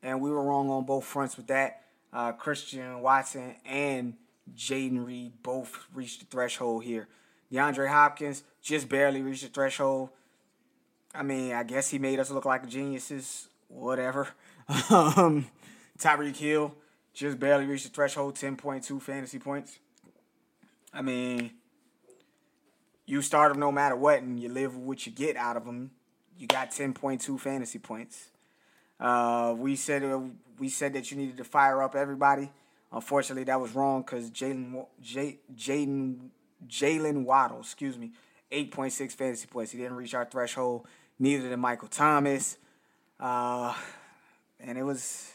and 0.03 0.21
we 0.21 0.29
were 0.29 0.43
wrong 0.43 0.69
on 0.69 0.85
both 0.85 1.05
fronts 1.05 1.37
with 1.37 1.47
that. 1.47 1.81
Uh, 2.13 2.31
Christian 2.33 3.01
Watson 3.01 3.55
and 3.65 4.13
Jayden 4.55 5.05
Reed 5.05 5.33
both 5.41 5.87
reached 5.93 6.19
the 6.19 6.25
threshold 6.25 6.83
here. 6.83 7.07
DeAndre 7.51 7.89
Hopkins 7.89 8.43
just 8.61 8.89
barely 8.89 9.21
reached 9.21 9.43
the 9.43 9.49
threshold. 9.49 10.09
I 11.13 11.23
mean, 11.23 11.53
I 11.53 11.63
guess 11.63 11.89
he 11.89 11.97
made 11.97 12.19
us 12.19 12.29
look 12.29 12.45
like 12.45 12.67
geniuses. 12.67 13.47
Whatever. 13.69 14.29
um, 14.89 15.47
Tyreek 15.97 16.37
Hill 16.37 16.75
just 17.13 17.39
barely 17.39 17.65
reached 17.65 17.85
the 17.85 17.89
threshold, 17.89 18.35
10.2 18.35 19.01
fantasy 19.01 19.39
points. 19.39 19.79
I 20.93 21.01
mean, 21.01 21.51
you 23.05 23.21
start 23.21 23.51
them 23.51 23.59
no 23.59 23.71
matter 23.71 23.95
what, 23.95 24.21
and 24.21 24.39
you 24.39 24.49
live 24.49 24.75
with 24.75 24.85
what 24.85 25.05
you 25.05 25.11
get 25.11 25.35
out 25.35 25.57
of 25.57 25.65
them. 25.65 25.91
You 26.37 26.47
got 26.47 26.71
ten 26.71 26.93
point 26.93 27.21
two 27.21 27.37
fantasy 27.37 27.79
points. 27.79 28.29
Uh, 28.99 29.55
we 29.57 29.75
said 29.75 30.03
uh, 30.03 30.21
we 30.59 30.69
said 30.69 30.93
that 30.93 31.11
you 31.11 31.17
needed 31.17 31.37
to 31.37 31.43
fire 31.43 31.81
up 31.81 31.95
everybody. 31.95 32.51
Unfortunately, 32.91 33.43
that 33.45 33.59
was 33.59 33.75
wrong 33.75 34.01
because 34.01 34.31
Jalen 34.31 34.85
Jaden 35.03 36.29
Jaylen 36.67 37.23
Waddle, 37.23 37.59
excuse 37.59 37.97
me, 37.97 38.11
eight 38.51 38.71
point 38.71 38.93
six 38.93 39.13
fantasy 39.13 39.47
points. 39.47 39.71
He 39.71 39.77
didn't 39.77 39.95
reach 39.95 40.13
our 40.13 40.25
threshold. 40.25 40.85
Neither 41.19 41.49
did 41.49 41.57
Michael 41.57 41.87
Thomas. 41.87 42.57
Uh, 43.19 43.73
and 44.59 44.77
it 44.77 44.83
was 44.83 45.31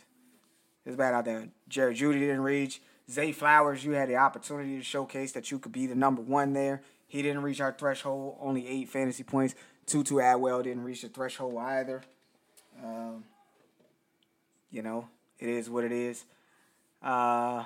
it 0.84 0.90
was 0.90 0.96
bad 0.96 1.14
out 1.14 1.24
there. 1.24 1.48
Jerry 1.68 1.94
Jeudy 1.94 2.20
didn't 2.20 2.40
reach. 2.40 2.80
Zay 3.10 3.32
Flowers, 3.32 3.84
you 3.84 3.92
had 3.92 4.08
the 4.08 4.16
opportunity 4.16 4.78
to 4.78 4.84
showcase 4.84 5.32
that 5.32 5.50
you 5.50 5.58
could 5.58 5.72
be 5.72 5.86
the 5.86 5.94
number 5.94 6.22
one 6.22 6.52
there. 6.52 6.82
He 7.06 7.20
didn't 7.20 7.42
reach 7.42 7.60
our 7.60 7.72
threshold. 7.72 8.38
Only 8.40 8.66
eight 8.66 8.88
fantasy 8.88 9.24
points. 9.24 9.54
Tutu 9.86 10.18
Atwell 10.18 10.62
didn't 10.62 10.84
reach 10.84 11.02
the 11.02 11.08
threshold 11.08 11.56
either. 11.58 12.02
Um, 12.82 13.24
you 14.70 14.82
know, 14.82 15.08
it 15.38 15.48
is 15.48 15.68
what 15.68 15.84
it 15.84 15.92
is. 15.92 16.24
Uh, 17.02 17.64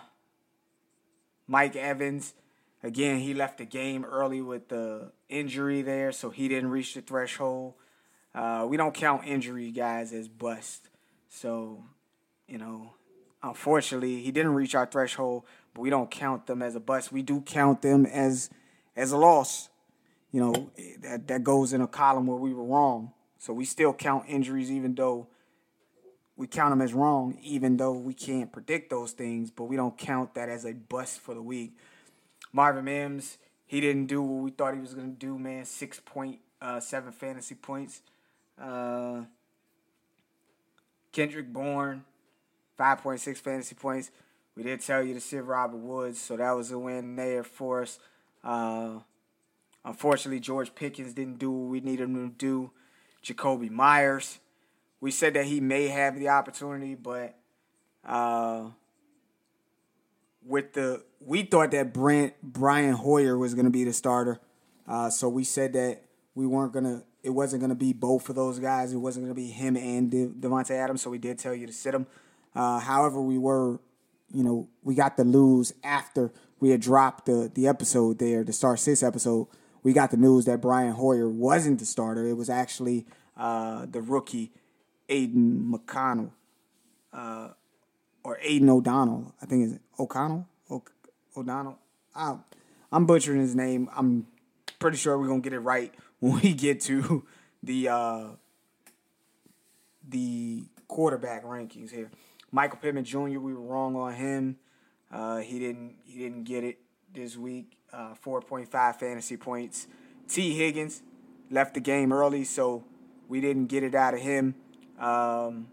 Mike 1.46 1.76
Evans, 1.76 2.34
again, 2.82 3.20
he 3.20 3.34
left 3.34 3.58
the 3.58 3.64
game 3.64 4.04
early 4.04 4.40
with 4.40 4.68
the 4.68 5.12
injury 5.28 5.82
there, 5.82 6.10
so 6.12 6.30
he 6.30 6.48
didn't 6.48 6.70
reach 6.70 6.94
the 6.94 7.00
threshold. 7.00 7.74
Uh, 8.34 8.66
we 8.68 8.76
don't 8.76 8.94
count 8.94 9.26
injury 9.26 9.70
guys 9.70 10.12
as 10.12 10.28
bust. 10.28 10.88
So, 11.28 11.84
you 12.48 12.58
know, 12.58 12.92
unfortunately, 13.42 14.20
he 14.20 14.30
didn't 14.32 14.54
reach 14.54 14.74
our 14.74 14.86
threshold, 14.86 15.44
but 15.74 15.82
we 15.82 15.90
don't 15.90 16.10
count 16.10 16.46
them 16.46 16.62
as 16.62 16.74
a 16.74 16.80
bust. 16.80 17.12
We 17.12 17.22
do 17.22 17.40
count 17.40 17.82
them 17.82 18.04
as 18.06 18.50
as 18.96 19.12
a 19.12 19.16
loss. 19.16 19.68
You 20.36 20.42
know, 20.42 20.70
that 21.00 21.28
that 21.28 21.44
goes 21.44 21.72
in 21.72 21.80
a 21.80 21.86
column 21.86 22.26
where 22.26 22.36
we 22.36 22.52
were 22.52 22.62
wrong. 22.62 23.12
So 23.38 23.54
we 23.54 23.64
still 23.64 23.94
count 23.94 24.26
injuries 24.28 24.70
even 24.70 24.94
though 24.94 25.28
we 26.36 26.46
count 26.46 26.72
them 26.72 26.82
as 26.82 26.92
wrong, 26.92 27.38
even 27.42 27.78
though 27.78 27.92
we 27.92 28.12
can't 28.12 28.52
predict 28.52 28.90
those 28.90 29.12
things, 29.12 29.50
but 29.50 29.64
we 29.64 29.76
don't 29.76 29.96
count 29.96 30.34
that 30.34 30.50
as 30.50 30.66
a 30.66 30.74
bust 30.74 31.20
for 31.20 31.32
the 31.32 31.40
week. 31.40 31.78
Marvin 32.52 32.84
Mims, 32.84 33.38
he 33.64 33.80
didn't 33.80 34.08
do 34.08 34.20
what 34.20 34.44
we 34.44 34.50
thought 34.50 34.74
he 34.74 34.80
was 34.80 34.92
going 34.92 35.10
to 35.10 35.18
do, 35.18 35.38
man. 35.38 35.64
6.7 35.64 36.38
uh, 36.60 36.80
fantasy 37.12 37.54
points. 37.54 38.02
Uh, 38.60 39.22
Kendrick 41.12 41.50
Bourne, 41.50 42.04
5.6 42.78 43.38
fantasy 43.38 43.74
points. 43.74 44.10
We 44.54 44.64
did 44.64 44.82
tell 44.82 45.02
you 45.02 45.14
to 45.14 45.20
sit 45.22 45.42
Robert 45.42 45.78
Woods, 45.78 46.20
so 46.20 46.36
that 46.36 46.50
was 46.50 46.70
a 46.72 46.78
win 46.78 47.16
there 47.16 47.42
for 47.42 47.80
us. 47.80 47.98
Uh, 48.44 48.98
unfortunately, 49.86 50.40
George 50.40 50.74
Pickens 50.74 51.14
didn't 51.14 51.38
do 51.38 51.50
what 51.50 51.70
we 51.70 51.80
needed 51.80 52.04
him 52.04 52.30
to 52.30 52.36
do. 52.36 52.70
Jakobi 53.24 53.70
Meyers, 53.70 54.40
we 55.00 55.10
said 55.10 55.34
that 55.34 55.46
he 55.46 55.60
may 55.60 55.88
have 55.88 56.18
the 56.18 56.28
opportunity, 56.28 56.94
but 56.94 57.36
uh, 58.04 58.64
with 60.44 60.74
the 60.74 61.02
we 61.20 61.42
thought 61.42 61.70
that 61.70 61.94
Brent 61.94 62.34
Brian 62.42 62.94
Hoyer 62.94 63.38
was 63.38 63.54
going 63.54 63.64
to 63.64 63.70
be 63.70 63.84
the 63.84 63.92
starter, 63.92 64.40
uh, 64.86 65.10
so 65.10 65.28
we 65.28 65.44
said 65.44 65.72
that 65.72 66.02
we 66.34 66.46
weren't 66.46 66.72
gonna. 66.72 67.02
It 67.22 67.30
wasn't 67.30 67.60
going 67.60 67.70
to 67.70 67.76
be 67.76 67.92
both 67.92 68.28
of 68.28 68.36
those 68.36 68.60
guys. 68.60 68.92
It 68.92 68.98
wasn't 68.98 69.26
going 69.26 69.34
to 69.34 69.40
be 69.40 69.48
him 69.48 69.76
and 69.76 70.10
De- 70.10 70.28
Davante 70.28 70.70
Adams. 70.70 71.02
So 71.02 71.10
we 71.10 71.18
did 71.18 71.40
tell 71.40 71.54
you 71.54 71.66
to 71.66 71.72
sit 71.72 71.92
him. 71.92 72.06
Uh, 72.54 72.78
however, 72.78 73.20
we 73.20 73.36
were, 73.36 73.80
you 74.32 74.44
know, 74.44 74.68
we 74.84 74.94
got 74.94 75.16
the 75.16 75.24
lose 75.24 75.74
after 75.82 76.32
we 76.60 76.70
had 76.70 76.80
dropped 76.80 77.26
the 77.26 77.50
the 77.52 77.66
episode 77.66 78.20
there, 78.20 78.44
the 78.44 78.52
Star 78.52 78.76
Six 78.76 79.02
episode. 79.02 79.48
We 79.82 79.92
got 79.92 80.10
the 80.10 80.16
news 80.16 80.44
that 80.46 80.60
Brian 80.60 80.92
Hoyer 80.92 81.28
wasn't 81.28 81.78
the 81.78 81.86
starter. 81.86 82.26
It 82.26 82.36
was 82.36 82.50
actually 82.50 83.06
uh, 83.36 83.86
the 83.88 84.00
rookie 84.00 84.52
Aiden 85.08 85.70
McConnell, 85.70 86.30
uh, 87.12 87.50
or 88.24 88.38
Aiden 88.44 88.68
O'Donnell. 88.68 89.34
I 89.40 89.46
think 89.46 89.70
it's 89.70 89.80
O'Connell. 89.98 90.46
O- 90.70 90.82
O'Donnell. 91.36 91.78
I, 92.14 92.36
I'm 92.90 93.06
butchering 93.06 93.40
his 93.40 93.54
name. 93.54 93.88
I'm 93.94 94.26
pretty 94.78 94.96
sure 94.96 95.18
we're 95.18 95.28
gonna 95.28 95.40
get 95.40 95.52
it 95.52 95.60
right 95.60 95.94
when 96.20 96.40
we 96.40 96.54
get 96.54 96.80
to 96.82 97.24
the 97.62 97.88
uh, 97.88 98.24
the 100.08 100.64
quarterback 100.88 101.44
rankings 101.44 101.90
here. 101.90 102.10
Michael 102.50 102.78
Pittman 102.78 103.04
Jr. 103.04 103.18
We 103.18 103.54
were 103.54 103.60
wrong 103.60 103.96
on 103.96 104.14
him. 104.14 104.56
Uh, 105.12 105.38
he 105.38 105.58
didn't 105.58 105.96
he 106.04 106.18
didn't 106.18 106.44
get 106.44 106.64
it 106.64 106.78
this 107.12 107.36
week. 107.36 107.75
Uh, 107.92 108.14
4.5 108.24 108.96
fantasy 108.96 109.36
points. 109.36 109.86
Tee 110.28 110.54
Higgins 110.54 111.02
left 111.50 111.74
the 111.74 111.80
game 111.80 112.12
early, 112.12 112.44
so 112.44 112.84
we 113.28 113.40
didn't 113.40 113.66
get 113.66 113.82
it 113.82 113.94
out 113.94 114.14
of 114.14 114.20
him. 114.20 114.54
Um, 114.98 115.68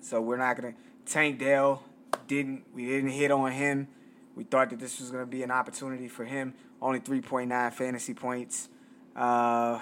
so 0.00 0.20
we're 0.20 0.36
not 0.36 0.56
gonna. 0.56 0.74
Tank 1.06 1.38
Dell 1.38 1.82
didn't. 2.26 2.64
We 2.74 2.86
didn't 2.86 3.10
hit 3.10 3.30
on 3.30 3.52
him. 3.52 3.88
We 4.34 4.44
thought 4.44 4.70
that 4.70 4.80
this 4.80 5.00
was 5.00 5.10
gonna 5.10 5.26
be 5.26 5.42
an 5.42 5.50
opportunity 5.50 6.08
for 6.08 6.24
him. 6.24 6.54
Only 6.82 7.00
3.9 7.00 7.72
fantasy 7.72 8.14
points. 8.14 8.68
Uh, 9.14 9.80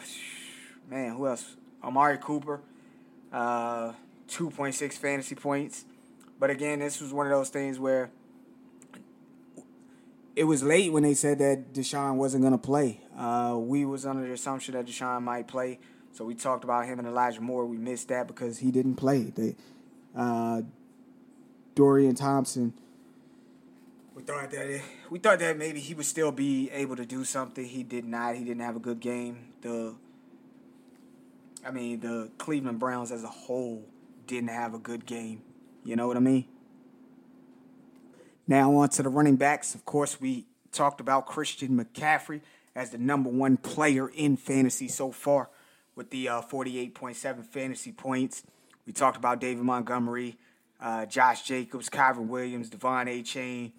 man, 0.90 1.14
who 1.16 1.26
else? 1.26 1.56
Amari 1.82 2.18
Cooper, 2.18 2.60
uh, 3.32 3.92
2.6 4.28 4.94
fantasy 4.94 5.34
points. 5.34 5.84
But 6.40 6.50
again, 6.50 6.80
this 6.80 7.00
was 7.00 7.12
one 7.12 7.26
of 7.26 7.32
those 7.32 7.50
things 7.50 7.78
where 7.78 8.10
it 10.38 10.44
was 10.44 10.62
late 10.62 10.92
when 10.92 11.02
they 11.02 11.14
said 11.14 11.40
that 11.40 11.72
Deshaun 11.72 12.14
wasn't 12.14 12.42
going 12.42 12.52
to 12.52 12.58
play. 12.58 13.00
Uh, 13.18 13.56
we 13.58 13.84
was 13.84 14.06
under 14.06 14.24
the 14.24 14.32
assumption 14.32 14.74
that 14.74 14.86
Deshaun 14.86 15.22
might 15.22 15.48
play. 15.48 15.80
So 16.12 16.24
we 16.24 16.36
talked 16.36 16.62
about 16.62 16.86
him 16.86 17.00
and 17.00 17.08
Elijah 17.08 17.40
Moore. 17.40 17.66
We 17.66 17.76
missed 17.76 18.06
that 18.08 18.28
because 18.28 18.58
he 18.58 18.70
didn't 18.70 18.94
play. 18.94 19.32
They, 19.34 19.56
uh, 20.16 20.62
Dorian 21.74 22.14
Thompson. 22.14 22.72
We 24.14 24.22
thought 24.22 24.52
that 24.52 24.66
it, 24.66 24.82
we 25.10 25.18
thought 25.18 25.40
that 25.40 25.58
maybe 25.58 25.80
he 25.80 25.92
would 25.94 26.06
still 26.06 26.30
be 26.30 26.70
able 26.70 26.94
to 26.94 27.04
do 27.04 27.24
something. 27.24 27.64
He 27.64 27.82
did 27.82 28.04
not. 28.04 28.36
He 28.36 28.44
didn't 28.44 28.62
have 28.62 28.76
a 28.76 28.80
good 28.80 29.00
game. 29.00 29.52
The 29.62 29.96
I 31.66 31.72
mean, 31.72 31.98
the 31.98 32.30
Cleveland 32.38 32.78
Browns 32.78 33.10
as 33.10 33.24
a 33.24 33.28
whole 33.28 33.84
didn't 34.28 34.50
have 34.50 34.72
a 34.72 34.78
good 34.78 35.04
game. 35.04 35.42
You 35.82 35.96
know 35.96 36.06
what 36.06 36.16
I 36.16 36.20
mean? 36.20 36.44
Now 38.48 38.74
on 38.76 38.88
to 38.88 39.02
the 39.02 39.10
running 39.10 39.36
backs. 39.36 39.74
Of 39.74 39.84
course, 39.84 40.18
we 40.18 40.46
talked 40.72 41.02
about 41.02 41.26
Christian 41.26 41.78
McCaffrey 41.78 42.40
as 42.74 42.90
the 42.90 42.98
number 42.98 43.28
one 43.28 43.58
player 43.58 44.08
in 44.08 44.38
fantasy 44.38 44.88
so 44.88 45.12
far 45.12 45.50
with 45.94 46.08
the 46.08 46.30
uh, 46.30 46.40
48.7 46.40 47.44
fantasy 47.44 47.92
points. 47.92 48.42
We 48.86 48.94
talked 48.94 49.18
about 49.18 49.38
David 49.38 49.64
Montgomery, 49.64 50.38
uh, 50.80 51.04
Josh 51.04 51.42
Jacobs, 51.42 51.90
Kyren 51.90 52.28
Williams, 52.28 52.70
De'Von 52.70 53.06
Achane, 53.06 53.72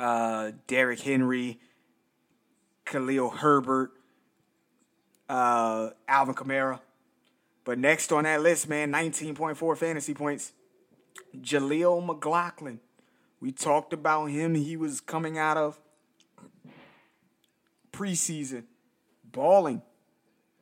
uh, 0.00 0.52
Derrick 0.66 1.00
Henry, 1.00 1.60
Khalil 2.86 3.28
Herbert, 3.28 3.92
uh, 5.28 5.90
Alvin 6.08 6.34
Kamara. 6.34 6.80
But 7.64 7.78
next 7.78 8.10
on 8.10 8.24
that 8.24 8.40
list, 8.40 8.70
man, 8.70 8.90
19.4 8.90 9.76
fantasy 9.76 10.14
points, 10.14 10.52
Jaleel 11.36 12.02
McLaughlin. 12.02 12.80
We 13.46 13.52
talked 13.52 13.92
about 13.92 14.26
him. 14.26 14.56
He 14.56 14.76
was 14.76 15.00
coming 15.00 15.38
out 15.38 15.56
of 15.56 15.78
preseason, 17.92 18.64
balling 19.24 19.82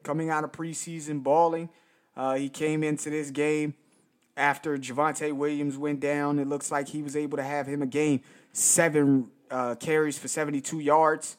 coming 0.03 0.29
out 0.29 0.45
of 0.45 0.53
preseason 0.53 1.23
balling. 1.23 1.71
Uh, 2.15 2.35
he 2.35 2.51
came 2.51 2.85
into 2.85 3.09
this 3.09 3.31
game 3.31 3.73
after 4.37 4.77
Javonte 4.77 5.33
Williams 5.33 5.79
went 5.79 5.99
down. 5.99 6.39
It 6.39 6.47
looks 6.47 6.71
like 6.71 6.89
he 6.89 7.03
was 7.03 7.17
able 7.17 7.39
to 7.39 7.43
have 7.43 7.67
him 7.67 7.81
a 7.81 7.87
game. 7.87 8.21
Seven 8.53 9.31
uh, 9.51 9.77
carries 9.77 10.19
for 10.19 10.29
72 10.29 10.79
yards. 10.79 11.39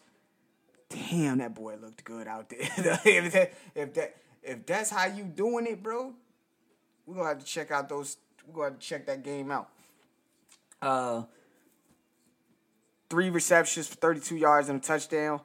Damn, 0.89 1.37
that 1.37 1.53
boy 1.53 1.77
looked 1.79 2.03
good 2.03 2.27
out 2.27 2.49
there. 2.49 2.59
if, 3.05 3.31
that, 3.31 3.53
if 3.75 3.93
that 3.93 4.15
if 4.41 4.65
that's 4.65 4.89
how 4.89 5.05
you 5.05 5.23
doing 5.23 5.67
it, 5.67 5.83
bro, 5.83 6.11
we're 7.05 7.15
gonna 7.15 7.29
have 7.29 7.39
to 7.39 7.45
check 7.45 7.69
out 7.69 7.87
those. 7.87 8.17
We're 8.47 8.53
gonna 8.55 8.65
have 8.71 8.79
to 8.79 8.85
check 8.85 9.05
that 9.05 9.23
game 9.23 9.51
out. 9.51 9.69
Uh, 10.81 11.23
three 13.09 13.29
receptions 13.29 13.87
for 13.87 13.95
32 13.95 14.35
yards 14.37 14.69
and 14.69 14.79
a 14.79 14.81
touchdown. 14.81 15.41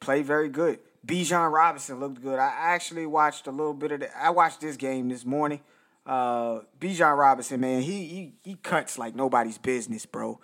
Played 0.00 0.26
very 0.26 0.48
good. 0.48 0.78
Bijan 1.06 1.52
Robinson 1.52 2.00
looked 2.00 2.20
good. 2.20 2.38
I 2.38 2.52
actually 2.56 3.06
watched 3.06 3.46
a 3.46 3.50
little 3.50 3.74
bit 3.74 3.92
of 3.92 4.00
the, 4.00 4.18
I 4.18 4.30
watched 4.30 4.60
this 4.60 4.76
game 4.76 5.08
this 5.08 5.24
morning. 5.24 5.60
Uh, 6.04 6.60
Bijan 6.80 7.16
Robinson, 7.16 7.60
man, 7.60 7.82
he, 7.82 8.04
he 8.04 8.32
he 8.44 8.54
cuts 8.56 8.98
like 8.98 9.14
nobody's 9.16 9.58
business, 9.58 10.06
bro. 10.06 10.38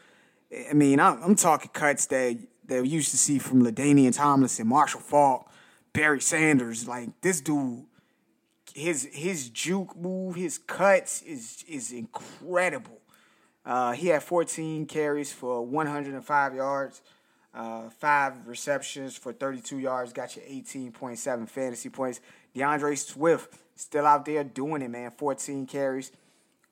I 0.70 0.72
mean, 0.72 0.98
I'm, 0.98 1.22
I'm 1.22 1.34
talking 1.34 1.70
cuts 1.72 2.07
that 2.07 2.38
that 2.66 2.82
we 2.82 2.88
used 2.88 3.11
to 3.11 3.16
see 3.16 3.38
from 3.38 3.62
LaDainian 3.62 4.14
Tomlinson, 4.14 4.66
Marshall 4.66 5.00
Faulk, 5.00 5.48
Barry 5.92 6.20
Sanders. 6.20 6.88
Like 6.88 7.20
this 7.20 7.40
dude, 7.40 7.84
his 8.74 9.09
his 9.12 9.50
juke 9.50 9.96
move, 9.96 10.34
his 10.34 10.59
cuts 10.59 11.22
is 11.22 11.64
is 11.68 11.92
incredible. 11.92 13.01
Uh, 13.64 13.92
he 13.92 14.08
had 14.08 14.22
14 14.22 14.86
carries 14.86 15.32
for 15.32 15.64
105 15.64 16.54
yards. 16.54 17.02
Uh, 17.54 17.90
five 17.90 18.46
receptions 18.46 19.16
for 19.16 19.32
32 19.32 19.78
yards, 19.78 20.12
got 20.12 20.34
you 20.36 20.42
18.7 20.42 21.48
fantasy 21.48 21.90
points. 21.90 22.20
D'Andre 22.54 22.94
Swift 22.94 23.54
still 23.76 24.06
out 24.06 24.24
there 24.24 24.42
doing 24.42 24.82
it, 24.82 24.88
man. 24.88 25.12
14 25.16 25.66
carries 25.66 26.12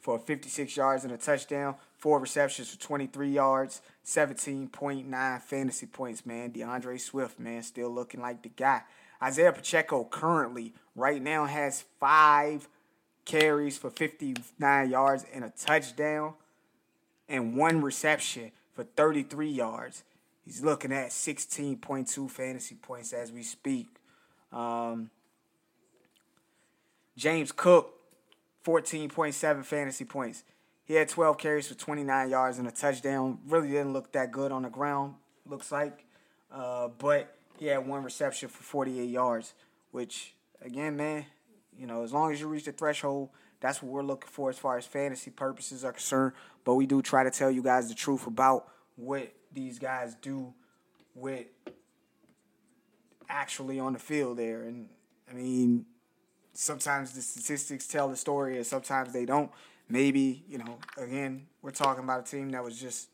for 0.01 0.19
56 0.19 0.75
yards 0.77 1.05
and 1.05 1.13
a 1.13 1.19
touchdown. 1.19 1.75
Four 1.99 2.19
receptions 2.19 2.71
for 2.71 2.81
23 2.81 3.29
yards, 3.29 3.83
17.9 4.07 5.43
fantasy 5.43 5.87
points, 5.87 6.25
man. 6.25 6.51
D'Andre 6.51 6.97
Swift, 6.97 7.39
man, 7.39 7.63
still 7.63 7.91
looking 7.91 8.23
like 8.23 8.43
the 8.43 8.49
guy. 8.49 8.83
Isaiah 9.23 9.53
Pacheco 9.53 10.05
currently, 10.05 10.73
right 10.97 11.21
now, 11.21 11.45
has 11.45 11.85
five 12.01 12.69
carries 13.27 13.77
for 13.77 13.91
59 13.91 14.91
yards 14.91 15.27
and 15.35 15.45
a 15.45 15.51
touchdown 15.51 16.33
and 17.31 17.57
one 17.57 17.81
reception 17.81 18.51
for 18.75 18.85
33 18.85 19.49
yards. 19.49 20.03
He's 20.45 20.63
looking 20.63 20.93
at 20.93 21.11
16.2 21.11 22.31
fantasy 22.31 22.75
points 22.75 23.13
as 23.13 23.31
we 23.33 23.43
speak. 23.43 23.87
Um, 24.53 25.11
James 27.17 27.53
Cook, 27.53 27.95
14.7 28.67 29.65
fantasy 29.65 30.05
points. 30.05 30.43
He 30.85 30.95
had 30.95 31.09
12 31.09 31.39
carries 31.39 31.69
for 31.69 31.75
29 31.75 32.31
yards 32.31 32.59
and 32.59 32.67
a 32.67 32.73
touchdown. 32.73 33.39
Really 33.47 33.69
didn't 33.69 33.93
look 33.93 34.11
that 34.13 34.33
good 34.33 34.51
on 34.51 34.63
the 34.63 34.71
ground, 34.71 35.15
looks 35.47 35.71
like. 35.71 36.05
Uh, 36.53 36.89
but 36.89 37.37
he 37.59 37.67
had 37.67 37.87
one 37.87 38.03
reception 38.03 38.49
for 38.49 38.63
48 38.65 39.09
yards, 39.09 39.55
which, 39.93 40.35
again, 40.61 40.97
man, 40.97 41.27
you 41.79 41.87
know, 41.87 42.03
as 42.03 42.13
long 42.13 42.33
as 42.33 42.41
you 42.41 42.49
reach 42.49 42.65
the 42.65 42.73
threshold, 42.73 43.29
that's 43.61 43.83
what 43.83 43.93
we're 43.93 44.03
looking 44.03 44.31
for 44.31 44.51
as 44.51 44.59
far 44.59 44.79
as 44.79 44.87
fantasy 44.87 45.31
purposes 45.31 45.85
are 45.85 45.93
concerned. 45.93 46.33
But 46.65 46.75
we 46.75 46.87
do 46.87 47.03
try 47.03 47.25
to 47.25 47.31
tell 47.31 47.51
you 47.51 47.63
guys 47.63 47.89
the 47.89 47.95
truth 47.95 48.27
about 48.27 48.69
what 48.97 49.33
these 49.53 49.79
guys 49.79 50.17
do 50.21 50.53
with 51.15 51.47
actually 53.29 53.79
on 53.79 53.93
the 53.93 53.99
field 53.99 54.39
there. 54.39 54.63
And 54.63 54.89
I 55.31 55.35
mean, 55.35 55.85
sometimes 56.53 57.13
the 57.13 57.23
statistics 57.23 57.87
tell 57.87 58.09
the 58.09 58.17
story 58.17 58.57
and 58.57 58.67
sometimes 58.67 59.13
they 59.13 59.25
don't. 59.25 59.51
Maybe, 59.89 60.45
you 60.49 60.59
know, 60.59 60.79
again, 60.97 61.47
we're 61.63 61.73
talking 61.73 62.05
about 62.05 62.21
a 62.21 62.31
team 62.31 62.51
that 62.51 62.63
was 62.63 62.79
just 62.81 63.09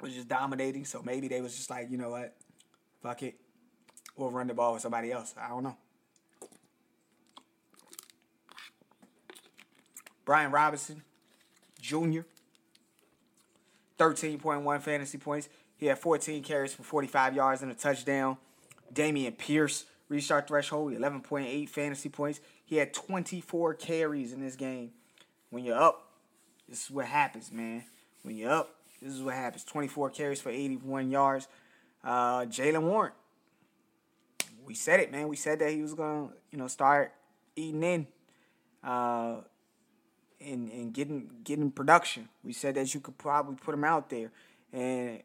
was 0.00 0.14
just 0.14 0.28
dominating, 0.28 0.84
so 0.84 1.02
maybe 1.02 1.28
they 1.28 1.40
was 1.40 1.56
just 1.56 1.70
like, 1.70 1.90
you 1.90 1.96
know 1.96 2.10
what, 2.10 2.36
fuck 3.02 3.22
it. 3.22 3.36
We'll 4.16 4.30
run 4.30 4.46
the 4.46 4.54
ball 4.54 4.74
with 4.74 4.82
somebody 4.82 5.10
else. 5.10 5.34
I 5.40 5.48
don't 5.48 5.64
know. 5.64 5.76
Brian 10.24 10.50
Robinson 10.50 11.02
Jr. 11.80 12.20
13.1 13.98 14.80
fantasy 14.82 15.18
points. 15.18 15.48
He 15.76 15.86
had 15.86 15.98
14 15.98 16.42
carries 16.42 16.74
for 16.74 16.82
45 16.82 17.34
yards 17.34 17.62
and 17.62 17.70
a 17.70 17.74
touchdown. 17.74 18.38
Dameon 18.92 19.36
Pierce 19.36 19.84
reached 20.08 20.30
our 20.30 20.42
threshold, 20.42 20.92
11.8 20.92 21.68
fantasy 21.68 22.08
points. 22.08 22.40
He 22.64 22.76
had 22.76 22.92
24 22.92 23.74
carries 23.74 24.32
in 24.32 24.40
this 24.40 24.56
game. 24.56 24.90
When 25.50 25.64
you're 25.64 25.80
up, 25.80 26.08
this 26.68 26.84
is 26.84 26.90
what 26.90 27.06
happens, 27.06 27.52
man. 27.52 27.84
When 28.22 28.36
you're 28.36 28.50
up, 28.50 28.74
this 29.02 29.12
is 29.12 29.22
what 29.22 29.34
happens. 29.34 29.64
24 29.64 30.10
carries 30.10 30.40
for 30.40 30.50
81 30.50 31.10
yards. 31.10 31.48
Uh, 32.02 32.42
Jaylen 32.42 32.82
Warren. 32.82 33.12
We 34.64 34.74
said 34.74 35.00
it, 35.00 35.12
man. 35.12 35.28
We 35.28 35.36
said 35.36 35.58
that 35.58 35.70
he 35.70 35.82
was 35.82 35.94
gonna, 35.94 36.30
you 36.50 36.58
know, 36.58 36.68
start 36.68 37.12
eating 37.54 37.82
in, 37.82 38.06
uh, 38.82 39.36
and 40.44 40.70
and 40.70 40.92
getting 40.92 41.30
getting 41.42 41.70
production. 41.70 42.28
We 42.42 42.52
said 42.52 42.74
that 42.76 42.92
you 42.94 43.00
could 43.00 43.18
probably 43.18 43.56
put 43.56 43.74
him 43.74 43.84
out 43.84 44.10
there, 44.10 44.30
and 44.72 45.22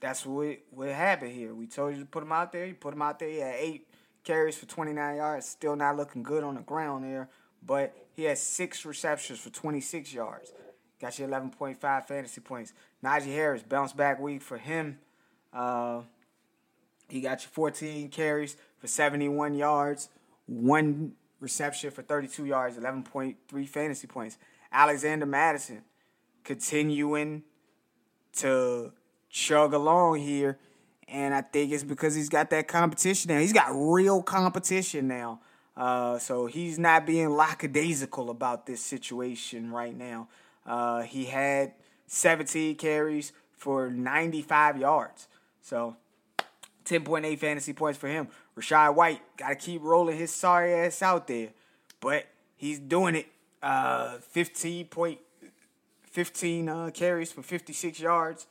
that's 0.00 0.26
what 0.26 0.58
what 0.70 0.88
happened 0.88 1.32
here. 1.32 1.54
We 1.54 1.66
told 1.66 1.94
you 1.94 2.00
to 2.00 2.06
put 2.06 2.22
him 2.22 2.32
out 2.32 2.52
there. 2.52 2.66
You 2.66 2.74
put 2.74 2.94
him 2.94 3.02
out 3.02 3.18
there. 3.18 3.28
He 3.28 3.38
had 3.38 3.54
eight 3.58 3.88
carries 4.24 4.56
for 4.56 4.66
29 4.66 5.16
yards. 5.16 5.46
Still 5.46 5.76
not 5.76 5.96
looking 5.96 6.22
good 6.22 6.44
on 6.44 6.56
the 6.56 6.60
ground 6.62 7.04
there, 7.04 7.28
but 7.64 7.94
he 8.14 8.24
had 8.24 8.38
six 8.38 8.84
receptions 8.84 9.38
for 9.38 9.50
26 9.50 10.12
yards. 10.12 10.52
Got 11.00 11.18
you 11.18 11.26
11.5 11.26 12.04
fantasy 12.06 12.40
points. 12.40 12.72
Najee 13.04 13.34
Harris, 13.34 13.62
bounce 13.62 13.92
back 13.92 14.18
week 14.18 14.40
for 14.40 14.56
him. 14.56 14.98
Uh, 15.52 16.02
he 17.08 17.20
got 17.20 17.42
you 17.42 17.48
14 17.52 18.08
carries 18.08 18.56
for 18.78 18.86
71 18.86 19.54
yards, 19.54 20.08
one 20.46 21.12
reception 21.46 21.92
for 21.92 22.02
32 22.02 22.44
yards, 22.44 22.76
11.3 22.76 23.68
fantasy 23.68 24.08
points. 24.08 24.36
Alexander 24.72 25.26
Mattison 25.26 25.82
continuing 26.42 27.44
to 28.32 28.92
chug 29.30 29.72
along 29.72 30.18
here. 30.18 30.58
And 31.06 31.32
I 31.32 31.42
think 31.42 31.70
it's 31.70 31.84
because 31.84 32.16
he's 32.16 32.28
got 32.28 32.50
that 32.50 32.66
competition 32.66 33.32
now. 33.32 33.38
He's 33.38 33.52
got 33.52 33.68
real 33.70 34.24
competition 34.24 35.06
now. 35.06 35.40
Uh, 35.76 36.18
so 36.18 36.46
he's 36.46 36.80
not 36.80 37.06
being 37.06 37.30
lackadaisical 37.30 38.28
about 38.28 38.66
this 38.66 38.80
situation 38.80 39.70
right 39.70 39.96
now. 39.96 40.26
Uh, 40.66 41.02
he 41.02 41.26
had 41.26 41.74
17 42.08 42.74
carries 42.74 43.32
for 43.52 43.88
95 43.88 44.78
yards. 44.78 45.28
So 45.60 45.96
10.8 46.86 47.38
fantasy 47.38 47.72
points 47.72 47.98
for 47.98 48.08
him. 48.08 48.28
Rachaad 48.56 48.94
White 48.94 49.20
got 49.36 49.48
to 49.48 49.54
keep 49.56 49.82
rolling 49.82 50.16
his 50.16 50.32
sorry 50.32 50.72
ass 50.72 51.02
out 51.02 51.26
there, 51.26 51.48
but 52.00 52.26
he's 52.56 52.78
doing 52.78 53.16
it. 53.16 53.26
Uh, 53.62 54.18
15 54.18 54.86
point, 54.86 55.18
15 56.10 56.68
uh, 56.68 56.90
carries 56.94 57.32
for 57.32 57.42
56 57.42 57.98
yards, 57.98 58.46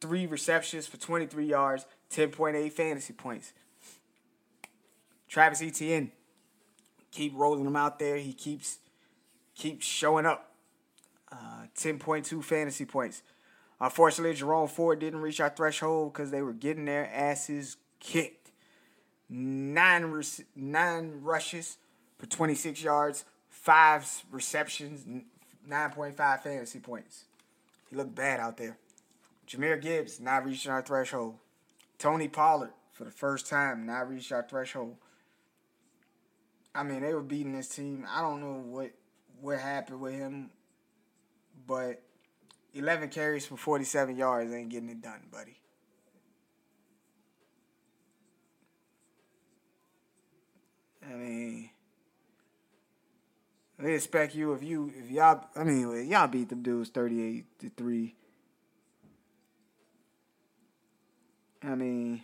three 0.00 0.26
receptions 0.26 0.86
for 0.86 0.98
23 0.98 1.46
yards, 1.46 1.84
10.8 2.10 2.72
fantasy 2.72 3.12
points. 3.12 3.52
Travis 5.28 5.62
Etienne, 5.62 6.12
keep 7.10 7.32
rolling 7.34 7.64
him 7.64 7.76
out 7.76 7.98
there. 7.98 8.16
He 8.16 8.32
keeps 8.32 8.78
keeps 9.54 9.86
showing 9.86 10.26
up. 10.26 10.50
Uh, 11.30 11.66
10.2 11.76 12.44
fantasy 12.44 12.84
points. 12.84 13.22
Unfortunately, 13.82 14.36
Jerome 14.36 14.68
Ford 14.68 15.00
didn't 15.00 15.22
reach 15.22 15.40
our 15.40 15.50
threshold 15.50 16.12
because 16.12 16.30
they 16.30 16.40
were 16.40 16.52
getting 16.52 16.84
their 16.84 17.10
asses 17.12 17.76
kicked. 17.98 18.52
Nine, 19.28 20.22
nine 20.54 21.18
rushes 21.20 21.78
for 22.16 22.26
26 22.26 22.80
yards, 22.80 23.24
five 23.48 24.08
receptions, 24.30 25.04
9.5 25.68 26.40
fantasy 26.40 26.78
points. 26.78 27.24
He 27.90 27.96
looked 27.96 28.14
bad 28.14 28.38
out 28.38 28.56
there. 28.56 28.78
Jahmyr 29.48 29.82
Gibbs 29.82 30.20
not 30.20 30.44
reaching 30.44 30.70
our 30.70 30.82
threshold. 30.82 31.34
Tony 31.98 32.28
Pollard 32.28 32.70
for 32.92 33.02
the 33.02 33.10
first 33.10 33.48
time 33.48 33.84
not 33.84 34.08
reached 34.08 34.30
our 34.30 34.46
threshold. 34.48 34.94
I 36.72 36.84
mean, 36.84 37.00
they 37.00 37.14
were 37.14 37.20
beating 37.20 37.56
this 37.56 37.68
team. 37.68 38.06
I 38.08 38.20
don't 38.20 38.40
know 38.40 38.62
what 38.64 38.92
what 39.40 39.58
happened 39.58 40.00
with 40.00 40.14
him 40.14 40.50
but 41.66 42.02
11 42.74 43.10
carries 43.10 43.46
for 43.46 43.56
47 43.56 44.16
yards 44.16 44.52
ain't 44.52 44.70
getting 44.70 44.88
it 44.88 45.02
done, 45.02 45.20
buddy. 45.30 45.58
I 51.04 51.14
mean, 51.14 51.70
they 53.82 53.94
expect 53.94 54.34
you 54.34 54.52
if 54.52 54.62
you 54.62 54.92
if 54.96 55.10
y'all 55.10 55.44
I 55.56 55.64
mean 55.64 56.08
y'all 56.08 56.28
beat 56.28 56.48
them 56.48 56.62
dudes 56.62 56.90
38 56.90 57.58
to 57.58 57.70
3. 57.70 58.14
I 61.64 61.74
mean 61.74 62.22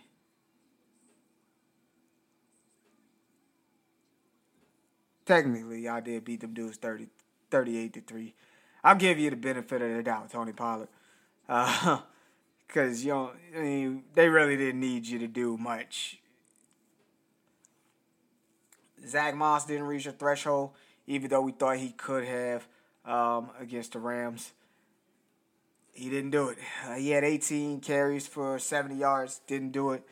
technically 5.25 5.81
y'all 5.81 6.01
did 6.01 6.23
beat 6.23 6.41
them 6.41 6.53
dudes 6.53 6.77
30 6.77 7.07
38 7.51 7.93
to 7.93 8.01
3. 8.01 8.33
I'll 8.83 8.95
give 8.95 9.19
you 9.19 9.29
the 9.29 9.35
benefit 9.35 9.81
of 9.81 9.95
the 9.95 10.03
doubt, 10.03 10.31
Tony 10.31 10.53
Pollard, 10.53 10.87
because 11.47 11.97
uh, 11.97 12.01
you 12.77 13.07
know 13.09 13.31
I 13.55 13.59
mean, 13.59 14.03
they 14.15 14.29
really 14.29 14.57
didn't 14.57 14.79
need 14.79 15.05
you 15.05 15.19
to 15.19 15.27
do 15.27 15.57
much. 15.57 16.19
Zack 19.07 19.35
Moss 19.35 19.65
didn't 19.65 19.87
reach 19.87 20.05
a 20.05 20.11
threshold, 20.11 20.71
even 21.07 21.29
though 21.29 21.41
we 21.41 21.51
thought 21.51 21.77
he 21.77 21.91
could 21.91 22.25
have 22.25 22.67
um, 23.05 23.49
against 23.59 23.93
the 23.93 23.99
Rams. 23.99 24.51
He 25.93 26.09
didn't 26.09 26.31
do 26.31 26.49
it. 26.49 26.57
Uh, 26.85 26.95
he 26.95 27.09
had 27.09 27.23
18 27.23 27.81
carries 27.81 28.27
for 28.27 28.57
70 28.59 28.95
yards. 28.95 29.41
Didn't 29.47 29.71
do 29.71 29.91
it. 29.91 30.03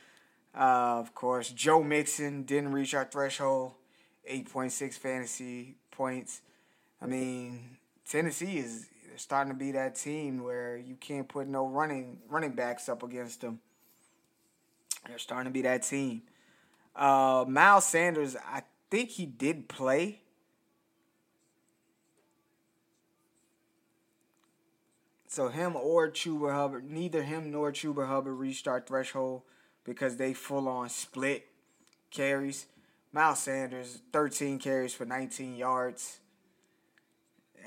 Uh, 0.57 0.99
of 0.99 1.13
course, 1.13 1.49
Joe 1.51 1.83
Mixon 1.83 2.43
didn't 2.43 2.71
reach 2.71 2.93
our 2.93 3.05
threshold. 3.05 3.73
8.6 4.29 4.95
fantasy 4.95 5.75
points. 5.91 6.41
I 7.01 7.05
mean, 7.05 7.76
Tennessee 8.09 8.59
is 8.59 8.87
starting 9.17 9.51
to 9.51 9.57
be 9.57 9.71
that 9.71 9.95
team 9.95 10.43
where 10.43 10.77
you 10.77 10.95
can't 10.95 11.27
put 11.27 11.47
no 11.47 11.67
running 11.67 12.19
running 12.29 12.51
backs 12.51 12.87
up 12.87 13.03
against 13.03 13.41
them. 13.41 13.59
They're 15.07 15.17
starting 15.17 15.51
to 15.51 15.53
be 15.53 15.61
that 15.63 15.83
team. 15.83 16.21
Uh, 16.95 17.45
Miles 17.47 17.85
Sanders, 17.85 18.35
I 18.35 18.63
think 18.89 19.09
he 19.09 19.25
did 19.25 19.67
play. 19.67 20.21
So 25.27 25.49
him 25.49 25.75
or 25.75 26.09
Chuba 26.09 26.51
Hubbard, 26.51 26.89
neither 26.89 27.21
him 27.21 27.51
nor 27.51 27.71
Chuba 27.71 28.07
Hubbard 28.07 28.33
reached 28.33 28.67
our 28.67 28.81
threshold 28.81 29.43
because 29.83 30.17
they 30.17 30.33
full 30.33 30.67
on 30.67 30.89
split 30.89 31.47
carries. 32.09 32.65
Miles 33.11 33.39
Sanders, 33.39 33.99
13 34.13 34.57
carries 34.57 34.93
for 34.93 35.05
19 35.05 35.55
yards. 35.55 36.19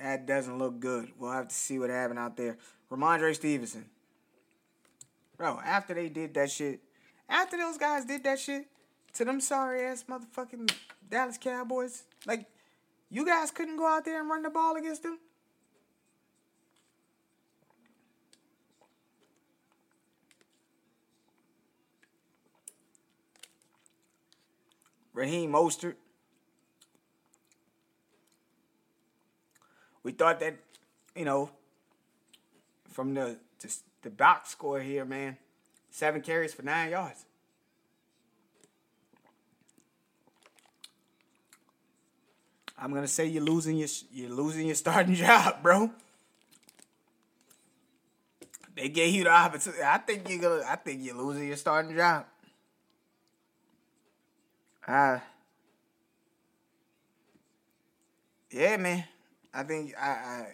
That 0.01 0.25
doesn't 0.25 0.59
look 0.59 0.81
good. 0.81 1.13
We'll 1.19 1.33
have 1.33 1.49
to 1.49 1.55
see 1.55 1.79
what 1.79 1.91
happened 1.91 2.19
out 2.19 2.37
there. 2.37 2.57
Rhamondre 2.91 3.35
Stevenson. 3.35 3.85
Bro, 5.37 5.61
after 5.65 5.93
they 5.95 6.09
did 6.09 6.33
that 6.35 6.51
shit, 6.51 6.81
after 7.29 7.59
those 7.59 7.77
guys 7.77 8.07
did 8.07 8.25
that 8.25 8.39
shit 8.39 8.67
to 9.15 9.25
them 9.25 9.41
sorry 9.41 9.85
ass 9.85 10.05
motherfucking 10.09 10.73
Dallas 11.09 11.39
Cowboys, 11.39 12.05
like, 12.27 12.47
you 13.11 13.27
guys 13.27 13.51
couldn't 13.51 13.77
go 13.77 13.87
out 13.87 14.05
there 14.05 14.21
and 14.21 14.31
run 14.31 14.43
the 14.43 14.51
ball 14.51 14.77
against 14.77 15.03
them? 15.03 15.19
Raheem 25.13 25.53
Mostert. 25.53 25.97
We 30.03 30.13
thought 30.13 30.41
that, 30.41 30.57
you 31.15 31.25
know, 31.25 31.51
from 32.91 33.15
the 33.15 33.39
just 33.61 33.83
the 34.03 34.11
box 34.11 34.51
score 34.51 34.81
here, 34.81 35.05
man, 35.05 35.37
seven 35.91 36.21
carries 36.21 36.55
for 36.55 36.63
nine 36.63 36.91
yards. 36.91 37.25
I'm 42.79 42.95
gonna 42.95 43.09
say 43.09 43.27
you're 43.27 43.43
losing 43.43 43.77
your 43.77 43.89
you're 44.11 44.31
losing 44.31 44.67
your 44.67 44.75
starting 44.75 45.15
job, 45.27 45.63
bro. 45.63 45.91
They 48.75 48.89
gave 48.89 49.15
you 49.15 49.25
the 49.25 49.31
opportunity. 49.31 49.83
I 49.83 49.99
think 49.99 50.29
you're 50.31 50.41
gonna. 50.41 50.63
I 50.67 50.77
think 50.77 51.05
you're 51.05 51.17
losing 51.17 51.49
your 51.49 51.59
starting 51.59 51.95
job. 51.95 52.25
Uh, 54.89 55.19
yeah, 58.51 58.79
man. 58.79 59.05
I 59.53 59.63
think 59.63 59.95
I, 60.01 60.09
I 60.09 60.47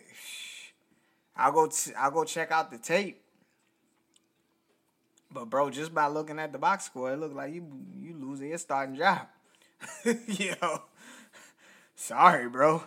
I'll 1.36 1.52
go 1.52 1.66
t- 1.66 1.92
I'll 1.96 2.10
go 2.10 2.24
check 2.24 2.50
out 2.50 2.70
the 2.70 2.78
tape. 2.78 3.22
But 5.30 5.50
bro, 5.50 5.70
just 5.70 5.94
by 5.94 6.06
looking 6.06 6.38
at 6.38 6.52
the 6.52 6.58
box 6.58 6.84
score, 6.84 7.12
it 7.12 7.18
looked 7.18 7.34
like 7.34 7.52
you 7.52 7.66
you 8.00 8.14
losing 8.14 8.48
your 8.48 8.58
starting 8.58 8.96
job. 8.96 9.26
Yo, 10.04 10.82
sorry, 11.94 12.48
bro. 12.48 12.82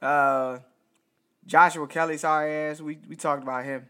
Uh, 0.00 0.58
Joshua 1.46 1.86
Kelley, 1.88 2.16
sorry 2.18 2.52
ass. 2.52 2.80
We 2.80 2.98
we 3.08 3.16
talked 3.16 3.42
about 3.42 3.64
him. 3.64 3.88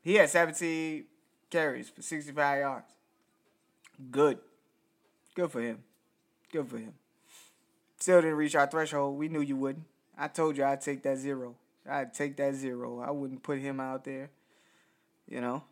He 0.00 0.14
had 0.14 0.28
17 0.28 1.04
carries 1.50 1.88
for 1.88 2.02
65 2.02 2.58
yards. 2.58 2.92
Good. 4.10 4.38
Good 5.34 5.50
for 5.50 5.60
him. 5.60 5.82
Good 6.52 6.68
for 6.68 6.78
him. 6.78 6.94
Still 7.98 8.20
didn't 8.20 8.36
reach 8.36 8.54
our 8.54 8.66
threshold. 8.66 9.18
We 9.18 9.28
knew 9.28 9.40
you 9.40 9.56
wouldn't. 9.56 9.86
I 10.16 10.28
told 10.28 10.56
you 10.56 10.64
I'd 10.64 10.80
take 10.80 11.02
that 11.02 11.18
zero. 11.18 11.54
I'd 11.88 12.14
take 12.14 12.36
that 12.36 12.54
zero. 12.54 13.00
I 13.00 13.10
wouldn't 13.10 13.42
put 13.42 13.58
him 13.58 13.80
out 13.80 14.04
there. 14.04 14.30
You 15.28 15.40
know. 15.40 15.64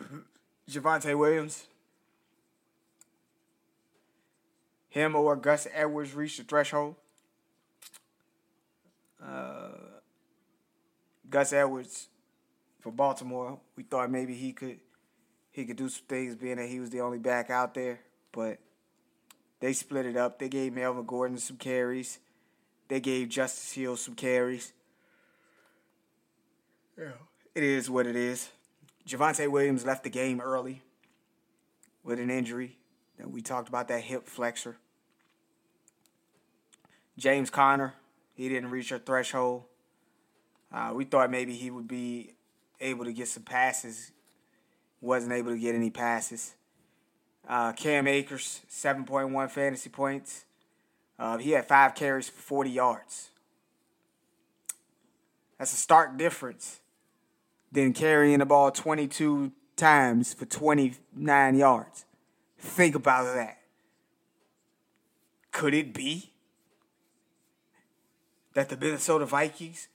Javonte 0.70 1.16
Williams. 1.16 1.66
Him 4.88 5.14
or 5.14 5.36
Gus 5.36 5.66
Edwards 5.72 6.14
reached 6.14 6.38
the 6.38 6.44
threshold. 6.44 6.96
Uh, 9.22 9.68
Gus 11.28 11.52
Edwards 11.52 12.08
for 12.80 12.92
Baltimore. 12.92 13.58
We 13.76 13.82
thought 13.82 14.10
maybe 14.10 14.34
he 14.34 14.52
could 14.52 14.80
he 15.50 15.64
could 15.64 15.76
do 15.76 15.88
some 15.88 16.04
things 16.08 16.34
being 16.36 16.56
that 16.56 16.68
he 16.68 16.80
was 16.80 16.90
the 16.90 17.00
only 17.00 17.18
back 17.18 17.50
out 17.50 17.74
there, 17.74 18.00
but 18.32 18.58
they 19.60 19.72
split 19.72 20.06
it 20.06 20.16
up. 20.16 20.38
They 20.38 20.48
gave 20.48 20.72
Melvin 20.72 21.04
Gordon 21.04 21.38
some 21.38 21.56
carries. 21.56 22.18
They 22.88 23.00
gave 23.00 23.28
Justice 23.28 23.72
Hill 23.72 23.96
some 23.96 24.14
carries. 24.14 24.72
Yeah. 26.98 27.12
It 27.54 27.62
is 27.62 27.90
what 27.90 28.06
it 28.06 28.16
is. 28.16 28.50
Javonte 29.06 29.48
Williams 29.48 29.84
left 29.84 30.04
the 30.04 30.10
game 30.10 30.40
early 30.40 30.82
with 32.02 32.18
an 32.18 32.30
injury. 32.30 32.76
And 33.18 33.32
we 33.32 33.42
talked 33.42 33.68
about 33.68 33.88
that 33.88 34.02
hip 34.02 34.26
flexor. 34.26 34.76
James 37.16 37.50
Conner, 37.50 37.94
he 38.34 38.48
didn't 38.48 38.70
reach 38.70 38.92
a 38.92 38.98
threshold. 38.98 39.64
Uh, 40.72 40.92
we 40.94 41.04
thought 41.04 41.30
maybe 41.30 41.54
he 41.54 41.70
would 41.70 41.88
be 41.88 42.34
able 42.80 43.04
to 43.04 43.12
get 43.12 43.28
some 43.28 43.42
passes. 43.42 44.12
Wasn't 45.00 45.32
able 45.32 45.50
to 45.50 45.58
get 45.58 45.74
any 45.74 45.90
passes. 45.90 46.54
Uh, 47.48 47.72
Cam 47.72 48.06
Akers, 48.06 48.60
7.1 48.70 49.50
fantasy 49.50 49.90
points. 49.90 50.44
Uh, 51.18 51.38
he 51.38 51.50
had 51.50 51.66
five 51.66 51.94
carries 51.94 52.28
for 52.28 52.40
40 52.40 52.70
yards. 52.70 53.30
That's 55.58 55.72
a 55.72 55.76
stark 55.76 56.16
difference 56.16 56.80
than 57.72 57.92
carrying 57.92 58.38
the 58.38 58.46
ball 58.46 58.70
22 58.70 59.52
times 59.76 60.32
for 60.32 60.46
29 60.46 61.54
yards. 61.56 62.04
Think 62.58 62.94
about 62.94 63.34
that. 63.34 63.58
Could 65.50 65.74
it 65.74 65.92
be 65.92 66.32
that 68.54 68.68
the 68.68 68.76
Minnesota 68.76 69.26
Vikings 69.26 69.88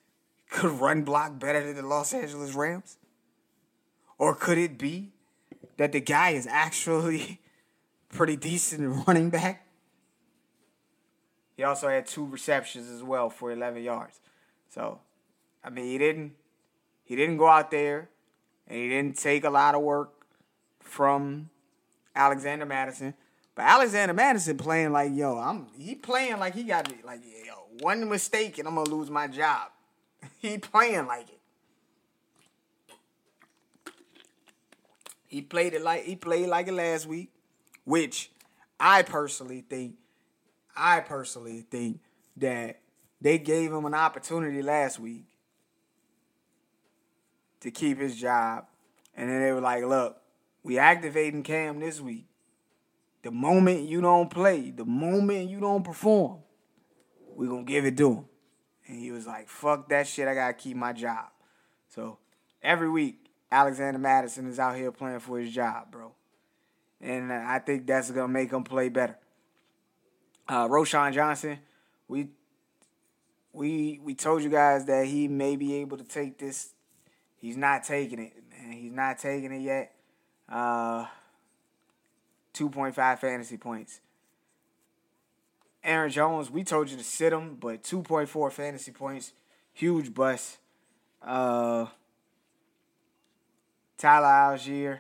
could 0.50 0.72
run 0.72 1.04
block 1.04 1.40
better 1.40 1.64
than 1.64 1.76
the 1.76 1.88
Los 1.88 2.14
Angeles 2.14 2.54
Rams? 2.54 2.98
Or 4.18 4.36
could 4.36 4.58
it 4.58 4.78
be 4.78 5.14
that 5.78 5.92
the 5.92 6.00
guy 6.00 6.32
is 6.32 6.48
actually 6.48 7.40
pretty 8.10 8.36
decent 8.36 9.08
running 9.08 9.30
back. 9.30 9.66
He 11.56 11.64
also 11.64 11.88
had 11.88 12.08
two 12.08 12.26
receptions 12.26 12.90
as 12.90 13.04
well 13.04 13.30
for 13.30 13.52
11 13.52 13.84
yards. 13.84 14.20
So, 14.70 15.00
I 15.64 15.70
mean, 15.70 15.86
he 15.86 15.98
didn't 15.98 16.34
he 17.06 17.16
didn't 17.16 17.38
go 17.38 17.48
out 17.48 17.70
there 17.70 18.10
and 18.68 18.78
he 18.78 18.90
didn't 18.90 19.18
take 19.18 19.44
a 19.44 19.50
lot 19.50 19.76
of 19.76 19.82
work 19.82 20.14
from 20.80 21.50
Alexander 22.16 22.66
Mattison. 22.66 23.14
But 23.56 23.64
Alexander 23.64 24.14
Mattison 24.14 24.58
playing 24.58 24.92
like, 24.92 25.12
yo, 25.14 25.38
I'm 25.38 25.68
he 25.78 25.96
playing 25.96 26.40
like 26.40 26.56
he 26.56 26.64
got 26.64 26.92
like, 27.04 27.22
yo, 27.46 27.66
one 27.82 28.10
mistake 28.10 28.58
and 28.58 28.68
I'm 28.68 28.76
gonna 28.76 28.90
lose 28.90 29.10
my 29.10 29.28
job. 29.28 29.70
he 30.40 30.58
playing 30.58 31.06
like 31.08 31.28
it. 31.30 31.40
He 35.28 35.42
played 35.42 35.74
it 35.74 35.82
like 35.82 36.04
he 36.04 36.16
played 36.16 36.48
like 36.48 36.68
it 36.68 36.74
last 36.74 37.06
week 37.06 37.30
which 37.86 38.32
I 38.80 39.04
personally 39.04 39.64
think, 39.68 39.96
I 40.76 41.00
personally 41.02 41.66
think 41.70 42.00
that 42.38 42.80
they 43.22 43.38
gave 43.38 43.72
him 43.72 43.86
an 43.86 43.94
opportunity 43.94 44.62
last 44.62 45.00
week 45.00 45.26
to 47.62 47.72
keep 47.72 48.00
his 48.00 48.20
job. 48.20 48.66
And 49.16 49.30
then 49.30 49.42
they 49.42 49.52
were 49.52 49.62
like, 49.62 49.84
look, 49.84 50.22
we 50.64 50.78
activating 50.78 51.44
Cam 51.44 51.80
this 51.80 52.02
week. 52.02 52.26
The 53.22 53.32
moment 53.32 53.88
you 53.88 54.02
don't 54.02 54.30
play, 54.30 54.72
the 54.72 54.86
moment 54.86 55.50
you 55.50 55.60
don't 55.60 55.84
perform, 55.84 56.40
we're 57.36 57.50
to 57.50 57.64
give 57.64 57.86
it 57.86 57.96
to 57.98 58.12
him. 58.12 58.26
And 58.88 59.00
he 59.00 59.12
was 59.12 59.26
like, 59.26 59.48
fuck 59.48 59.88
that 59.90 60.08
shit, 60.08 60.28
I 60.28 60.34
got 60.34 60.48
to 60.48 60.54
keep 60.54 60.76
my 60.76 60.92
job. 60.92 61.28
So 61.88 62.18
every 62.62 62.90
week, 62.90 63.30
Alexander 63.50 64.00
Mattison 64.00 64.48
is 64.48 64.60
out 64.60 64.76
here 64.76 64.92
playing 64.92 65.20
for 65.20 65.40
his 65.40 65.54
job, 65.54 65.92
bro 65.92 66.14
and 67.04 67.32
I 67.34 67.60
think 67.60 67.86
that's 67.86 68.10
gonna 68.12 68.30
make 68.30 68.52
him 68.52 68.64
play 68.64 68.90
better. 68.90 69.18
Uh, 70.48 70.68
Roschon 70.68 71.14
Johnson, 71.14 71.60
we 72.08 72.28
we 73.54 74.00
we 74.04 74.14
told 74.16 74.44
you 74.44 74.50
guys 74.50 74.86
that 74.86 75.06
he 75.08 75.28
may 75.28 75.56
be 75.56 75.76
able 75.76 75.98
to 75.98 76.04
take 76.04 76.38
this. 76.38 76.74
He's 77.38 77.58
not 77.58 77.84
taking 77.84 78.20
it, 78.20 78.34
man. 78.52 78.72
He's 78.74 78.92
not 78.92 79.20
taking 79.20 79.52
it 79.52 79.62
yet. 79.62 79.96
Uh, 80.50 81.06
2.5 82.54 83.20
fantasy 83.20 83.58
points. 83.58 84.00
Aaron 85.84 86.12
Jones, 86.12 86.50
we 86.50 86.64
told 86.64 86.90
you 86.90 86.98
to 86.98 87.04
sit 87.04 87.34
him, 87.34 87.56
but 87.60 87.84
2.4 87.84 88.52
fantasy 88.52 88.92
points, 88.92 89.34
huge 89.74 90.14
bust. 90.14 90.58
Uh, 91.22 91.88
Tyler 93.98 94.28
Allgeier, 94.28 95.00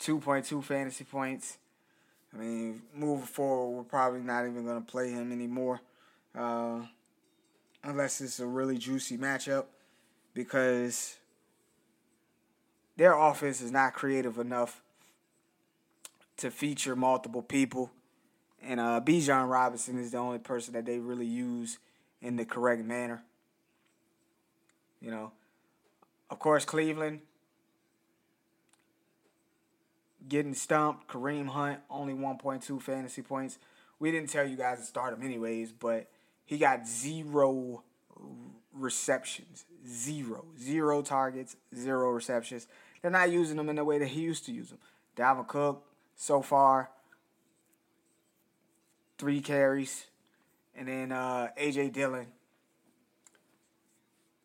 2.2 0.00 0.62
fantasy 0.62 1.04
points. 1.04 1.58
I 2.34 2.40
mean, 2.40 2.82
moving 2.94 3.26
forward, 3.26 3.76
we're 3.76 3.84
probably 3.84 4.20
not 4.20 4.46
even 4.46 4.64
going 4.64 4.82
to 4.82 4.90
play 4.90 5.10
him 5.10 5.32
anymore. 5.32 5.80
Uh, 6.34 6.80
unless 7.84 8.20
it's 8.20 8.40
a 8.40 8.46
really 8.46 8.76
juicy 8.76 9.16
matchup 9.16 9.66
because 10.32 11.16
their 12.96 13.16
offense 13.16 13.60
is 13.60 13.70
not 13.70 13.94
creative 13.94 14.38
enough 14.38 14.82
to 16.38 16.50
feature 16.50 16.96
multiple 16.96 17.42
people. 17.42 17.90
And 18.62 18.80
uh, 18.80 19.00
Bijan 19.04 19.48
Robinson 19.48 19.98
is 19.98 20.10
the 20.10 20.18
only 20.18 20.38
person 20.38 20.72
that 20.74 20.86
they 20.86 20.98
really 20.98 21.26
use 21.26 21.78
in 22.20 22.36
the 22.36 22.44
correct 22.44 22.82
manner. 22.82 23.22
You 25.00 25.10
know, 25.10 25.32
Of 26.30 26.38
course, 26.38 26.64
Cleveland 26.64 27.20
getting 30.28 30.54
stumped. 30.54 31.08
Kareem 31.08 31.48
Hunt 31.48 31.80
only 31.90 32.14
1.2 32.14 32.80
fantasy 32.80 33.22
points. 33.22 33.58
We 33.98 34.10
didn't 34.10 34.30
tell 34.30 34.46
you 34.46 34.56
guys 34.56 34.78
to 34.78 34.84
start 34.84 35.14
him 35.14 35.22
anyways, 35.22 35.72
but 35.72 36.10
he 36.44 36.58
got 36.58 36.86
zero 36.86 37.82
receptions. 38.72 39.64
Zero. 39.86 40.44
Zero 40.58 41.02
targets, 41.02 41.56
zero 41.74 42.10
receptions. 42.10 42.66
They're 43.00 43.10
not 43.10 43.30
using 43.30 43.58
him 43.58 43.68
in 43.68 43.76
the 43.76 43.84
way 43.84 43.98
that 43.98 44.08
he 44.08 44.20
used 44.20 44.46
to 44.46 44.52
use 44.52 44.70
them. 44.70 44.78
Dalvin 45.16 45.46
Cook, 45.46 45.84
so 46.16 46.42
far, 46.42 46.90
three 49.18 49.40
carries. 49.40 50.06
And 50.76 50.88
then 50.88 51.12
uh, 51.12 51.48
A.J. 51.56 51.90
Dillon, 51.90 52.26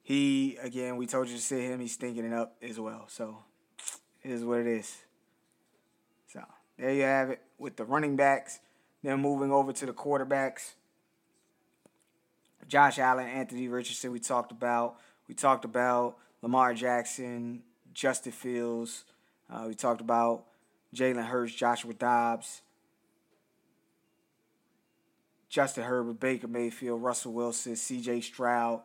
he, 0.04 0.58
again, 0.58 0.98
we 0.98 1.08
told 1.08 1.28
you 1.28 1.36
to 1.36 1.42
sit 1.42 1.62
him. 1.62 1.80
He's 1.80 1.94
stinking 1.94 2.26
it 2.26 2.34
up 2.34 2.56
as 2.62 2.80
well. 2.80 3.06
So 3.08 3.38
it 4.24 4.32
is 4.32 4.44
what 4.44 4.60
it 4.60 4.68
is. 4.68 4.96
There 6.80 6.94
you 6.94 7.04
have 7.04 7.30
it 7.32 7.42
with 7.58 7.76
the 7.76 7.84
running 7.84 8.16
backs. 8.16 8.60
Then 9.04 9.22
moving 9.22 9.52
over 9.52 9.74
to 9.74 9.86
the 9.86 9.94
quarterbacks. 9.94 10.72
Josh 12.68 13.00
Allen, 13.00 13.28
Anthony 13.28 13.68
Richardson, 13.68 14.12
we 14.12 14.20
talked 14.20 14.52
about. 14.52 14.96
We 15.28 15.36
talked 15.36 15.66
about 15.66 16.18
Lamar 16.42 16.74
Jackson, 16.74 17.64
Justin 17.94 18.32
Fields. 18.32 19.04
Uh, 19.50 19.66
we 19.68 19.74
talked 19.74 20.02
about 20.02 20.46
Jalen 20.96 21.26
Hurts, 21.26 21.54
Joshua 21.54 21.94
Dobbs, 21.94 22.62
Justin 25.50 25.84
Herbert, 25.84 26.20
Baker 26.20 26.48
Mayfield, 26.48 27.02
Russell 27.02 27.34
Wilson, 27.34 27.76
C.J. 27.76 28.22
Stroud, 28.22 28.82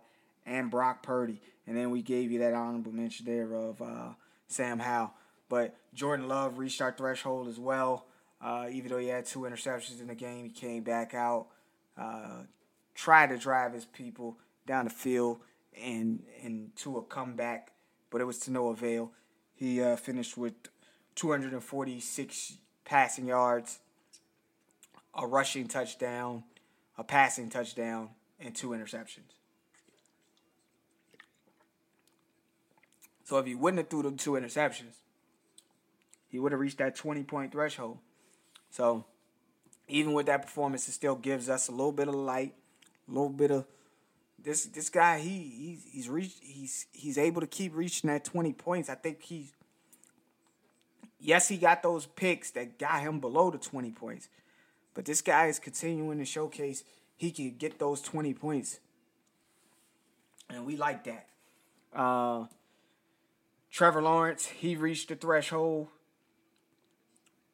and 0.47 0.71
Brock 0.71 1.03
Purdy. 1.03 1.41
And 1.67 1.77
then 1.77 1.91
we 1.91 2.03
gave 2.03 2.33
you 2.33 2.41
that 2.41 2.55
honorable 2.55 2.93
mention 2.93 3.27
there 3.27 3.55
of 3.55 3.81
uh, 3.81 4.11
Sam 4.49 4.79
Howell. 4.79 5.13
But 5.49 5.77
Jordan 5.95 6.29
Love 6.29 6.59
reached 6.59 6.81
our 6.81 6.93
threshold 6.93 7.49
as 7.49 7.59
well. 7.59 8.07
Uh, 8.41 8.67
even 8.71 8.91
though 8.91 8.99
he 8.99 9.09
had 9.09 9.25
two 9.25 9.41
interceptions 9.41 10.01
in 10.01 10.09
the 10.09 10.15
game, 10.15 10.45
he 10.45 10.51
came 10.51 10.83
back 10.83 11.15
out, 11.15 11.47
uh, 11.97 12.43
tried 12.95 13.29
to 13.29 13.39
drive 13.39 13.73
his 13.73 13.85
people 13.85 14.39
down 14.67 14.85
the 14.85 14.91
field 14.91 15.41
and 15.83 16.23
and 16.43 16.75
to 16.77 16.99
a 16.99 17.03
comeback, 17.03 17.73
but 18.11 18.21
it 18.21 18.25
was 18.25 18.39
to 18.41 18.51
no 18.51 18.69
avail. 18.69 19.13
He 19.55 19.81
uh, 19.83 19.97
finished 19.97 20.37
with 20.37 20.55
246 21.15 22.59
passing 22.85 23.27
yards, 23.27 23.79
a 25.15 25.27
rushing 25.27 25.69
touchdown, 25.69 26.45
a 26.99 27.05
passing 27.05 27.49
touchdown, 27.49 28.11
and 28.41 28.55
two 28.55 28.71
interceptions. 28.71 29.35
So 33.25 33.39
if 33.39 33.47
he 33.47 33.55
wouldn't 33.55 33.79
have 33.79 33.89
threw 33.89 34.03
them 34.03 34.17
two 34.17 34.33
interceptions, 34.33 34.97
he 36.35 36.41
would 36.41 36.51
have 36.51 36.61
reached 36.61 36.79
that 36.79 36.97
20 36.97 37.23
point 37.23 37.53
threshold. 37.53 37.99
So 38.69 39.05
even 39.87 40.15
with 40.15 40.27
that 40.27 40.43
performance, 40.43 40.89
it 40.89 40.91
still 40.91 41.15
gives 41.15 41.49
us 41.49 41.69
a 41.69 41.71
little 41.71 41.93
bit 41.93 42.09
of 42.09 42.17
light, 42.17 42.55
a 43.09 43.13
little 43.13 43.29
bit 43.29 43.53
of 43.53 43.67
this 44.43 44.65
this 44.65 44.91
guy 44.91 45.21
he 45.21 45.31
he's 45.31 45.85
he's 45.93 46.09
reached 46.09 46.43
he's 46.43 46.87
he's 46.91 47.19
able 47.19 47.41
to 47.41 47.47
keep 47.47 47.73
reaching 47.77 48.11
that 48.11 48.25
20 48.25 48.53
points. 48.53 48.91
I 48.91 48.97
think 48.97 49.23
he's 49.23 49.53
yes, 51.21 51.47
he 51.47 51.57
got 51.57 51.85
those 51.85 52.07
picks 52.07 52.51
that 52.51 52.81
got 52.81 53.03
him 53.03 53.21
below 53.21 53.53
the 53.53 53.59
20 53.59 53.93
points. 53.93 54.29
But 54.93 55.05
this 55.05 55.21
guy 55.21 55.47
is 55.47 55.61
continuing 55.61 56.19
to 56.19 56.25
showcase 56.25 56.83
he 57.17 57.31
can 57.31 57.55
get 57.57 57.79
those 57.79 58.01
20 58.01 58.35
points. 58.35 58.81
And 60.51 60.67
we 60.67 60.77
like 60.77 61.05
that. 61.05 61.29
Uh, 61.95 62.47
Trevor 63.71 64.03
Lawrence, 64.03 64.47
he 64.47 64.75
reached 64.75 65.11
the 65.11 65.15
threshold 65.15 65.91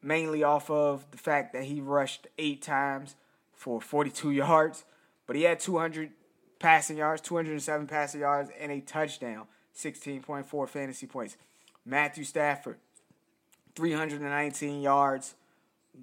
mainly 0.03 0.42
off 0.42 0.70
of 0.70 1.05
the 1.11 1.18
fact 1.18 1.53
that 1.53 1.64
he 1.64 1.80
rushed 1.80 2.26
eight 2.38 2.62
times 2.62 3.16
for 3.53 3.80
42 3.80 4.30
yards, 4.30 4.84
but 5.26 5.36
he 5.36 5.42
had 5.42 5.61
200 5.61 6.11
passing 6.59 6.98
yards, 6.98 7.20
207 7.22 7.86
passing 7.86 8.20
yards, 8.20 8.51
and 8.59 8.72
a 8.72 8.80
touchdown, 8.80 9.46
16.4 9.76 10.68
fantasy 10.68 11.07
points. 11.07 11.36
Matthew 11.84 12.24
Stafford, 12.24 12.78
319 13.74 14.80
yards, 14.80 15.34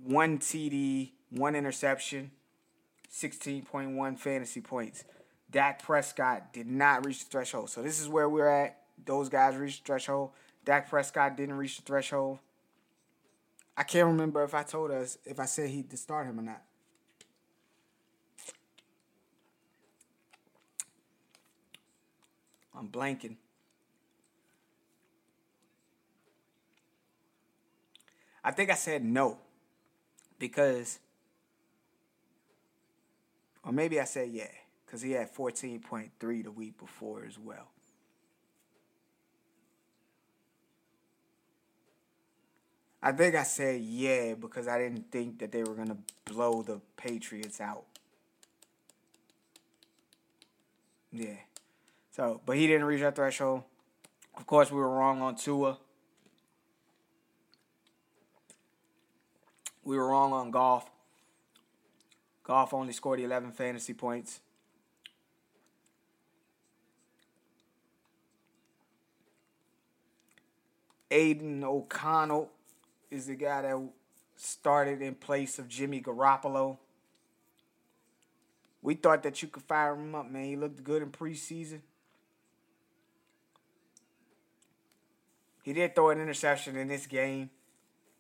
one 0.04 0.40
TD, 0.40 1.12
one 1.30 1.56
interception, 1.56 2.32
16.1 3.12 4.18
fantasy 4.18 4.62
points. 4.62 5.04
Dak 5.50 5.82
Prescott 5.82 6.54
did 6.54 6.68
not 6.68 7.06
reach 7.06 7.24
the 7.24 7.32
threshold. 7.32 7.70
So 7.70 7.82
this 7.82 8.02
is 8.02 8.10
where 8.10 8.28
we're 8.28 8.50
at. 8.50 8.82
Those 9.06 9.30
guys 9.30 9.56
reached 9.56 9.84
the 9.84 9.88
threshold. 9.88 10.32
Dak 10.66 10.90
Prescott 10.90 11.38
didn't 11.38 11.58
reach 11.58 11.78
the 11.78 11.84
threshold. 11.84 12.40
I 13.78 13.84
can't 13.84 14.08
remember 14.08 14.44
if 14.44 14.56
I 14.56 14.64
told 14.64 14.90
us 14.90 15.20
if 15.24 15.40
I 15.40 15.46
said 15.46 15.70
he 15.70 15.84
to 15.84 15.98
start 15.98 16.26
him 16.26 16.40
or 16.40 16.42
not. 16.42 16.64
I'm 22.76 22.88
blanking. 22.88 23.36
I 28.44 28.52
think 28.52 28.72
I 28.72 28.76
said 28.76 29.04
no 29.04 29.38
because, 30.40 31.00
or 33.64 33.72
maybe 33.72 34.00
I 34.00 34.06
said 34.06 34.30
yeah 34.32 34.48
because 34.86 35.02
he 35.02 35.12
had 35.12 35.34
14.3 35.36 36.44
the 36.44 36.52
week 36.52 36.80
before 36.80 37.26
as 37.26 37.38
well. 37.38 37.68
I 43.02 43.12
think 43.12 43.36
I 43.36 43.44
said 43.44 43.82
yeah 43.82 44.34
because 44.34 44.68
I 44.68 44.80
didn't 44.80 45.12
think 45.12 45.40
that 45.40 45.52
they 45.52 45.64
were 45.64 45.76
going 45.76 45.90
to 45.90 45.98
blow 46.26 46.62
the 46.64 46.82
Patriots 46.96 47.62
out. 47.62 47.84
Yeah. 51.12 51.36
So, 52.12 52.42
but 52.46 52.58
he 52.58 52.68
didn't 52.68 52.86
reach 52.86 53.02
that 53.02 53.16
threshold. 53.16 53.64
Of 54.36 54.46
course, 54.46 54.72
we 54.72 54.78
were 54.78 54.90
wrong 54.90 55.22
on 55.22 55.36
Tua. 55.36 55.78
We 59.84 59.98
were 59.98 60.08
wrong 60.08 60.34
on 60.34 60.52
Goff. 60.52 60.90
Goff 62.44 62.74
only 62.74 62.94
scored 62.94 63.20
11 63.20 63.52
fantasy 63.52 63.94
points. 63.94 64.42
Aidan 71.10 71.64
O'Connell 71.64 72.52
is 73.10 73.28
the 73.28 73.36
guy 73.36 73.62
that 73.62 73.90
started 74.36 75.02
in 75.02 75.16
place 75.16 75.60
of 75.60 75.68
Jimmy 75.68 76.02
Garoppolo. 76.02 76.78
We 78.82 78.96
thought 78.96 79.24
that 79.24 79.42
you 79.42 79.48
could 79.48 79.64
fire 79.64 79.94
him 79.94 80.16
up, 80.16 80.30
man. 80.30 80.46
He 80.46 80.56
looked 80.56 80.84
good 80.84 81.02
in 81.02 81.10
preseason. 81.12 81.82
He 85.64 85.74
did 85.74 85.96
throw 85.96 86.12
an 86.12 86.22
interception 86.22 86.78
in 86.78 86.88
this 86.88 87.08
game. 87.08 87.50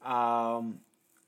Um, 0.03 0.79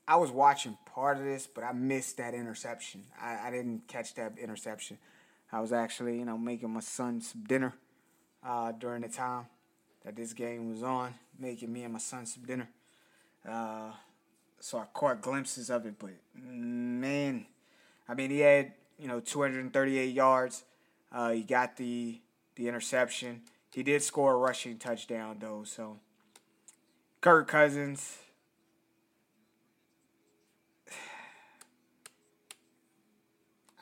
I 0.06 0.16
was 0.16 0.30
watching 0.30 0.76
part 0.84 1.16
of 1.16 1.24
this, 1.24 1.46
but 1.46 1.64
I 1.64 1.72
missed 1.72 2.18
that 2.18 2.34
interception. 2.34 3.04
I, 3.20 3.48
I 3.48 3.50
didn't 3.50 3.88
catch 3.88 4.14
that 4.14 4.38
interception. 4.38 4.98
I 5.52 5.60
was 5.60 5.72
actually, 5.72 6.18
you 6.18 6.24
know, 6.24 6.36
making 6.36 6.70
my 6.70 6.80
son 6.80 7.20
some 7.20 7.44
dinner 7.44 7.74
uh, 8.44 8.72
during 8.72 9.02
the 9.02 9.08
time 9.08 9.46
that 10.04 10.16
this 10.16 10.32
game 10.32 10.70
was 10.70 10.82
on, 10.82 11.14
making 11.38 11.72
me 11.72 11.84
and 11.84 11.92
my 11.92 11.98
son 11.98 12.26
some 12.26 12.44
dinner. 12.44 12.68
Uh, 13.48 13.92
so 14.60 14.78
I 14.78 14.84
caught 14.92 15.20
glimpses 15.22 15.70
of 15.70 15.86
it, 15.86 15.94
but 15.98 16.10
man, 16.34 17.46
I 18.08 18.14
mean, 18.14 18.30
he 18.30 18.40
had 18.40 18.72
you 18.98 19.08
know 19.08 19.20
238 19.20 20.14
yards. 20.14 20.64
Uh, 21.12 21.30
he 21.30 21.42
got 21.42 21.76
the 21.76 22.20
the 22.56 22.68
interception. 22.68 23.42
He 23.72 23.82
did 23.82 24.02
score 24.02 24.34
a 24.34 24.36
rushing 24.36 24.78
touchdown 24.78 25.38
though, 25.40 25.64
so 25.64 25.98
Kirk 27.20 27.48
Cousins. 27.48 28.18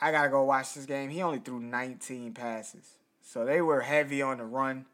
I 0.00 0.12
gotta 0.12 0.28
go 0.28 0.44
watch 0.44 0.74
this 0.74 0.86
game. 0.86 1.10
He 1.10 1.22
only 1.22 1.38
threw 1.38 1.58
19 1.60 2.34
passes. 2.34 2.92
So 3.22 3.44
they 3.44 3.60
were 3.60 3.80
heavy 3.82 4.22
on 4.22 4.38
the 4.38 4.44
run. 4.44 4.86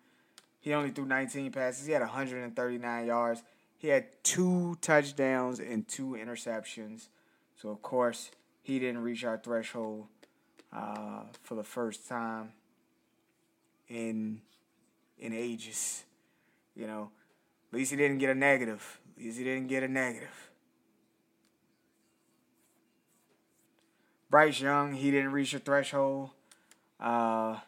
He 0.61 0.73
only 0.73 0.91
threw 0.91 1.05
19 1.05 1.53
passes. 1.53 1.87
He 1.87 1.93
had 1.93 2.01
139 2.01 3.07
yards. 3.07 3.43
He 3.85 3.91
had 3.91 4.07
two 4.23 4.79
touchdowns 4.81 5.61
and 5.61 5.87
two 5.87 6.17
interceptions. 6.19 7.09
So 7.55 7.69
of 7.69 7.83
course 7.83 8.31
he 8.63 8.79
didn't 8.79 9.03
reach 9.03 9.25
our 9.25 9.37
threshold 9.37 10.07
uh, 10.73 11.25
for 11.43 11.55
the 11.55 11.63
first 11.63 12.09
time 12.09 12.53
in 13.87 14.41
in 15.19 15.35
ages. 15.35 16.05
You 16.75 16.87
know, 16.87 17.11
at 17.71 17.77
least 17.77 17.91
he 17.91 17.99
didn't 17.99 18.17
get 18.17 18.31
a 18.31 18.35
negative. 18.35 19.01
At 19.19 19.23
least 19.23 19.37
he 19.37 19.45
didn't 19.45 19.67
get 19.67 19.83
a 19.83 19.89
negative. 19.89 20.51
Bryce 24.31 24.63
Young, 24.63 24.95
he 24.95 25.11
didn't 25.11 25.33
reach 25.33 25.53
the 25.53 25.59
threshold. 25.59 26.31
Uh, 26.99 27.59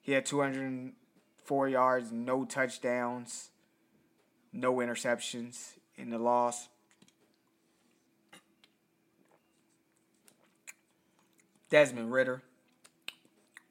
he 0.00 0.10
had 0.10 0.26
204 0.26 1.68
yards, 1.68 2.10
no 2.10 2.44
touchdowns, 2.44 3.50
no 4.52 4.74
interceptions 4.76 5.74
in 5.96 6.10
the 6.10 6.18
loss. 6.18 6.68
Desmond 11.70 12.12
Ridder, 12.12 12.42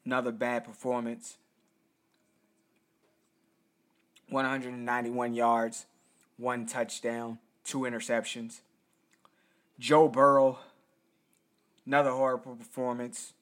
another 0.04 0.32
bad 0.32 0.64
performance. 0.64 1.36
191 4.30 5.34
yards, 5.34 5.86
one 6.36 6.64
touchdown, 6.64 7.38
two 7.64 7.80
interceptions. 7.80 8.60
Joe 9.78 10.08
Burrow, 10.08 10.60
another 11.84 12.10
horrible 12.10 12.54
performance, 12.54 13.32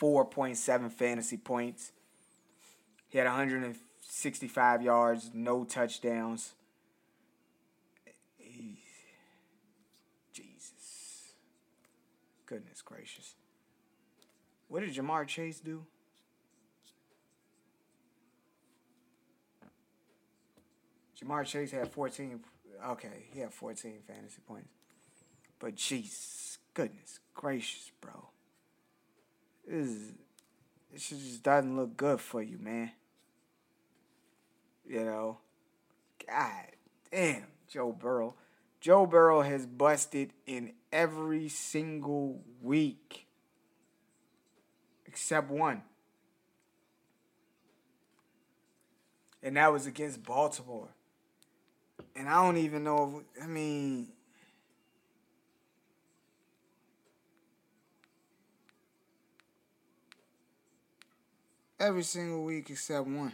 4.7 0.00 0.90
fantasy 0.90 1.36
points. 1.36 1.92
He 3.08 3.18
had 3.18 3.26
165 4.06 4.82
yards, 4.82 5.30
no 5.34 5.64
touchdowns. 5.64 6.54
Jesus. 10.32 11.32
Goodness 12.46 12.82
gracious. 12.82 13.34
What 14.68 14.80
did 14.80 14.94
Ja'Marr 14.94 15.26
Chase 15.26 15.58
do? 15.58 15.84
Ja'Marr 21.20 21.44
Chase 21.44 21.72
had 21.72 21.90
14. 21.90 22.40
Okay, 22.90 23.26
he 23.32 23.40
had 23.40 23.52
14 23.52 23.92
fantasy 24.06 24.40
points. 24.46 24.68
But 25.58 25.74
Jesus, 25.74 26.58
goodness 26.74 27.18
gracious, 27.34 27.90
bro. 28.00 28.28
This, 29.66 29.88
is, 29.88 30.12
this 30.92 31.08
just 31.08 31.42
doesn't 31.42 31.76
look 31.76 31.96
good 31.96 32.20
for 32.20 32.40
you, 32.40 32.58
man. 32.58 32.92
You 34.88 35.04
know? 35.04 35.38
God 36.26 36.66
damn, 37.10 37.46
Joe 37.68 37.92
Burrow. 37.92 38.34
Joe 38.80 39.06
Burrow 39.06 39.42
has 39.42 39.66
busted 39.66 40.32
in 40.46 40.72
every 40.92 41.48
single 41.48 42.40
week 42.62 43.26
except 45.06 45.50
one. 45.50 45.82
And 49.42 49.56
that 49.56 49.72
was 49.72 49.86
against 49.86 50.22
Baltimore. 50.22 50.88
And 52.14 52.28
I 52.28 52.42
don't 52.44 52.56
even 52.58 52.84
know 52.84 53.22
if, 53.36 53.44
I 53.44 53.46
mean, 53.46 54.08
every 61.78 62.02
single 62.02 62.44
week 62.44 62.70
except 62.70 63.06
one. 63.06 63.32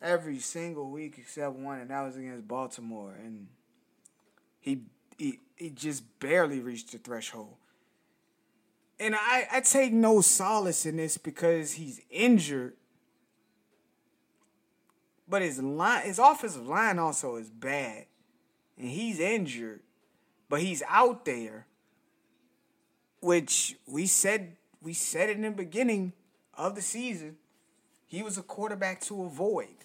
Every 0.00 0.38
single 0.38 0.90
week 0.90 1.16
except 1.18 1.56
one, 1.56 1.80
and 1.80 1.90
that 1.90 2.02
was 2.02 2.16
against 2.16 2.46
Baltimore. 2.46 3.14
And 3.22 3.48
he 4.60 4.82
he, 5.16 5.40
he 5.56 5.70
just 5.70 6.04
barely 6.20 6.60
reached 6.60 6.92
the 6.92 6.98
threshold. 6.98 7.56
And 9.00 9.14
I, 9.14 9.46
I 9.52 9.60
take 9.60 9.92
no 9.92 10.20
solace 10.20 10.86
in 10.86 10.96
this 10.96 11.18
because 11.18 11.72
he's 11.72 12.00
injured. 12.10 12.74
But 15.28 15.42
his 15.42 15.60
line 15.60 16.06
his 16.06 16.18
offensive 16.18 16.66
line 16.66 16.98
also 16.98 17.36
is 17.36 17.50
bad. 17.50 18.06
And 18.78 18.88
he's 18.88 19.18
injured. 19.18 19.80
But 20.48 20.60
he's 20.60 20.82
out 20.88 21.24
there 21.24 21.66
which 23.20 23.76
we 23.86 24.06
said 24.06 24.56
we 24.80 24.92
said 24.92 25.30
in 25.30 25.42
the 25.42 25.50
beginning 25.50 26.12
of 26.54 26.74
the 26.74 26.82
season, 26.82 27.36
he 28.06 28.22
was 28.22 28.38
a 28.38 28.42
quarterback 28.42 29.00
to 29.02 29.24
avoid 29.24 29.84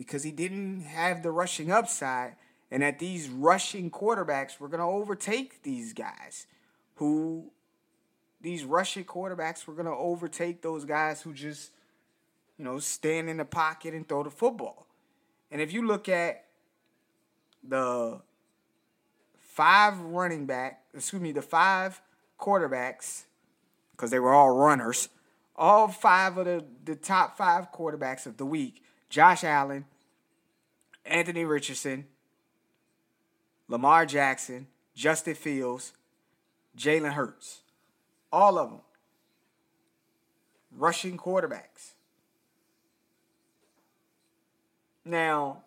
because 0.00 0.22
he 0.22 0.30
didn't 0.30 0.80
have 0.84 1.22
the 1.22 1.30
rushing 1.30 1.70
upside, 1.70 2.34
and 2.70 2.82
that 2.82 2.98
these 2.98 3.28
rushing 3.28 3.90
quarterbacks 3.90 4.58
were 4.58 4.66
going 4.66 4.80
to 4.80 4.86
overtake 4.86 5.62
these 5.62 5.92
guys 5.92 6.46
who 6.94 7.50
these 8.40 8.64
rushing 8.64 9.04
quarterbacks 9.04 9.66
were 9.66 9.74
going 9.74 9.84
to 9.84 9.92
overtake 9.92 10.62
those 10.62 10.86
guys 10.86 11.20
who 11.20 11.34
just 11.34 11.72
you 12.56 12.64
know 12.64 12.78
stand 12.78 13.28
in 13.28 13.36
the 13.36 13.44
pocket 13.44 13.92
and 13.92 14.08
throw 14.08 14.22
the 14.22 14.30
football. 14.30 14.86
And 15.50 15.60
if 15.60 15.70
you 15.70 15.86
look 15.86 16.08
at 16.08 16.46
the 17.62 18.22
five 19.36 20.00
running 20.00 20.46
back, 20.46 20.82
excuse 20.94 21.20
me, 21.20 21.32
the 21.32 21.42
five 21.42 22.00
quarterbacks, 22.40 23.24
because 23.92 24.10
they 24.10 24.18
were 24.18 24.32
all 24.32 24.56
runners, 24.56 25.10
all 25.56 25.88
five 25.88 26.38
of 26.38 26.46
the, 26.46 26.64
the 26.86 26.96
top 26.96 27.36
five 27.36 27.70
quarterbacks 27.70 28.24
of 28.24 28.38
the 28.38 28.46
week 28.46 28.82
Josh 29.10 29.42
Allen, 29.42 29.84
Anthony 31.04 31.44
Richardson, 31.44 32.06
Lamar 33.68 34.06
Jackson, 34.06 34.68
Justin 34.94 35.34
Fields, 35.34 35.92
Jalen 36.78 37.12
Hurts. 37.12 37.60
All 38.32 38.58
of 38.58 38.70
them. 38.70 38.80
Rushing 40.76 41.16
quarterbacks. 41.16 41.94
Now, 45.04 45.64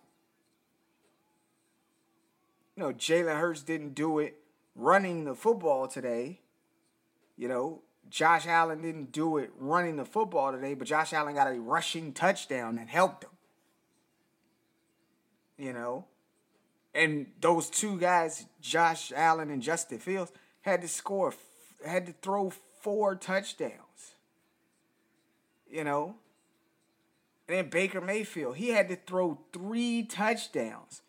you 2.76 2.84
know, 2.84 2.94
Jalen 2.94 3.40
Hurts 3.40 3.62
didn't 3.62 3.94
do 3.94 4.20
it 4.20 4.38
running 4.76 5.26
the 5.26 5.36
football 5.36 5.88
today. 5.88 6.40
You 7.38 7.50
know, 7.50 7.82
Josh 8.10 8.46
Allen 8.46 8.82
didn't 8.82 9.12
do 9.12 9.38
it 9.38 9.52
running 9.58 9.96
the 9.96 10.06
football 10.06 10.52
today, 10.52 10.74
but 10.74 10.88
Josh 10.88 11.14
Allen 11.14 11.36
got 11.36 11.48
a 11.48 11.60
rushing 11.60 12.14
touchdown 12.14 12.76
that 12.76 12.88
helped 12.88 13.24
him. 13.24 13.30
You 15.58 15.74
know, 15.74 16.06
and 16.94 17.28
those 17.42 17.70
two 17.70 18.00
guys, 18.00 18.46
Josh 18.62 19.12
Allen 19.16 19.50
and 19.50 19.62
Justin 19.62 20.00
Fields, 20.00 20.32
had 20.62 20.82
to 20.82 20.88
score, 20.88 21.34
had 21.86 22.06
to 22.06 22.14
throw 22.22 22.52
four 22.82 23.16
touchdowns. 23.16 23.72
You 25.70 25.84
know, 25.84 26.16
and 27.48 27.58
then 27.58 27.70
Baker 27.70 28.00
Mayfield, 28.00 28.58
he 28.58 28.70
had 28.70 28.90
to 28.90 28.96
throw 28.96 29.40
three 29.52 30.04
touchdowns 30.04 31.02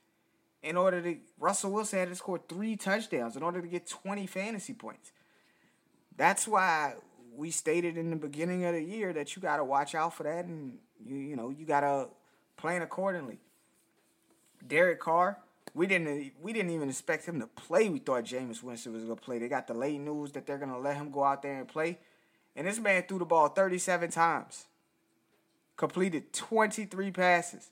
in 0.62 0.76
order 0.76 1.00
to. 1.02 1.16
Russell 1.38 1.72
Wilson 1.72 1.98
had 1.98 2.08
to 2.08 2.14
score 2.14 2.40
three 2.48 2.76
touchdowns 2.76 3.36
in 3.36 3.42
order 3.42 3.60
to 3.60 3.68
get 3.68 3.86
20 3.86 4.26
fantasy 4.26 4.72
points. 4.72 5.12
That's 6.16 6.46
why 6.46 6.94
we 7.36 7.50
stated 7.50 7.96
in 7.96 8.10
the 8.10 8.16
beginning 8.16 8.64
of 8.64 8.74
the 8.74 8.82
year 8.82 9.12
that 9.12 9.34
you 9.34 9.42
got 9.42 9.56
to 9.56 9.64
watch 9.64 9.94
out 9.94 10.14
for 10.14 10.22
that 10.22 10.44
and 10.44 10.78
you 11.04 11.16
you 11.16 11.36
know, 11.36 11.50
you 11.50 11.66
got 11.66 11.80
to 11.80 12.08
plan 12.56 12.82
accordingly. 12.82 13.38
Derek 14.66 15.00
Carr, 15.00 15.38
we 15.74 15.86
didn't 15.86 16.32
we 16.40 16.52
didn't 16.52 16.70
even 16.70 16.88
expect 16.88 17.26
him 17.26 17.40
to 17.40 17.46
play. 17.46 17.88
We 17.88 17.98
thought 17.98 18.24
Jameis 18.24 18.62
Winston 18.62 18.92
was 18.92 19.04
going 19.04 19.16
to 19.16 19.22
play. 19.22 19.38
They 19.38 19.48
got 19.48 19.66
the 19.66 19.74
late 19.74 20.00
news 20.00 20.32
that 20.32 20.46
they're 20.46 20.58
going 20.58 20.72
to 20.72 20.78
let 20.78 20.96
him 20.96 21.10
go 21.10 21.24
out 21.24 21.42
there 21.42 21.58
and 21.58 21.68
play. 21.68 21.98
And 22.56 22.66
this 22.66 22.78
man 22.78 23.02
threw 23.02 23.18
the 23.18 23.24
ball 23.24 23.48
37 23.48 24.10
times. 24.10 24.66
Completed 25.76 26.32
23 26.32 27.10
passes 27.10 27.70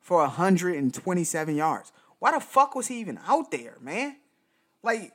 for 0.00 0.20
127 0.22 1.54
yards. 1.54 1.92
Why 2.18 2.32
the 2.32 2.40
fuck 2.40 2.74
was 2.74 2.86
he 2.86 3.00
even 3.00 3.20
out 3.26 3.50
there, 3.50 3.76
man? 3.80 4.16
Like 4.82 5.12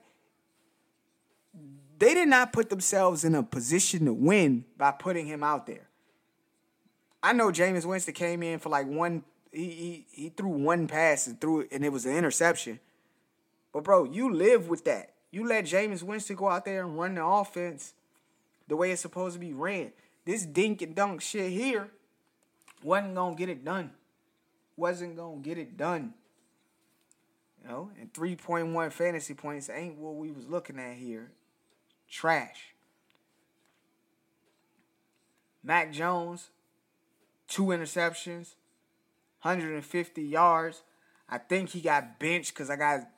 they 2.00 2.14
did 2.14 2.28
not 2.28 2.54
put 2.54 2.70
themselves 2.70 3.24
in 3.24 3.36
a 3.36 3.44
position 3.44 4.06
to 4.06 4.14
win 4.14 4.66
by 4.78 4.92
putting 4.92 5.26
him 5.26 5.44
out 5.44 5.68
there. 5.68 5.88
I 7.22 7.34
know 7.34 7.48
Jameis 7.48 7.86
Winston 7.86 8.14
came 8.14 8.44
in 8.44 8.60
for 8.60 8.70
like 8.70 8.88
one. 8.88 9.24
He 9.52 9.70
he, 9.70 10.06
he 10.12 10.30
threw 10.30 10.50
one 10.50 10.88
pass 10.88 11.28
and 11.28 11.40
threw 11.40 11.62
it, 11.62 11.70
and 11.72 11.86
it 11.86 11.92
was 11.92 12.06
an 12.06 12.16
interception. 12.16 12.80
But 13.72 13.84
bro, 13.84 14.04
you 14.04 14.34
live 14.34 14.68
with 14.68 14.86
that. 14.86 15.14
You 15.32 15.48
let 15.48 15.66
Jameis 15.66 16.04
Winston 16.04 16.36
go 16.36 16.50
out 16.50 16.66
there 16.66 16.84
and 16.84 16.98
run 16.98 17.16
the 17.16 17.26
offense 17.26 17.94
the 18.68 18.76
way 18.76 18.92
it's 18.92 19.02
supposed 19.02 19.34
to 19.34 19.40
be 19.40 19.54
ran. 19.54 19.92
This 20.26 20.46
dink 20.46 20.82
and 20.82 20.96
dunk 20.96 21.22
shit 21.22 21.52
here 21.52 21.90
wasn't 22.84 23.16
gonna 23.16 23.36
get 23.36 23.50
it 23.50 23.64
done. 23.64 23.92
Wasn't 24.76 25.16
gonna 25.16 25.38
get 25.38 25.58
it 25.58 25.78
done. 25.78 26.14
You 27.62 27.70
know, 27.70 27.90
and 28.00 28.12
3.1 28.12 28.92
fantasy 28.92 29.34
points 29.34 29.70
ain't 29.70 29.98
what 29.98 30.16
we 30.16 30.32
was 30.32 30.48
looking 30.48 30.80
at 30.80 30.96
here. 30.96 31.32
Trash. 32.14 32.76
Mac 35.64 35.92
Jones, 35.92 36.50
two 37.48 37.64
interceptions, 37.64 38.54
150 39.42 40.22
yards. 40.22 40.84
I 41.28 41.40
think 41.40 41.70
he 41.70 41.82
got 41.82 42.20
benched 42.20 42.54
because 42.54 42.70
I 42.70 42.76
got 42.76 43.10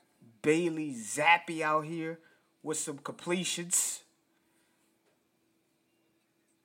Bailey 0.42 0.96
Zappe 0.96 1.62
out 1.62 1.84
here 1.84 2.20
with 2.64 2.78
some 2.78 3.00
completions. 3.00 4.02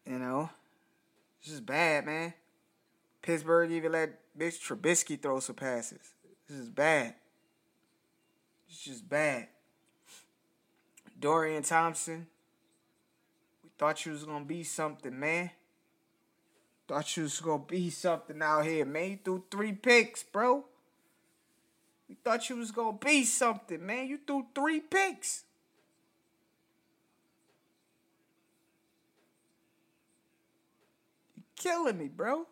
You 0.07 0.20
know, 0.20 0.51
this 1.43 1.53
is 1.53 1.61
bad, 1.61 2.07
man. 2.07 2.33
Pittsburgh 3.22 3.72
even 3.72 3.91
let 3.91 4.20
Mitch 4.37 4.61
Trubisky 4.61 5.20
throw 5.20 5.41
some 5.41 5.57
passes. 5.57 6.14
This 6.49 6.59
is 6.59 6.68
bad. 6.68 7.16
It's 8.68 8.85
just 8.85 9.09
bad. 9.09 9.49
Dorian 11.21 11.62
Thompson. 11.62 12.27
We 13.62 13.71
Thought 13.79 14.07
you 14.07 14.12
was 14.12 14.25
gonna 14.25 14.45
be 14.45 14.64
something, 14.64 15.18
man. 15.18 15.51
Thought 16.89 17.16
you 17.16 17.25
was 17.25 17.41
gonna 17.41 17.62
be 17.66 17.91
something 17.91 18.41
out 18.43 18.64
here, 18.64 18.85
man. 18.85 19.11
You 19.11 19.18
threw 19.23 19.45
three 19.51 19.73
picks, 19.73 20.23
bro. 20.23 20.64
We 22.09 22.16
thought 22.25 22.49
you 22.49 22.57
was 22.57 22.73
gonna 22.73 22.97
be 22.99 23.25
something, 23.25 23.85
man. 23.85 24.09
You 24.09 24.18
threw 24.27 24.47
three 24.55 24.81
picks. 24.81 25.45
You 31.37 31.43
killing 31.55 31.99
me, 31.99 32.09
bro. 32.09 32.47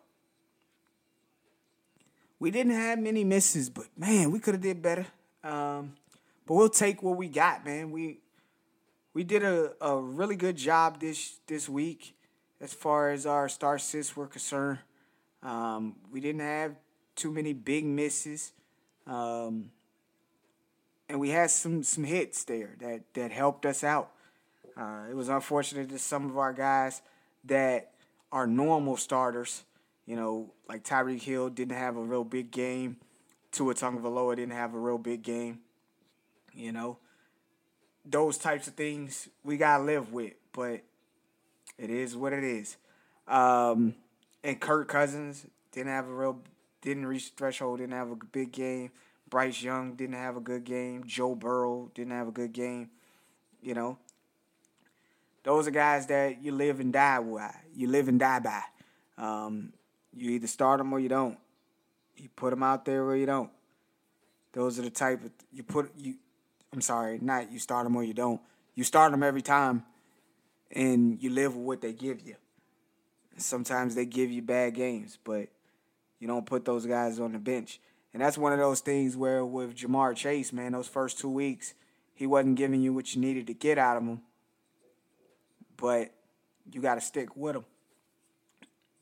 We 2.39 2.51
didn't 2.51 2.71
have 2.73 2.99
many 2.99 3.25
misses, 3.25 3.69
but 3.69 3.87
man, 3.97 4.31
we 4.31 4.39
could 4.39 4.53
have 4.53 4.63
did 4.63 4.81
better. 4.81 5.07
Um, 5.43 5.95
but 6.45 6.53
we'll 6.53 6.69
take 6.69 7.03
what 7.03 7.17
we 7.17 7.27
got, 7.27 7.65
man. 7.65 7.91
We 7.91 8.19
we 9.13 9.23
did 9.23 9.43
a, 9.43 9.73
a 9.81 9.99
really 9.99 10.35
good 10.35 10.55
job 10.55 10.99
this 10.99 11.39
this 11.47 11.67
week 11.67 12.15
as 12.61 12.73
far 12.73 13.11
as 13.11 13.25
our 13.25 13.49
star 13.49 13.79
sits 13.79 14.15
were 14.15 14.27
concerned. 14.27 14.79
Um, 15.41 15.95
we 16.11 16.19
didn't 16.19 16.41
have 16.41 16.75
too 17.15 17.31
many 17.31 17.53
big 17.53 17.85
misses. 17.85 18.51
Um, 19.07 19.71
and 21.09 21.19
we 21.19 21.29
had 21.29 21.49
some 21.49 21.83
some 21.83 22.03
hits 22.03 22.43
there 22.43 22.75
that 22.79 23.01
that 23.15 23.31
helped 23.31 23.65
us 23.65 23.83
out. 23.83 24.11
Uh, 24.77 25.03
it 25.09 25.15
was 25.15 25.27
unfortunate 25.27 25.89
that 25.89 25.99
some 25.99 26.29
of 26.29 26.37
our 26.37 26.53
guys 26.53 27.01
that 27.45 27.91
are 28.31 28.45
normal 28.45 28.95
starters, 28.95 29.63
you 30.05 30.15
know, 30.15 30.51
like 30.69 30.83
Tyreek 30.83 31.23
Hill 31.23 31.49
didn't 31.49 31.75
have 31.75 31.97
a 31.97 32.01
real 32.01 32.23
big 32.23 32.51
game. 32.51 32.97
Tua 33.51 33.73
Tagovailoa 33.73 34.35
didn't 34.35 34.53
have 34.53 34.75
a 34.75 34.77
real 34.77 34.99
big 34.99 35.23
game. 35.23 35.59
You 36.53 36.71
know, 36.71 36.97
those 38.05 38.37
types 38.37 38.67
of 38.67 38.73
things 38.73 39.29
we 39.43 39.57
gotta 39.57 39.83
live 39.83 40.11
with, 40.11 40.33
but 40.53 40.81
it 41.77 41.89
is 41.89 42.15
what 42.15 42.33
it 42.33 42.43
is. 42.43 42.77
Um, 43.27 43.95
and 44.43 44.59
Kirk 44.59 44.87
Cousins 44.87 45.45
didn't 45.71 45.91
have 45.91 46.07
a 46.07 46.13
real, 46.13 46.41
didn't 46.81 47.05
reach 47.05 47.31
the 47.31 47.37
threshold, 47.37 47.79
didn't 47.79 47.93
have 47.93 48.11
a 48.11 48.15
big 48.31 48.51
game. 48.51 48.91
Bryce 49.29 49.61
Young 49.61 49.93
didn't 49.93 50.15
have 50.15 50.37
a 50.37 50.41
good 50.41 50.63
game. 50.63 51.03
Joe 51.05 51.35
Burrow 51.35 51.91
didn't 51.93 52.13
have 52.13 52.27
a 52.27 52.31
good 52.31 52.51
game. 52.51 52.89
You 53.61 53.75
know, 53.75 53.97
those 55.43 55.67
are 55.67 55.71
guys 55.71 56.07
that 56.07 56.41
you 56.41 56.51
live 56.51 56.79
and 56.79 56.91
die 56.91 57.19
by. 57.19 57.53
You 57.75 57.87
live 57.87 58.07
and 58.07 58.19
die 58.19 58.39
by. 58.39 58.61
Um, 59.17 59.73
you 60.13 60.31
either 60.31 60.47
start 60.47 60.79
them 60.79 60.91
or 60.91 60.99
you 60.99 61.09
don't. 61.09 61.37
You 62.17 62.29
put 62.35 62.49
them 62.49 62.63
out 62.63 62.85
there 62.85 63.03
or 63.03 63.15
you 63.15 63.25
don't. 63.25 63.51
Those 64.53 64.79
are 64.79 64.81
the 64.81 64.89
type 64.89 65.23
of 65.23 65.31
you 65.53 65.63
put 65.63 65.91
you. 65.97 66.15
I'm 66.73 66.81
sorry, 66.81 67.19
not 67.21 67.51
you 67.51 67.59
start 67.59 67.85
them 67.85 67.95
or 67.95 68.03
you 68.03 68.13
don't. 68.13 68.41
You 68.75 68.83
start 68.83 69.11
them 69.11 69.23
every 69.23 69.41
time, 69.41 69.83
and 70.71 71.21
you 71.21 71.29
live 71.29 71.55
with 71.55 71.65
what 71.65 71.81
they 71.81 71.93
give 71.93 72.21
you. 72.25 72.35
Sometimes 73.37 73.95
they 73.95 74.05
give 74.05 74.31
you 74.31 74.41
bad 74.41 74.75
games, 74.75 75.17
but 75.23 75.47
you 76.19 76.27
don't 76.27 76.45
put 76.45 76.65
those 76.65 76.85
guys 76.85 77.19
on 77.19 77.31
the 77.31 77.39
bench. 77.39 77.79
And 78.13 78.21
that's 78.21 78.37
one 78.37 78.53
of 78.53 78.59
those 78.59 78.81
things 78.81 79.15
where 79.15 79.45
with 79.45 79.75
Ja'Marr 79.75 80.15
Chase, 80.15 80.51
man, 80.51 80.73
those 80.73 80.87
first 80.87 81.19
two 81.19 81.29
weeks, 81.29 81.73
he 82.13 82.27
wasn't 82.27 82.55
giving 82.55 82.81
you 82.81 82.93
what 82.93 83.15
you 83.15 83.21
needed 83.21 83.47
to 83.47 83.53
get 83.53 83.77
out 83.77 83.97
of 83.97 84.03
him. 84.03 84.21
But 85.77 86.11
you 86.71 86.81
got 86.81 86.95
to 86.95 87.01
stick 87.01 87.35
with 87.35 87.57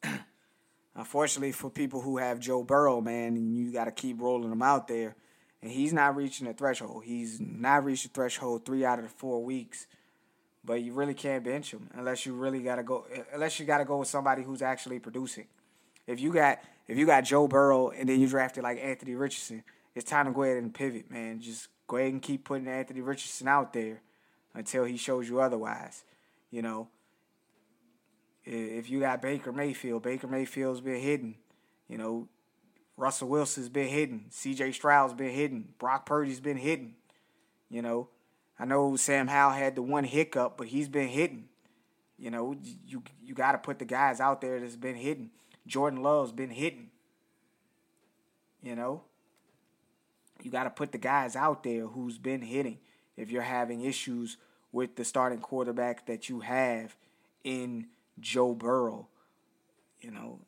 him. 0.03 0.19
Unfortunately, 0.95 1.51
for 1.51 1.69
people 1.69 2.01
who 2.01 2.17
have 2.17 2.39
Joe 2.39 2.63
Burrow, 2.63 3.01
man, 3.01 3.55
you 3.55 3.71
got 3.71 3.85
to 3.85 3.91
keep 3.91 4.21
rolling 4.21 4.51
him 4.51 4.61
out 4.61 4.87
there. 4.87 5.15
And 5.61 5.71
he's 5.71 5.93
not 5.93 6.15
reaching 6.15 6.47
the 6.47 6.53
threshold. 6.53 7.03
He's 7.05 7.39
not 7.39 7.83
reached 7.83 8.03
the 8.03 8.09
threshold 8.09 8.65
three 8.65 8.85
out 8.85 8.99
of 8.99 9.05
the 9.05 9.11
four 9.11 9.43
weeks. 9.43 9.87
But 10.63 10.81
you 10.81 10.93
really 10.93 11.13
can't 11.13 11.43
bench 11.43 11.71
him 11.71 11.89
unless 11.93 12.25
you 12.25 12.33
really 12.33 12.61
got 12.61 12.75
to 12.75 12.83
go. 12.83 13.05
Unless 13.33 13.59
you 13.59 13.65
got 13.65 13.77
to 13.77 13.85
go 13.85 13.97
with 13.97 14.07
somebody 14.07 14.43
who's 14.43 14.61
actually 14.61 14.99
producing. 14.99 15.47
If 16.05 16.19
you 16.19 16.31
got 16.31 16.59
if 16.87 16.97
you 16.97 17.05
got 17.05 17.21
Joe 17.21 17.47
Burrow 17.47 17.89
and 17.89 18.07
then 18.07 18.19
you 18.19 18.27
drafted 18.27 18.63
like 18.63 18.79
Anthony 18.81 19.15
Richardson, 19.15 19.63
it's 19.95 20.09
time 20.09 20.25
to 20.25 20.31
go 20.31 20.43
ahead 20.43 20.57
and 20.57 20.73
pivot, 20.73 21.09
man. 21.09 21.39
Just 21.39 21.69
go 21.87 21.97
ahead 21.97 22.11
and 22.11 22.21
keep 22.21 22.43
putting 22.43 22.67
Anthony 22.67 23.01
Richardson 23.01 23.47
out 23.47 23.73
there 23.73 24.01
until 24.53 24.83
he 24.85 24.97
shows 24.97 25.27
you 25.27 25.39
otherwise. 25.39 26.03
You 26.51 26.61
know, 26.61 26.87
if 28.43 28.89
you 28.89 28.99
got 28.99 29.21
Baker 29.21 29.51
Mayfield, 29.51 30.03
Baker 30.03 30.27
Mayfield's 30.27 30.81
been 30.81 31.01
hidden. 31.01 31.35
You 31.89 31.97
know, 31.97 32.27
Russell 32.97 33.29
Wilson's 33.29 33.69
been 33.69 33.87
hidden. 33.87 34.25
C.J. 34.29 34.71
Stroud's 34.71 35.13
been 35.13 35.29
hidden. 35.29 35.69
Brock 35.77 36.05
Purdy's 36.05 36.39
been 36.39 36.57
hidden. 36.57 36.95
You 37.69 37.83
know, 37.83 38.09
I 38.59 38.65
know 38.65 38.95
Sam 38.95 39.27
Howell 39.27 39.53
had 39.53 39.75
the 39.75 39.83
one 39.83 40.03
hiccup, 40.03 40.57
but 40.57 40.67
he's 40.67 40.89
been 40.89 41.07
hidden. 41.07 41.47
You 42.17 42.31
know, 42.31 42.55
you 42.85 43.03
you 43.23 43.35
got 43.35 43.51
to 43.51 43.59
put 43.59 43.77
the 43.77 43.85
guys 43.85 44.19
out 44.19 44.41
there 44.41 44.59
that's 44.59 44.75
been 44.75 44.95
hidden. 44.95 45.29
Jordan 45.67 46.01
Love's 46.01 46.31
been 46.31 46.49
hitting. 46.49 46.89
You 48.63 48.75
know? 48.75 49.03
You 50.41 50.49
got 50.49 50.63
to 50.63 50.69
put 50.69 50.91
the 50.91 50.97
guys 50.97 51.35
out 51.35 51.63
there 51.63 51.85
who's 51.85 52.17
been 52.17 52.41
hitting 52.41 52.79
if 53.15 53.29
you're 53.29 53.41
having 53.41 53.81
issues 53.81 54.37
with 54.71 54.95
the 54.95 55.05
starting 55.05 55.39
quarterback 55.39 56.05
that 56.07 56.29
you 56.29 56.39
have 56.41 56.95
in 57.43 57.87
Joe 58.19 58.53
Burrow. 58.53 59.07
You 60.01 60.11
know, 60.11 60.39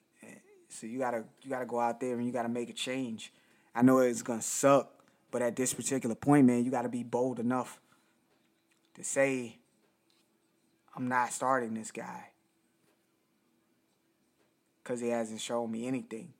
so 0.69 0.87
you 0.87 0.99
gotta 0.99 1.23
you 1.41 1.49
gotta 1.49 1.65
go 1.65 1.79
out 1.79 1.99
there 1.99 2.15
and 2.15 2.25
you 2.25 2.31
gotta 2.31 2.49
make 2.49 2.69
a 2.69 2.73
change. 2.73 3.33
I 3.75 3.81
know 3.81 3.99
it's 3.99 4.21
gonna 4.21 4.41
suck, 4.41 4.91
but 5.31 5.41
at 5.41 5.55
this 5.55 5.73
particular 5.73 6.15
point, 6.15 6.47
man, 6.47 6.63
you 6.63 6.71
gotta 6.71 6.89
be 6.89 7.03
bold 7.03 7.39
enough 7.39 7.79
to 8.95 9.03
say, 9.03 9.57
I'm 10.95 11.07
not 11.07 11.33
starting 11.33 11.73
this 11.73 11.91
guy 11.91 12.29
because 14.83 15.01
he 15.01 15.09
hasn't 15.09 15.41
shown 15.41 15.71
me 15.71 15.87
anything. 15.87 16.33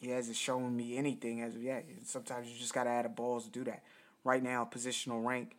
He 0.00 0.10
hasn't 0.10 0.36
shown 0.36 0.76
me 0.76 0.96
anything 0.96 1.40
as 1.40 1.56
of 1.56 1.62
yet. 1.62 1.86
Sometimes 2.04 2.48
you 2.48 2.58
just 2.58 2.74
got 2.74 2.84
to 2.84 2.90
add 2.90 3.06
a 3.06 3.08
balls 3.08 3.46
to 3.46 3.50
do 3.50 3.64
that. 3.64 3.82
Right 4.22 4.42
now, 4.42 4.68
positional 4.70 5.24
rank 5.24 5.56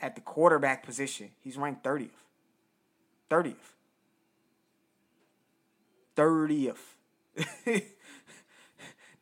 at 0.00 0.14
the 0.14 0.20
quarterback 0.20 0.84
position, 0.84 1.30
he's 1.40 1.56
ranked 1.56 1.84
30th. 1.84 2.10
30th. 3.28 3.54
30th. 6.20 6.76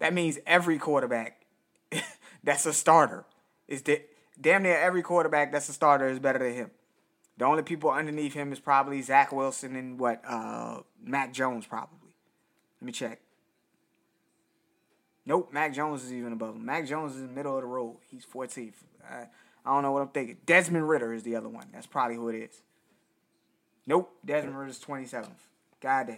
that 0.00 0.12
means 0.12 0.38
every 0.46 0.78
quarterback 0.78 1.42
that's 2.42 2.66
a 2.66 2.72
starter 2.72 3.24
is 3.68 3.82
that 3.82 4.08
damn 4.40 4.64
near 4.64 4.76
every 4.76 5.02
quarterback 5.02 5.52
that's 5.52 5.68
a 5.68 5.72
starter 5.72 6.08
is 6.08 6.18
better 6.18 6.40
than 6.40 6.54
him. 6.54 6.70
The 7.36 7.44
only 7.44 7.62
people 7.62 7.90
underneath 7.90 8.34
him 8.34 8.52
is 8.52 8.58
probably 8.58 9.00
Zach 9.00 9.30
Wilson 9.30 9.76
and 9.76 9.98
what 10.00 10.22
uh, 10.26 10.80
Mac 11.00 11.32
Jones 11.32 11.66
probably. 11.66 12.14
Let 12.80 12.86
me 12.86 12.92
check. 12.92 13.20
Nope, 15.24 15.52
Mac 15.52 15.72
Jones 15.72 16.04
is 16.04 16.12
even 16.12 16.32
above 16.32 16.56
him. 16.56 16.64
Mac 16.64 16.86
Jones 16.86 17.14
is 17.14 17.20
in 17.20 17.28
the 17.28 17.32
middle 17.32 17.54
of 17.54 17.62
the 17.62 17.68
road. 17.68 17.98
He's 18.10 18.24
14th. 18.24 18.72
I, 19.08 19.26
I 19.64 19.74
don't 19.74 19.82
know 19.82 19.92
what 19.92 20.02
I'm 20.02 20.08
thinking. 20.08 20.38
Desmond 20.46 20.88
Ridder 20.88 21.12
is 21.12 21.22
the 21.22 21.36
other 21.36 21.48
one. 21.48 21.66
That's 21.72 21.86
probably 21.86 22.16
who 22.16 22.28
it 22.30 22.36
is. 22.36 22.62
Nope, 23.86 24.10
Desmond 24.24 24.58
Ridder 24.58 24.70
is 24.70 24.80
27th. 24.80 25.28
Goddamn. 25.80 26.16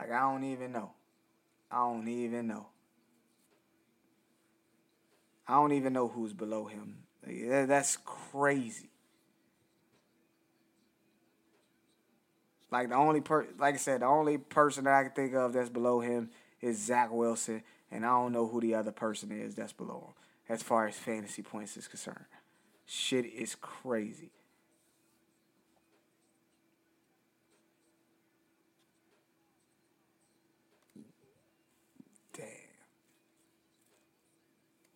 Like 0.00 0.12
I 0.12 0.20
don't 0.20 0.44
even 0.44 0.72
know. 0.72 0.92
I 1.70 1.76
don't 1.76 2.08
even 2.08 2.46
know. 2.46 2.66
I 5.46 5.54
don't 5.54 5.72
even 5.72 5.92
know 5.92 6.08
who's 6.08 6.32
below 6.32 6.66
him. 6.66 6.96
That's 7.22 7.98
crazy. 7.98 8.88
Like 12.70 12.88
the 12.88 12.94
only 12.94 13.20
per, 13.20 13.46
like 13.58 13.74
I 13.74 13.78
said, 13.78 14.00
the 14.00 14.06
only 14.06 14.38
person 14.38 14.84
that 14.84 14.94
I 14.94 15.02
can 15.02 15.12
think 15.12 15.34
of 15.34 15.52
that's 15.52 15.68
below 15.68 16.00
him 16.00 16.30
is 16.60 16.78
Zach 16.78 17.10
Wilson, 17.12 17.62
and 17.90 18.06
I 18.06 18.10
don't 18.10 18.32
know 18.32 18.46
who 18.46 18.60
the 18.60 18.76
other 18.76 18.92
person 18.92 19.32
is 19.32 19.54
that's 19.56 19.72
below 19.72 20.04
him 20.06 20.14
as 20.48 20.62
far 20.62 20.86
as 20.86 20.96
fantasy 20.96 21.42
points 21.42 21.76
is 21.76 21.88
concerned. 21.88 22.24
Shit 22.86 23.26
is 23.26 23.54
crazy. 23.54 24.30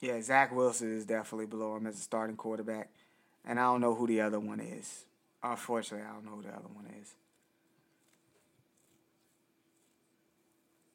Yeah, 0.04 0.20
Zach 0.20 0.54
Wilson 0.54 0.94
is 0.94 1.06
definitely 1.06 1.46
below 1.46 1.76
him 1.76 1.86
as 1.86 1.94
a 1.94 2.02
starting 2.02 2.36
quarterback. 2.36 2.90
And 3.42 3.58
I 3.58 3.62
don't 3.62 3.80
know 3.80 3.94
who 3.94 4.06
the 4.06 4.20
other 4.20 4.38
one 4.38 4.60
is. 4.60 5.06
Unfortunately, 5.42 6.06
I 6.06 6.12
don't 6.12 6.26
know 6.26 6.32
who 6.32 6.42
the 6.42 6.50
other 6.50 6.68
one 6.74 6.84
is. 7.00 7.14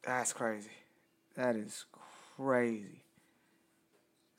That's 0.05 0.31
crazy. 0.31 0.69
That 1.33 1.55
is 1.55 1.85
crazy. 2.37 3.01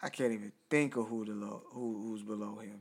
I 0.00 0.08
can't 0.08 0.32
even 0.32 0.52
think 0.70 0.94
of 0.94 1.08
who 1.08 1.24
the 1.24 1.32
low, 1.32 1.62
who 1.72 2.06
who's 2.06 2.22
below 2.22 2.60
him. 2.60 2.78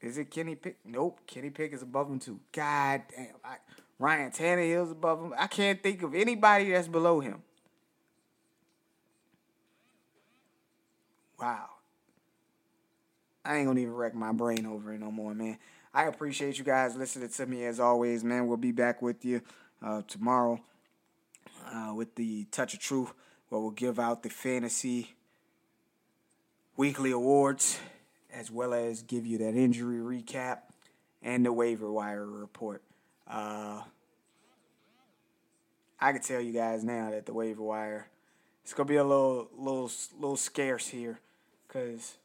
Is 0.00 0.16
it 0.16 0.30
Kenny 0.30 0.54
Pick? 0.54 0.78
Nope, 0.82 1.20
Kenny 1.26 1.50
Pick 1.50 1.74
is 1.74 1.82
above 1.82 2.08
him 2.08 2.18
too. 2.18 2.40
God 2.52 3.02
damn, 3.14 3.34
I, 3.44 3.56
Ryan 3.98 4.30
Tannehill's 4.30 4.92
above 4.92 5.22
him. 5.22 5.34
I 5.38 5.46
can't 5.46 5.82
think 5.82 6.02
of 6.02 6.14
anybody 6.14 6.70
that's 6.70 6.88
below 6.88 7.20
him. 7.20 7.42
Wow. 11.40 11.68
I 13.44 13.56
ain't 13.56 13.66
gonna 13.66 13.80
even 13.80 13.94
wreck 13.94 14.14
my 14.14 14.32
brain 14.32 14.66
over 14.66 14.92
it 14.92 15.00
no 15.00 15.10
more, 15.10 15.34
man. 15.34 15.58
I 15.92 16.04
appreciate 16.04 16.58
you 16.58 16.64
guys 16.64 16.96
listening 16.96 17.28
to 17.28 17.46
me 17.46 17.64
as 17.66 17.78
always, 17.78 18.24
man. 18.24 18.46
We'll 18.46 18.56
be 18.56 18.72
back 18.72 19.02
with 19.02 19.24
you 19.24 19.42
uh, 19.82 20.02
tomorrow 20.08 20.60
uh, 21.66 21.92
with 21.94 22.14
the 22.14 22.44
Touch 22.50 22.74
of 22.74 22.80
Truth, 22.80 23.12
where 23.48 23.60
we'll 23.60 23.70
give 23.70 23.98
out 23.98 24.22
the 24.22 24.30
fantasy 24.30 25.14
weekly 26.76 27.10
awards 27.10 27.78
as 28.32 28.50
well 28.50 28.74
as 28.74 29.02
give 29.02 29.26
you 29.26 29.38
that 29.38 29.54
injury 29.54 29.98
recap 29.98 30.62
and 31.22 31.44
the 31.44 31.52
waiver 31.52 31.90
wire 31.90 32.26
report. 32.26 32.82
Uh, 33.28 33.82
I 36.00 36.12
can 36.12 36.22
tell 36.22 36.40
you 36.40 36.52
guys 36.52 36.82
now 36.82 37.10
that 37.10 37.26
the 37.26 37.32
waiver 37.32 37.62
wire 37.62 38.08
it's 38.64 38.74
gonna 38.74 38.88
be 38.88 38.96
a 38.96 39.04
little 39.04 39.48
little 39.56 39.90
little 40.18 40.36
scarce 40.36 40.88
here, 40.88 41.20
cause 41.68 42.16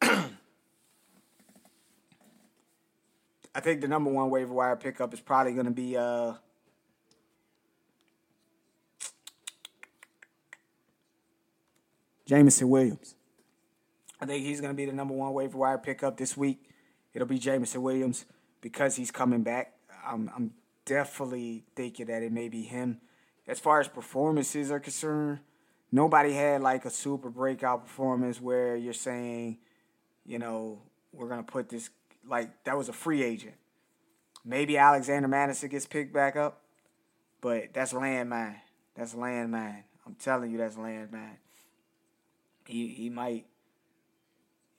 I 0.02 0.30
think 3.60 3.82
the 3.82 3.88
number 3.88 4.10
one 4.10 4.30
waiver 4.30 4.52
wire 4.52 4.74
pickup 4.74 5.14
is 5.14 5.20
probably 5.20 5.52
gonna 5.52 5.70
be 5.70 5.96
uh. 5.96 6.32
Jameson 12.26 12.68
Williams. 12.68 13.14
I 14.20 14.26
think 14.26 14.44
he's 14.44 14.60
going 14.60 14.72
to 14.72 14.76
be 14.76 14.84
the 14.84 14.92
number 14.92 15.14
one 15.14 15.32
waiver 15.32 15.56
wire 15.56 15.78
pickup 15.78 16.18
this 16.18 16.36
week. 16.36 16.58
It'll 17.14 17.26
be 17.26 17.38
Jameson 17.38 17.80
Williams 17.82 18.26
because 18.60 18.96
he's 18.96 19.10
coming 19.10 19.42
back. 19.42 19.72
I'm, 20.06 20.30
I'm 20.34 20.50
definitely 20.84 21.64
thinking 21.74 22.06
that 22.06 22.22
it 22.22 22.30
may 22.30 22.48
be 22.48 22.62
him. 22.62 23.00
As 23.48 23.58
far 23.58 23.80
as 23.80 23.88
performances 23.88 24.70
are 24.70 24.78
concerned, 24.78 25.40
nobody 25.90 26.34
had 26.34 26.60
like 26.60 26.84
a 26.84 26.90
super 26.90 27.30
breakout 27.30 27.82
performance 27.82 28.40
where 28.40 28.76
you're 28.76 28.92
saying, 28.92 29.58
you 30.24 30.38
know, 30.38 30.82
we're 31.12 31.28
to 31.44 31.50
put 31.50 31.70
this, 31.70 31.90
like, 32.28 32.62
that 32.64 32.76
was 32.76 32.88
a 32.88 32.92
free 32.92 33.22
agent. 33.22 33.54
Maybe 34.44 34.76
Alexander 34.76 35.28
Mattison 35.28 35.70
gets 35.70 35.86
picked 35.86 36.12
back 36.12 36.36
up, 36.36 36.60
but 37.40 37.72
that's 37.72 37.94
landmine. 37.94 38.56
That's 38.94 39.14
landmine. 39.14 39.82
I'm 40.06 40.14
telling 40.14 40.50
you, 40.50 40.58
that's 40.58 40.76
landmine. 40.76 41.36
He, 42.66 42.88
he 42.88 43.08
might 43.08 43.46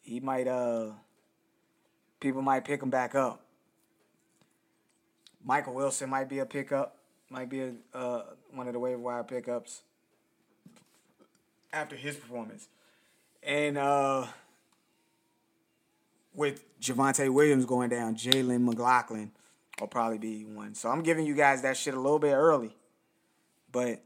he 0.01 0.20
might 0.20 0.47
uh 0.47 0.91
people 2.20 2.41
might 2.41 2.65
pick 2.65 2.82
him 2.82 2.89
back 2.89 3.15
up. 3.15 3.45
Michael 5.43 5.74
Wilson 5.74 6.09
might 6.09 6.30
be 6.30 6.39
a 6.39 6.45
pickup, 6.45 6.98
might 7.30 7.49
be 7.49 7.61
a, 7.61 7.73
uh, 7.93 8.23
one 8.51 8.67
of 8.67 8.73
the 8.73 8.80
waiver 8.80 8.99
wire 8.99 9.23
pickups 9.23 9.82
after 11.71 11.95
his 11.95 12.15
performance, 12.15 12.67
and 13.43 13.77
uh, 13.77 14.25
with 16.34 16.63
Javonte 16.80 17.32
Williams 17.32 17.65
going 17.65 17.89
down, 17.89 18.15
Jaleel 18.15 18.61
McLaughlin 18.61 19.32
will 19.80 19.88
probably 19.88 20.17
be 20.17 20.45
one. 20.45 20.73
So 20.75 20.89
I'm 20.89 21.03
giving 21.03 21.25
you 21.25 21.36
guys 21.36 21.61
that 21.61 21.77
shit 21.77 21.93
a 21.93 21.99
little 21.99 22.19
bit 22.19 22.34
early, 22.34 22.75
but 23.71 24.01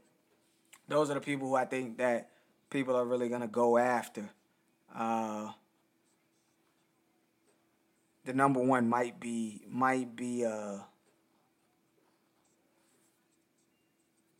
those 0.88 1.10
are 1.10 1.14
the 1.14 1.20
people 1.20 1.48
who 1.48 1.54
I 1.54 1.64
think 1.64 1.98
that 1.98 2.30
people 2.70 2.96
are 2.96 3.04
really 3.04 3.28
gonna 3.28 3.48
go 3.48 3.78
after. 3.78 4.28
Uh, 4.94 5.50
the 8.24 8.32
number 8.32 8.60
one 8.60 8.88
might 8.88 9.20
be 9.20 9.62
might 9.68 10.16
be 10.16 10.44
uh 10.44 10.78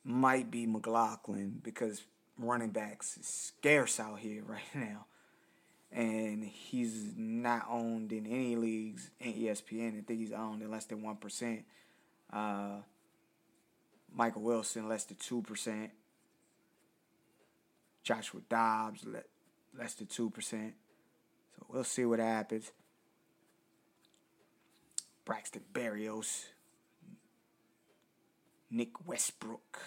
might 0.05 0.51
be 0.51 0.67
McLaughlin 0.67 1.61
because 1.63 2.03
running 2.39 2.71
backs 2.71 3.17
is 3.17 3.27
scarce 3.27 3.99
out 3.99 4.19
here 4.19 4.43
right 4.47 4.63
now. 4.75 5.07
And 5.91 6.45
he's 6.45 7.13
not 7.17 7.67
owned 7.71 8.13
in 8.13 8.27
any 8.27 8.57
leagues 8.57 9.11
in 9.21 9.33
ESPN. 9.33 9.99
I 9.99 10.03
think 10.03 10.19
he's 10.19 10.33
owned 10.33 10.61
in 10.61 10.71
less 10.71 10.87
than 10.87 11.03
one 11.03 11.17
percent. 11.17 11.65
Uh, 12.33 12.79
Michael 14.13 14.43
Wilson 14.43 14.89
less 14.89 15.05
than 15.05 15.17
two 15.19 15.43
percent. 15.43 15.93
Joshua 18.03 18.41
Dobbs 18.49 19.07
less 19.79 19.95
than 19.95 20.09
two 20.09 20.31
percent. 20.31 20.75
So 21.57 21.67
we'll 21.69 21.85
see 21.85 22.05
what 22.05 22.19
happens. 22.19 22.73
Braxton 25.25 25.63
Berrios, 25.73 26.45
Nick 28.71 29.07
Westbrook. 29.07 29.81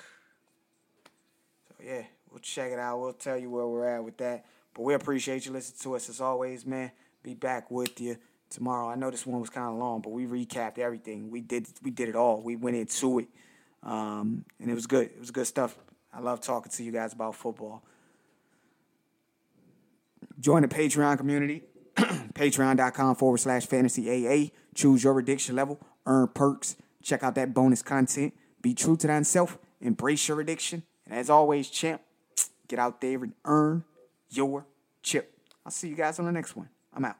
So 1.68 1.76
yeah, 1.84 2.04
we'll 2.30 2.40
check 2.40 2.72
it 2.72 2.80
out. 2.80 3.00
We'll 3.00 3.14
tell 3.14 3.38
you 3.38 3.50
where 3.50 3.68
we're 3.68 3.88
at 3.88 4.04
with 4.04 4.18
that. 4.18 4.46
But 4.74 4.84
we 4.84 4.94
appreciate 4.94 5.46
you 5.46 5.52
listening 5.52 5.80
to 5.84 5.96
us 5.96 6.10
as 6.10 6.22
always, 6.22 6.66
man. 6.66 6.92
Be 7.24 7.34
back 7.34 7.72
with 7.72 8.00
you 8.00 8.18
tomorrow. 8.50 8.90
I 8.90 8.96
know 8.96 9.12
this 9.12 9.26
one 9.26 9.40
was 9.42 9.50
kind 9.50 9.68
of 9.68 9.76
long, 9.76 10.02
but 10.02 10.12
we 10.12 10.26
recapped 10.26 10.78
everything. 10.78 11.30
We 11.30 11.42
did 11.42 11.68
we 11.84 11.92
did 11.92 12.10
it 12.10 12.16
all. 12.16 12.42
We 12.42 12.56
went 12.56 12.78
into 12.78 13.20
it, 13.20 13.28
um, 13.84 14.46
and 14.60 14.70
it 14.70 14.74
was 14.74 14.88
good. 14.88 15.08
It 15.08 15.20
was 15.20 15.32
good 15.32 15.48
stuff. 15.48 15.76
I 16.14 16.20
love 16.20 16.42
talking 16.42 16.72
to 16.72 16.84
you 16.84 16.92
guys 16.92 17.14
about 17.14 17.36
football. 17.36 17.84
Join 20.40 20.62
the 20.62 20.68
Patreon 20.68 21.18
community. 21.18 21.64
Patreon.com 21.96 23.16
forward 23.16 23.40
slash 23.40 23.66
fantasy 23.66 24.10
AA. 24.10 24.52
Choose 24.76 25.04
your 25.04 25.18
addiction 25.18 25.56
level, 25.56 25.80
earn 26.06 26.28
perks, 26.28 26.76
check 27.02 27.24
out 27.24 27.36
that 27.36 27.54
bonus 27.54 27.82
content. 27.82 28.34
Be 28.62 28.74
true 28.74 28.98
to 28.98 29.08
thyself, 29.08 29.58
embrace 29.82 30.28
your 30.28 30.42
addiction. 30.42 30.84
And 31.06 31.14
as 31.14 31.30
always, 31.30 31.70
champ, 31.70 32.02
get 32.68 32.80
out 32.80 33.02
there 33.02 33.24
and 33.24 33.34
earn 33.46 33.84
your 34.30 34.66
chip. 35.02 35.38
I'll 35.66 35.72
see 35.72 35.90
you 35.90 35.96
guys 35.96 36.20
on 36.20 36.26
the 36.26 36.32
next 36.32 36.56
one. 36.56 36.70
I'm 36.94 37.06
out. 37.06 37.18